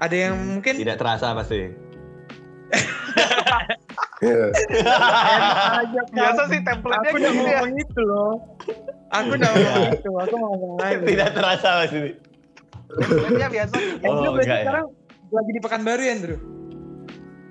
[0.00, 1.68] Ada yang mungkin Tidak terasa pasti.
[4.20, 4.46] iya.
[6.10, 7.58] Biasa sih template-nya Aku udah gitu ya.
[7.60, 8.32] ngomong itu loh.
[9.10, 10.10] Aku udah ngomong itu.
[10.14, 11.04] Aku mau ngomong lagi.
[11.04, 11.98] Tidak terasa pasti.
[12.90, 13.74] Template-nya biasa.
[14.00, 14.64] Andrew Oh, berarti enggak ya.
[14.64, 14.86] sekarang
[15.30, 16.38] lagi di Pekanbaru ya Andrew?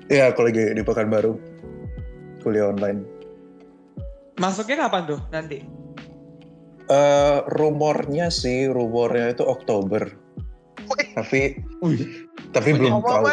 [0.09, 1.31] Iya, aku lagi di Pekanbaru
[2.41, 2.99] kuliah online.
[4.35, 5.59] Masuknya kapan tuh nanti?
[6.89, 10.09] Eh, rumornya sih, rumornya itu Oktober.
[11.13, 11.59] Tapi,
[12.51, 13.26] tapi belum tahu.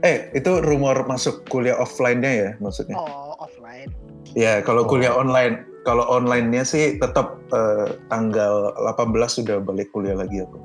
[0.00, 2.94] Eh, itu rumor masuk kuliah offline-nya ya maksudnya?
[2.94, 3.90] Oh, offline.
[4.32, 4.88] Ya, kalau Oh.
[4.88, 10.58] kuliah online, kalau online-nya sih tetap eh, tanggal 18 sudah balik kuliah lagi aku.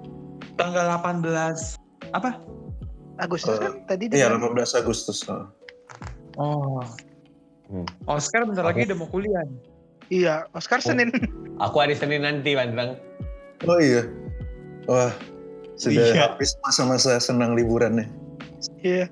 [0.54, 1.80] Tanggal 18
[2.14, 2.38] apa?
[3.18, 5.26] Agustus Eh, kan tadi Iya, dia 18 Agustus.
[5.26, 5.46] eh.
[6.36, 6.82] Oh.
[7.70, 7.88] Hmm.
[8.06, 9.42] Oscar bentar lagi udah mau kuliah.
[9.42, 9.62] nih.
[10.12, 11.10] Iya, Oscar Senin.
[11.58, 13.00] Aku hari Senin nanti, Pandrang.
[13.64, 14.06] Oh iya.
[14.86, 15.10] Wah,
[15.84, 16.16] sudah Iya.
[16.30, 18.08] habis masa-masa senang liburannya.
[18.80, 19.10] Iya.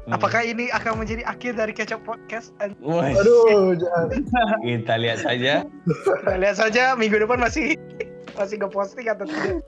[0.00, 0.12] Hmm.
[0.12, 2.50] Apakah ini akan menjadi akhir dari Kecap Podcast?
[2.56, 4.06] Dan Woi, Aduh, jangan.
[4.64, 5.52] kita lihat saja.
[5.86, 7.76] kita lihat saja minggu depan masih
[8.34, 9.60] masih nge posting atau tidak.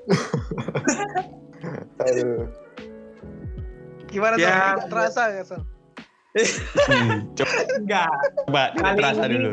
[2.02, 2.46] Aduh.
[4.06, 4.50] Gimana Ya, tuh?
[4.50, 5.62] Tidak terasa ya, Son?
[6.86, 8.10] Hmm, Coba, Enggak.
[8.46, 9.52] coba terasa dulu.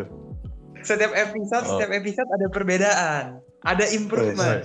[0.81, 1.69] Setiap episode, Oh.
[1.75, 3.25] setiap episode ada perbedaan.
[3.65, 4.63] Ada improvement.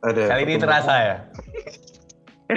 [0.00, 0.22] Ada.
[0.32, 1.16] Kali ini terasa ya?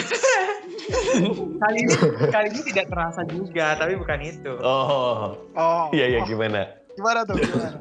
[1.64, 1.94] kali ini
[2.32, 4.52] kali ini tidak terasa juga, tapi bukan itu.
[4.64, 5.86] Oh, Oh.
[5.94, 6.72] iya iya oh, gimana?
[6.96, 7.38] Gimana tuh?
[7.38, 7.80] Gimana?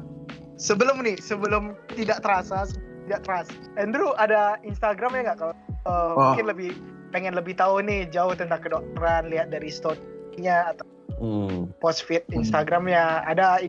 [0.59, 2.69] Sebelum nih, sebelum tidak terasa,
[3.07, 3.51] tidak terasa.
[3.79, 5.55] Andrew ada Instagramnya nggak kalau
[5.87, 6.31] uh, Oh.
[6.31, 6.69] mungkin lebih
[7.09, 13.23] pengen lebih tahu nih jauh tentang kedokteran, lihat dari story-nya atau Hmm, post feed Instagramnya
[13.23, 13.61] ada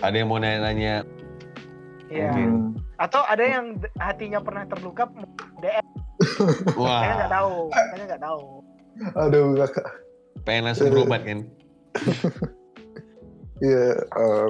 [0.00, 1.04] ada yang mau nanya-nanya.
[2.10, 2.30] Ya.
[2.34, 2.76] Hmm.
[3.00, 5.08] Atau ada yang hatinya pernah terluka
[5.62, 5.86] DM,
[6.76, 8.42] kayaknya Wah, nggak tahu, kayaknya nggak tahu.
[9.16, 9.86] Aduh, kakak.
[10.44, 11.40] pengen langsung berobat kan?
[13.60, 13.92] Iya.
[13.92, 14.46] eh,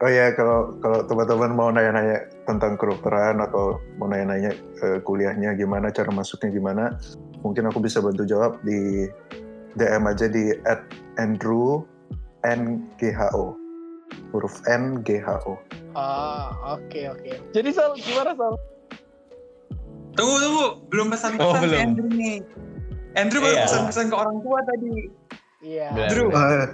[0.00, 5.92] oh ya, kalau kalau teman-teman mau nanya-nanya tentang kedokteran atau mau nanya-nanya eh, kuliahnya gimana,
[5.92, 6.96] cara masuknya gimana,
[7.44, 9.12] mungkin aku bisa bantu jawab di
[9.76, 10.56] DM aja di
[11.20, 11.84] @andrew
[12.46, 13.44] ngho
[14.32, 15.58] huruf N G H O.
[15.96, 17.32] Ah, oke oke.
[17.50, 18.52] Jadi Sal, gimana Sal?
[20.12, 21.80] Tunggu tunggu, belum pesan-pesan Oh, si belum.
[21.80, 22.36] Andrew nih.
[23.16, 23.64] Andrew baru Iya.
[23.64, 24.92] pesan-pesan ke orang tua tadi.
[25.64, 25.88] Iya.
[25.90, 26.08] Benar.
[26.12, 26.68] Drew, Ah,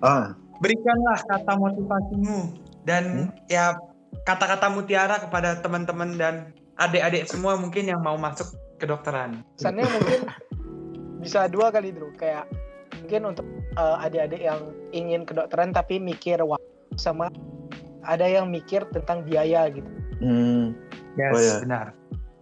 [0.00, 0.24] ah,
[0.58, 2.54] berikanlah kata motivasimu Hmm?
[2.82, 3.04] dan
[3.46, 3.74] ya
[4.22, 6.34] kata-kata mutiara kepada teman-teman dan
[6.76, 8.46] adik-adik semua mungkin yang mau masuk
[8.78, 9.42] kedokteran.
[9.58, 10.20] Pesannya mungkin
[11.18, 12.46] bisa dua kali dulu kayak
[13.02, 14.60] mungkin untuk eh, adik-adik yang
[14.90, 16.62] ingin kedokteran tapi mikir waktu
[16.94, 17.26] sama
[18.08, 19.88] ada yang mikir tentang biaya gitu.
[20.18, 20.72] hmm,
[21.14, 21.56] Yes, Oh, ya.
[21.60, 21.86] benar.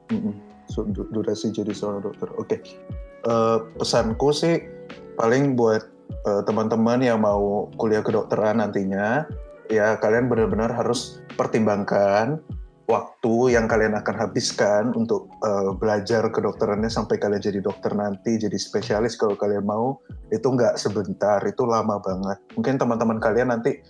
[0.09, 0.35] mm-mm.
[0.71, 2.31] So, du- durasi jadi seorang dokter.
[2.39, 2.63] Oke,
[3.27, 4.63] Eh, pesanku sih
[5.19, 5.83] paling buat
[6.31, 9.27] eh, teman-teman yang mau kuliah kedokteran nantinya,
[9.67, 12.39] ya kalian benar-benar harus pertimbangkan
[12.87, 18.55] waktu yang kalian akan habiskan untuk eh, belajar kedokterannya sampai kalian jadi dokter nanti, jadi
[18.55, 19.99] spesialis kalau kalian mau,
[20.31, 22.39] itu nggak sebentar, itu lama banget.
[22.55, 23.83] Mungkin teman-teman kalian nanti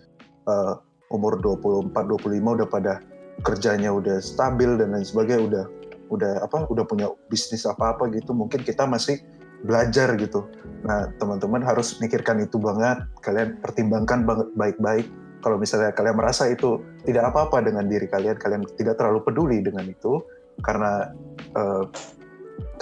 [0.48, 0.74] eh,
[1.10, 3.00] umur 24, 25 udah pada
[3.44, 5.64] kerjanya udah stabil dan lain sebagainya, udah
[6.06, 8.32] udah apa, udah punya bisnis apa-apa gitu.
[8.32, 9.20] Mungkin kita masih
[9.66, 10.46] belajar gitu.
[10.86, 13.02] Nah, teman-teman harus mikirkan itu banget.
[13.24, 15.06] Kalian pertimbangkan banget baik-baik.
[15.42, 19.86] Kalau misalnya kalian merasa itu tidak apa-apa dengan diri kalian, kalian tidak terlalu peduli dengan
[19.86, 20.18] itu,
[20.64, 21.12] karena
[21.54, 21.84] eh,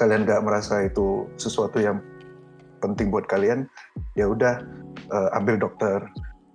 [0.00, 2.00] kalian nggak merasa itu sesuatu yang
[2.80, 3.68] penting buat kalian,
[4.16, 4.64] ya udah
[5.12, 6.00] eh, ambil dokter.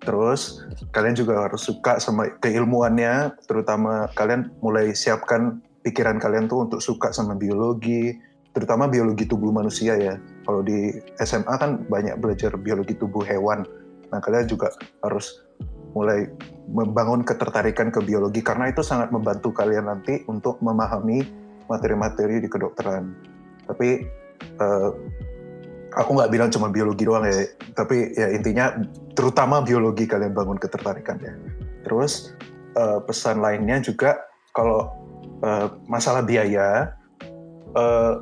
[0.10, 6.81] Terus kalian juga harus suka sama keilmuannya, terutama kalian mulai siapkan pikiran kalian tuh untuk
[6.81, 8.18] suka sama biologi,
[8.49, 10.18] terutama biologi tubuh manusia ya.
[10.49, 13.69] Kalau di SMA kan banyak belajar biologi tubuh hewan.
[14.10, 14.73] Nah, kalian juga
[15.06, 15.45] harus
[15.94, 16.26] mulai
[16.73, 21.22] membangun ketertarikan ke biologi karena itu sangat membantu kalian nanti untuk memahami
[21.69, 23.14] materi-materi di kedokteran.
[23.69, 23.90] Tapi
[24.41, 24.90] eh,
[25.95, 28.78] aku nggak bilang cuma biologi doang ya, tapi ya intinya
[29.18, 31.34] terutama biologi kalian bangun ketertarikannya.
[31.86, 32.36] Terus
[32.78, 34.22] eh, pesan lainnya juga
[34.53, 34.94] kalau
[35.41, 36.94] eh, masalah biaya,
[37.74, 38.14] eh,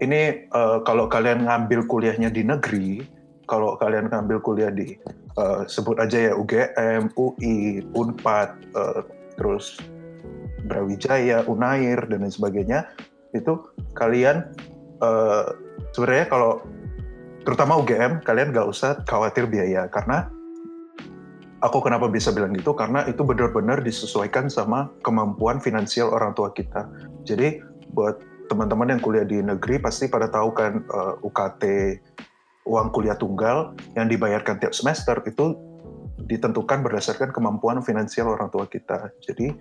[0.00, 3.04] ini eh, kalau kalian ngambil kuliahnya di negeri,
[3.44, 4.96] kalau kalian ngambil kuliah di
[5.36, 9.00] eh, sebut aja ya UGM, UI, Unpad, eh,
[9.36, 9.76] terus
[10.68, 12.88] Brawijaya, Unair dan lain sebagainya,
[13.36, 13.60] itu
[13.96, 14.52] kalian
[15.04, 16.62] eh, sebenarnya kalau
[17.46, 20.28] terutama UGM kalian nggak usah khawatir biaya karena
[21.64, 26.86] aku kenapa bisa bilang gitu karena itu benar-benar disesuaikan sama kemampuan finansial orang tua kita.
[27.26, 27.58] Jadi
[27.96, 31.62] buat teman-teman yang kuliah di negeri pasti pada tahu kan eh, UKT
[32.68, 35.56] uang kuliah tunggal yang dibayarkan tiap semester itu
[36.28, 39.08] ditentukan berdasarkan kemampuan finansial orang tua kita.
[39.24, 39.56] Jadi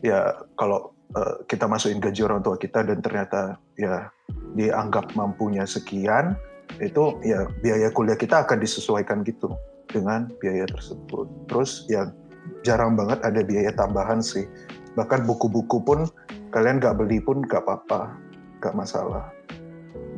[0.00, 4.10] ya kalau eh, kita masukin gaji orang tua kita dan ternyata ya
[4.54, 6.34] dianggap mampunya sekian
[6.78, 9.50] itu ya biaya kuliah kita akan disesuaikan gitu
[9.90, 11.26] dengan biaya tersebut.
[11.50, 12.14] Terus ya
[12.62, 14.46] jarang banget ada biaya tambahan sih.
[14.94, 16.06] Bahkan buku-buku pun
[16.54, 18.14] kalian nggak beli pun nggak apa-apa,
[18.62, 19.34] nggak masalah.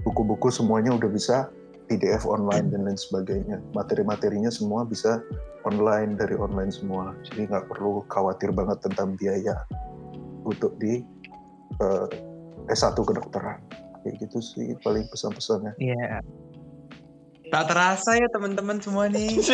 [0.04, 1.48] Buku-buku semuanya udah bisa
[1.88, 3.60] PDF online dan lain sebagainya.
[3.72, 5.24] Materi-materinya semua bisa
[5.64, 7.16] online dari online semua.
[7.24, 9.56] Jadi nggak perlu khawatir banget tentang biaya
[10.42, 11.02] untuk di
[11.82, 12.06] uh,
[12.70, 13.58] S1 kedokteran.
[14.02, 15.78] Kayak gitu sih paling pesan-pesannya.
[15.78, 16.22] Iya.
[17.52, 19.36] Tak terasa ya teman-teman semua nih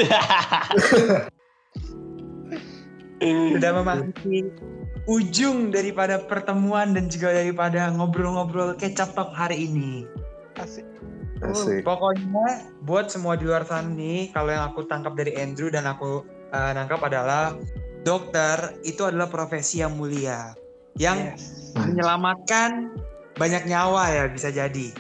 [3.59, 4.47] sudah memasuki
[5.11, 10.07] ujung daripada pertemuan dan juga daripada ngobrol-ngobrol kecap talk hari ini.
[10.61, 10.87] Asik.
[11.43, 11.83] Asik.
[11.83, 16.27] Pokoknya buat semua di luar sana nih, kalau yang aku tangkap dari Andrew dan aku
[16.55, 17.55] uh, nangkap adalah
[18.03, 20.55] dokter itu adalah profesi yang mulia,
[20.99, 21.73] yang Yes.
[21.79, 22.91] menyelamatkan
[23.39, 24.93] banyak nyawa ya bisa jadi.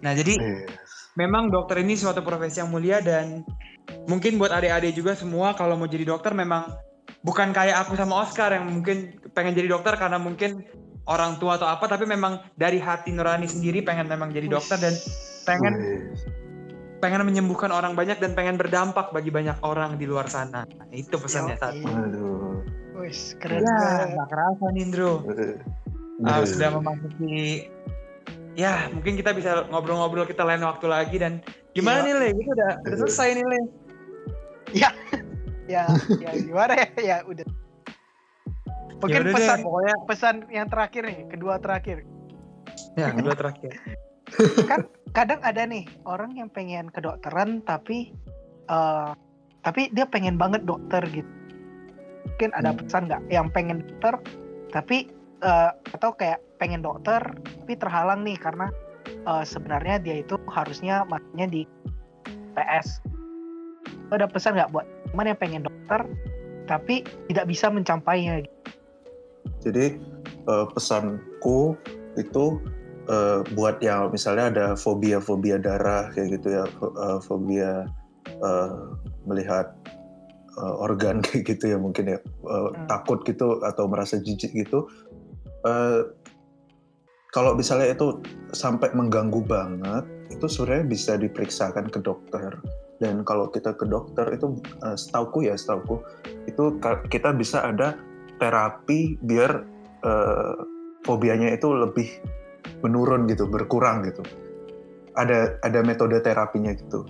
[0.00, 0.70] Nah jadi Yes.
[1.18, 3.42] memang dokter ini suatu profesi yang mulia dan
[4.06, 6.70] mungkin buat adik-adik juga semua kalau mau jadi dokter memang
[7.26, 10.62] bukan kayak aku sama Oscar yang mungkin pengen jadi dokter karena mungkin
[11.10, 14.94] orang tua atau apa tapi memang dari hati nurani sendiri pengen memang jadi dokter dan
[15.44, 16.22] pengen Yes.
[17.00, 20.68] pengen menyembuhkan orang banyak dan pengen berdampak bagi banyak orang di luar sana.
[20.68, 21.56] Nah, Itu pesannya.
[21.56, 22.60] Aduh.
[23.00, 24.06] Wis, keren Ya, banget.
[24.14, 25.12] nggak kerasa nih Indro.
[26.20, 27.64] Ah, sudah memasuki
[28.52, 31.40] ya mungkin kita bisa ngobrol-ngobrol kita lain waktu lagi dan
[31.72, 32.12] gimana Iya.
[32.12, 32.28] nih Le?
[32.36, 33.60] Kita udah, udah selesai nih Le.
[35.70, 35.86] Ya,
[36.20, 36.86] ya gimana ya?
[37.14, 37.48] Ya udah.
[39.00, 42.04] Mungkin Yaudah deh, pesan pokoknya pesan yang terakhir nih, kedua terakhir.
[42.94, 43.72] ya kedua terakhir.
[45.10, 48.12] Kadang ada nih orang yang pengen kedokteran tapi
[48.68, 49.10] eh
[49.60, 51.32] tapi dia pengen banget dokter gitu.
[52.26, 52.80] Mungkin ada Hmm.
[52.84, 54.14] pesan nggak yang pengen dokter
[54.70, 55.10] tapi
[55.40, 57.20] eh, atau kayak pengen dokter
[57.64, 58.68] tapi terhalang nih karena
[59.06, 61.62] eh, sebenarnya dia itu harusnya masuknya di
[62.56, 63.00] PS.
[64.10, 66.00] Ada pesan nggak buat teman yang pengen dokter
[66.66, 68.46] tapi tidak bisa mencapainya?
[69.60, 69.96] Jadi
[70.48, 71.76] eh, pesanku
[72.18, 72.44] itu
[73.08, 76.94] eh, buat yang misalnya ada fobia-fobia darah kayak gitu ya, fo-
[77.24, 77.86] fobia
[78.28, 78.70] eh,
[79.26, 79.72] melihat
[80.60, 82.86] eh, organ kayak gitu ya mungkin ya, eh, Hmm.
[82.86, 84.86] takut gitu atau merasa jijik gitu.
[85.64, 86.02] Eh,
[87.30, 88.18] kalau misalnya itu
[88.50, 90.04] sampai mengganggu banget,
[90.34, 92.58] itu sebenarnya bisa diperiksakan ke dokter.
[93.00, 96.02] Dan kalau kita ke dokter itu, eh, setauku ya, setauku
[96.50, 96.76] itu
[97.08, 97.96] kita bisa ada
[98.42, 99.62] terapi biar
[100.00, 100.56] eh,
[101.04, 102.08] fobianya itu lebih
[102.80, 104.24] menurun gitu, berkurang gitu.
[105.12, 107.04] Ada ada metode terapinya gitu.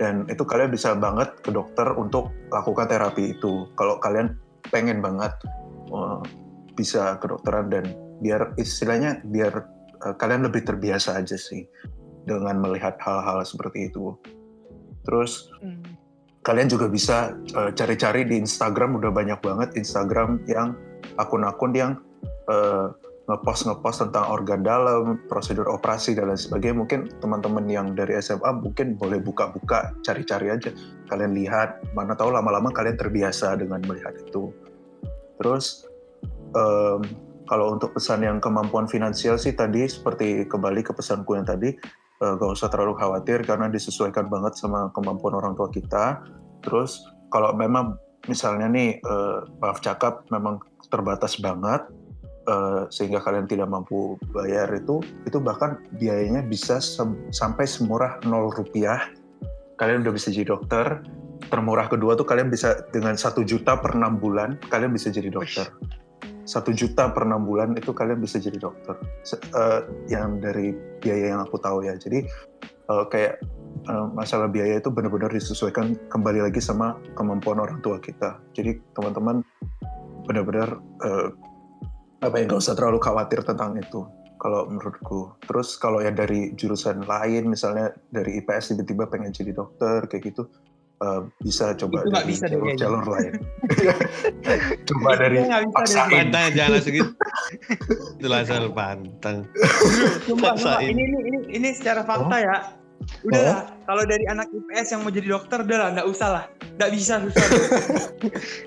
[0.00, 3.68] Dan itu kalian bisa banget ke dokter untuk lakukan terapi itu.
[3.76, 4.32] Kalau kalian
[4.72, 5.36] pengen banget
[5.92, 6.20] eh,
[6.72, 7.84] bisa ke dokteran dan
[8.24, 9.68] biar istilahnya biar
[10.08, 11.68] eh, kalian lebih terbiasa aja sih
[12.24, 14.16] dengan melihat hal-hal seperti itu.
[15.04, 15.84] Terus Hmm.
[16.40, 20.72] kalian juga bisa eh, cari-cari di Instagram udah banyak banget Instagram yang
[21.20, 21.92] akun-akun yang
[22.48, 22.88] eh,
[23.30, 26.82] ngepost ngepost tentang organ dalam, prosedur operasi dan lain sebagainya.
[26.82, 30.74] Mungkin teman-teman yang dari SMA mungkin boleh buka-buka, cari-cari aja.
[31.06, 34.50] Kalian lihat, mana tahu lama-lama kalian terbiasa dengan melihat itu.
[35.38, 35.86] Terus
[36.58, 37.00] em,
[37.46, 41.70] kalau untuk pesan yang kemampuan finansial sih tadi seperti kembali ke pesanku yang tadi
[42.20, 46.18] eh, gak usah terlalu khawatir karena disesuaikan banget sama kemampuan orang tua kita.
[46.66, 47.94] Terus kalau memang
[48.26, 50.58] misalnya nih eh, maaf cakap memang
[50.90, 51.86] terbatas banget
[52.50, 56.82] eh, sehingga kalian tidak mampu bayar itu, itu bahkan biayanya bisa
[57.30, 59.06] sampai semurah 0 rupiah.
[59.78, 61.06] Kalian udah bisa jadi dokter.
[61.48, 65.72] Termurah kedua tuh kalian bisa dengan satu juta per enam bulan kalian bisa jadi dokter.
[66.44, 68.98] Satu juta per enam bulan itu kalian bisa jadi dokter.
[69.24, 69.80] Se- eh,
[70.12, 71.96] yang dari biaya yang aku tahu ya.
[71.96, 72.26] Jadi
[72.90, 73.40] eh, kayak
[74.12, 78.36] masalah biaya itu benar-benar disesuaikan kembali lagi sama kemampuan orang tua kita.
[78.52, 79.40] Jadi teman-teman
[80.28, 81.28] benar-benar eh,
[82.20, 84.04] apa ya nggak usah terlalu khawatir tentang itu
[84.36, 85.36] kalau menurutku.
[85.44, 90.48] Terus kalau ya dari jurusan lain misalnya dari IPS tiba-tiba pengen jadi dokter kayak gitu
[90.98, 92.76] eh, bisa coba Itu nggak dari bisa kayaknya.
[92.76, 93.32] jalur-jalur lain.
[94.88, 96.08] coba dari Itu nggak paksain.
[96.10, 97.10] Pantang jangan langsung gitu.
[98.16, 99.36] Itulah asal pantang.
[99.48, 100.50] Sumpah, sumpah.
[100.56, 100.88] Paksain.
[100.88, 102.56] Ini, ini, ini, ini secara fakta ya.
[103.24, 106.44] Udah lah, kalau dari anak IPS yang mau jadi dokter, udah lah, nggak usah lah.
[106.76, 107.46] Nggak bisa, susah.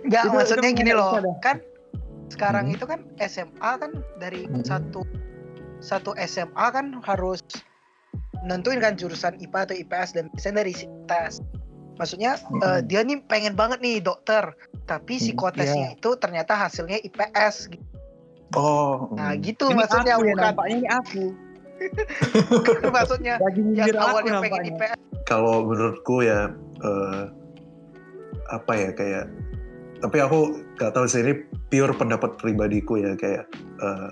[0.02, 1.38] Enggak, Itu- maksudnya itu gini nggak loh.
[1.40, 1.58] Kan
[2.30, 2.76] sekarang Hmm.
[2.76, 4.64] itu kan SMA kan dari Hmm.
[4.64, 5.02] satu
[5.80, 7.44] satu SMA kan harus
[8.42, 10.74] nentuin kan jurusan IPA atau IPS dan biasanya dari
[11.06, 11.40] tes.
[11.94, 12.84] Maksudnya eh, Hmm.
[12.84, 14.56] dia nih pengen banget nih dokter,
[14.86, 17.70] tapi Hmm, psikotesnya itu ternyata hasilnya IPS.
[17.70, 17.86] gitu.
[18.54, 19.42] Oh, Nah, hmm.
[19.42, 21.24] gitu Ini maksudnya aku ya, bukan nampaknya ini aku.
[22.96, 24.72] maksudnya Lagi yang awalnya pengen nampaknya.
[24.72, 24.98] IPS.
[25.24, 27.24] kalau menurutku ya eh,
[28.50, 29.26] apa ya kayak
[30.04, 33.48] tapi aku nggak tahu sih ini pure pendapat pribadiku ya kayak
[33.80, 34.12] eh,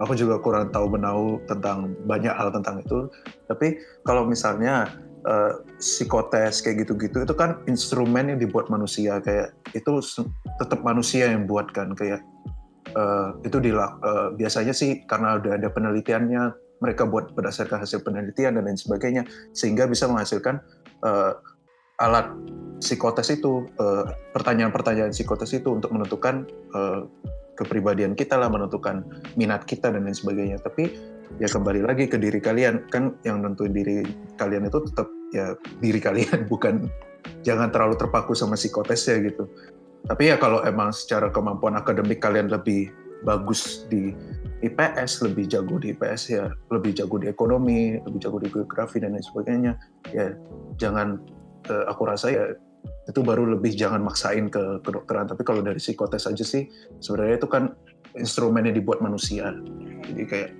[0.00, 3.12] aku juga kurang tahu menau tentang banyak hal tentang itu.
[3.44, 3.76] Tapi
[4.08, 4.88] kalau misalnya
[5.28, 10.00] eh, psikotes kayak gitu-gitu itu kan instrumen yang dibuat manusia kayak itu
[10.56, 12.24] tetap manusia yang buat kan kayak
[12.96, 16.42] eh, itu dilak eh, biasanya sih karena udah ada penelitiannya
[16.80, 20.56] mereka buat berdasarkan hasil penelitian dan lain sebagainya sehingga bisa menghasilkan
[21.04, 21.32] eh,
[22.00, 22.28] alat
[22.80, 24.04] psikotes itu eh,
[24.36, 26.44] pertanyaan-pertanyaan psikotes itu untuk menentukan
[26.76, 27.00] eh,
[27.56, 29.02] kepribadian kita lah menentukan
[29.34, 30.60] minat kita dan lain sebagainya.
[30.60, 30.92] Tapi
[31.40, 32.86] ya kembali lagi ke diri kalian.
[32.92, 34.04] Kan yang nentuin diri
[34.36, 36.86] kalian itu tetap ya diri kalian bukan
[37.42, 39.48] jangan terlalu terpaku sama psikotesnya gitu.
[40.06, 42.92] Tapi ya kalau emang secara kemampuan akademik kalian lebih
[43.24, 44.12] bagus di
[44.62, 49.16] IPS lebih jago di IPS ya lebih jago di ekonomi lebih jago di geografi dan
[49.16, 49.72] lain sebagainya
[50.12, 50.36] ya
[50.76, 51.20] jangan
[51.86, 52.44] aku rasa ya
[53.06, 56.66] itu baru lebih jangan maksain ke kedokteran tapi kalau dari psikotes aja sih
[56.98, 57.74] sebenarnya itu kan
[58.14, 59.50] instrumen yang dibuat manusia
[60.06, 60.50] jadi kayak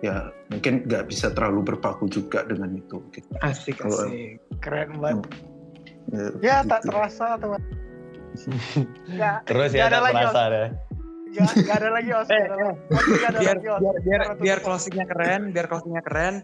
[0.00, 3.24] ya mungkin nggak bisa terlalu berpaku juga dengan itu gitu.
[3.40, 4.36] Asik Kalau- asik.
[4.60, 5.24] Keren banget.
[6.12, 6.92] ya, Ya tak gitu.
[6.92, 7.62] terasa teman.
[9.14, 10.68] Nggak, Terus nggak ya ada tak lagi, terasa deh.
[10.68, 11.54] Ada lagi os.
[11.56, 12.10] Nggak ada lagi.
[12.12, 14.66] Os, nggak ada Biar lagi, biar biar, biar tutup.
[14.68, 16.34] closingnya keren, biar closingnya keren.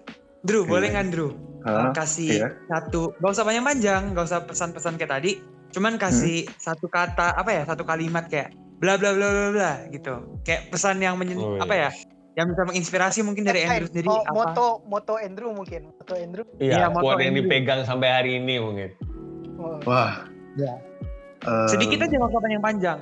[0.40, 0.70] Drew, Oke.
[0.70, 1.30] boleh nggak Drew?
[1.60, 1.92] Hah?
[1.92, 2.48] kasih Iya.
[2.66, 5.32] satu, gak usah panjang-panjang, gak usah pesan-pesan kayak tadi.
[5.70, 8.50] Cuman kasih satu kata, apa ya, satu kalimat kayak
[8.80, 10.40] bla bla bla bla bla gitu.
[10.40, 11.60] Kayak pesan yang menyen, Oh, iya.
[11.60, 11.88] apa ya,
[12.34, 14.32] yang bisa menginspirasi mungkin dari Eh, Andrew sendiri oh, apa?
[14.32, 15.92] moto moto Andrew mungkin.
[15.92, 16.44] Moto Andrew.
[16.56, 17.44] Iya, Iya, moto quote yang Andrew.
[17.44, 18.90] dipegang sampai hari ini mungkin.
[19.54, 20.24] Oh, Wah.
[20.56, 20.72] Ya.
[21.42, 22.98] Eh, Sedikit aja gak usah panjang-panjang.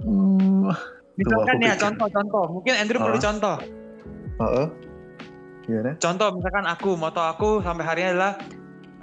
[0.00, 0.70] hmm,
[1.14, 3.22] Misalkan ya contoh-contoh, mungkin Andrew perlu Ah.
[3.22, 3.56] contoh.
[4.38, 4.66] heeh.
[5.68, 5.92] Gimana?
[6.00, 8.40] Contoh misalkan aku, moto aku sampai hari ini adalah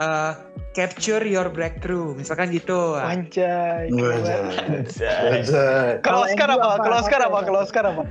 [0.02, 0.34] eh,
[0.74, 2.98] capture your breakthrough, misalkan gitu.
[2.98, 3.94] Anjay.
[3.94, 5.46] Anjay.
[6.02, 6.82] Kalau Oscar Andrew apa?
[6.82, 7.40] Kalau Oscar Apa?
[7.46, 8.04] Kalau Oscar apa?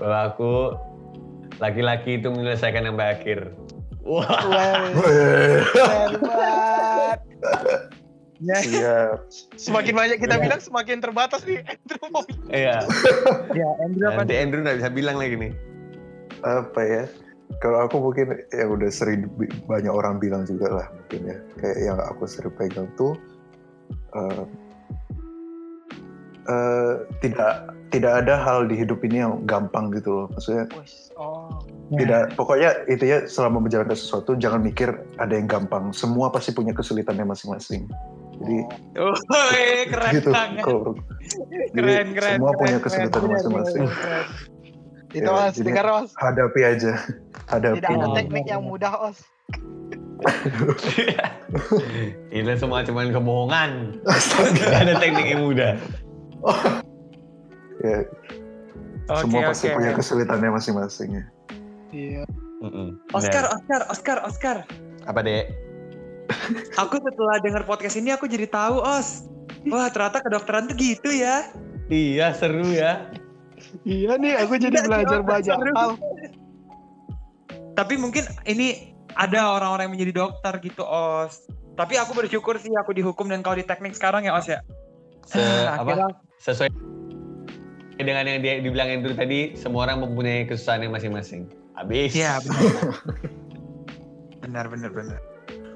[0.00, 0.52] Kalau aku
[1.60, 3.52] laki-laki itu menyelesaikan yang berakhir.
[4.00, 4.24] Wah.
[4.24, 5.60] Banget.
[8.40, 9.20] Ya, Iya.
[9.60, 12.88] Semakin banyak kita bilang semakin terbatas nih Andrew mau Iya.
[13.60, 15.52] ya Andrew apa Nanti Andrew nggak bisa bilang lagi nih.
[16.44, 17.04] Apa ya?
[17.58, 19.26] Kalau aku mungkin yang udah sering
[19.66, 21.36] banyak orang bilang juga lah mungkin ya.
[21.58, 23.18] Kayak yang aku sering pegang tuh
[24.14, 24.44] eh,
[26.46, 30.26] eh, tidak tidak ada hal di hidup ini yang gampang gitu loh.
[30.30, 30.64] Maksudnya
[31.20, 31.52] Oh.
[31.98, 35.90] tidak pokoknya itu ya selama menjalankan sesuatu jangan mikir ada yang gampang.
[35.90, 37.90] Semua pasti punya kesulitannya masing-masing.
[38.40, 38.58] Jadi
[38.94, 39.12] Oh.
[39.58, 40.64] Eh, keren gitu banget.
[41.74, 43.84] Keren, keren, semua keren, punya kesulitan masing-masing.
[45.10, 46.10] Itu Ya, mas, jadi- dengar mas.
[46.14, 46.92] Hadapi aja.
[47.46, 47.76] Hadapi.
[47.82, 49.18] Tidak ada Oh, teknik yang mudah os.
[52.30, 54.00] Itu semua cuma kebohongan.
[54.06, 54.62] Astaga.
[54.62, 55.72] Gak ada teknik yang mudah.
[57.80, 58.04] Ya,
[59.08, 59.76] Oke, semua pasti oke.
[59.80, 61.24] punya kesulitannya masing-masing ya.
[61.90, 62.22] Iya.
[63.10, 63.48] Oscar.
[63.50, 64.56] Oscar, Oscar, Oscar.
[65.08, 65.50] Apa dek?
[66.82, 69.26] Aku setelah dengar podcast ini aku jadi tahu, Os.
[69.66, 71.50] Wah, ternyata kedokteran tuh gitu ya.
[71.90, 73.10] Iya seru ya.
[73.86, 75.90] Iya nih, aku jadi Tidak, belajar banyak hal.
[77.78, 81.46] Tapi mungkin ini ada orang-orang yang menjadi dokter gitu, Os.
[81.78, 84.60] Tapi aku bersyukur sih aku dihukum dan kau di teknik sekarang ya, Os ya.
[85.24, 86.12] Se Ah, apa?
[86.42, 86.68] Sesuai
[88.00, 91.48] dengan yang dia dibilang Andrew tadi, semua orang mempunyai kesusahannya masing-masing.
[91.76, 92.12] Habis.
[92.12, 92.72] Iya, benar.
[94.44, 95.18] benar, benar, benar.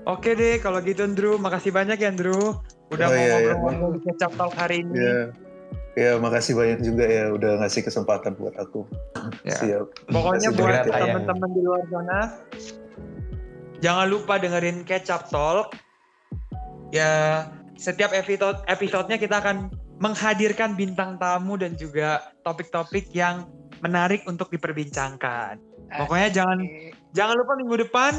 [0.04, 2.60] Oke deh, kalau gitu Andrew, makasih banyak ya Andrew.
[2.92, 3.54] Udah Oh, mau iya, iya.
[3.56, 4.92] ngobrol-ngobrol di Kecap Talk hari ini.
[5.00, 5.32] Ya,
[5.94, 8.86] ya makasih banyak juga ya udah ngasih kesempatan buat aku.
[9.46, 9.56] Ya.
[9.58, 9.86] Siap.
[10.10, 11.22] Pokoknya Kasih buat tayang.
[11.22, 12.20] teman-teman di luar sana,
[13.78, 15.74] jangan lupa dengerin Kecap Talk.
[16.94, 23.46] Ya, setiap episode episodenya kita akan menghadirkan bintang tamu dan juga topik-topik yang
[23.82, 25.58] menarik untuk diperbincangkan.
[25.94, 26.58] Pokoknya jangan
[27.14, 28.12] jangan lupa minggu depan,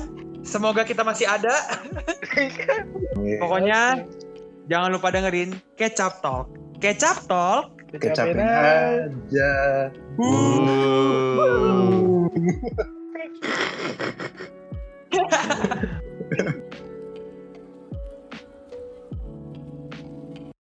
[0.48, 1.52] semoga kita masih ada.
[3.44, 4.08] Pokoknya
[4.72, 6.65] jangan lupa dengerin Kecap Talk.
[6.80, 7.76] Kecap Talk.
[7.96, 9.32] Kecapin, Kecapin aja.
[9.32, 9.88] aja.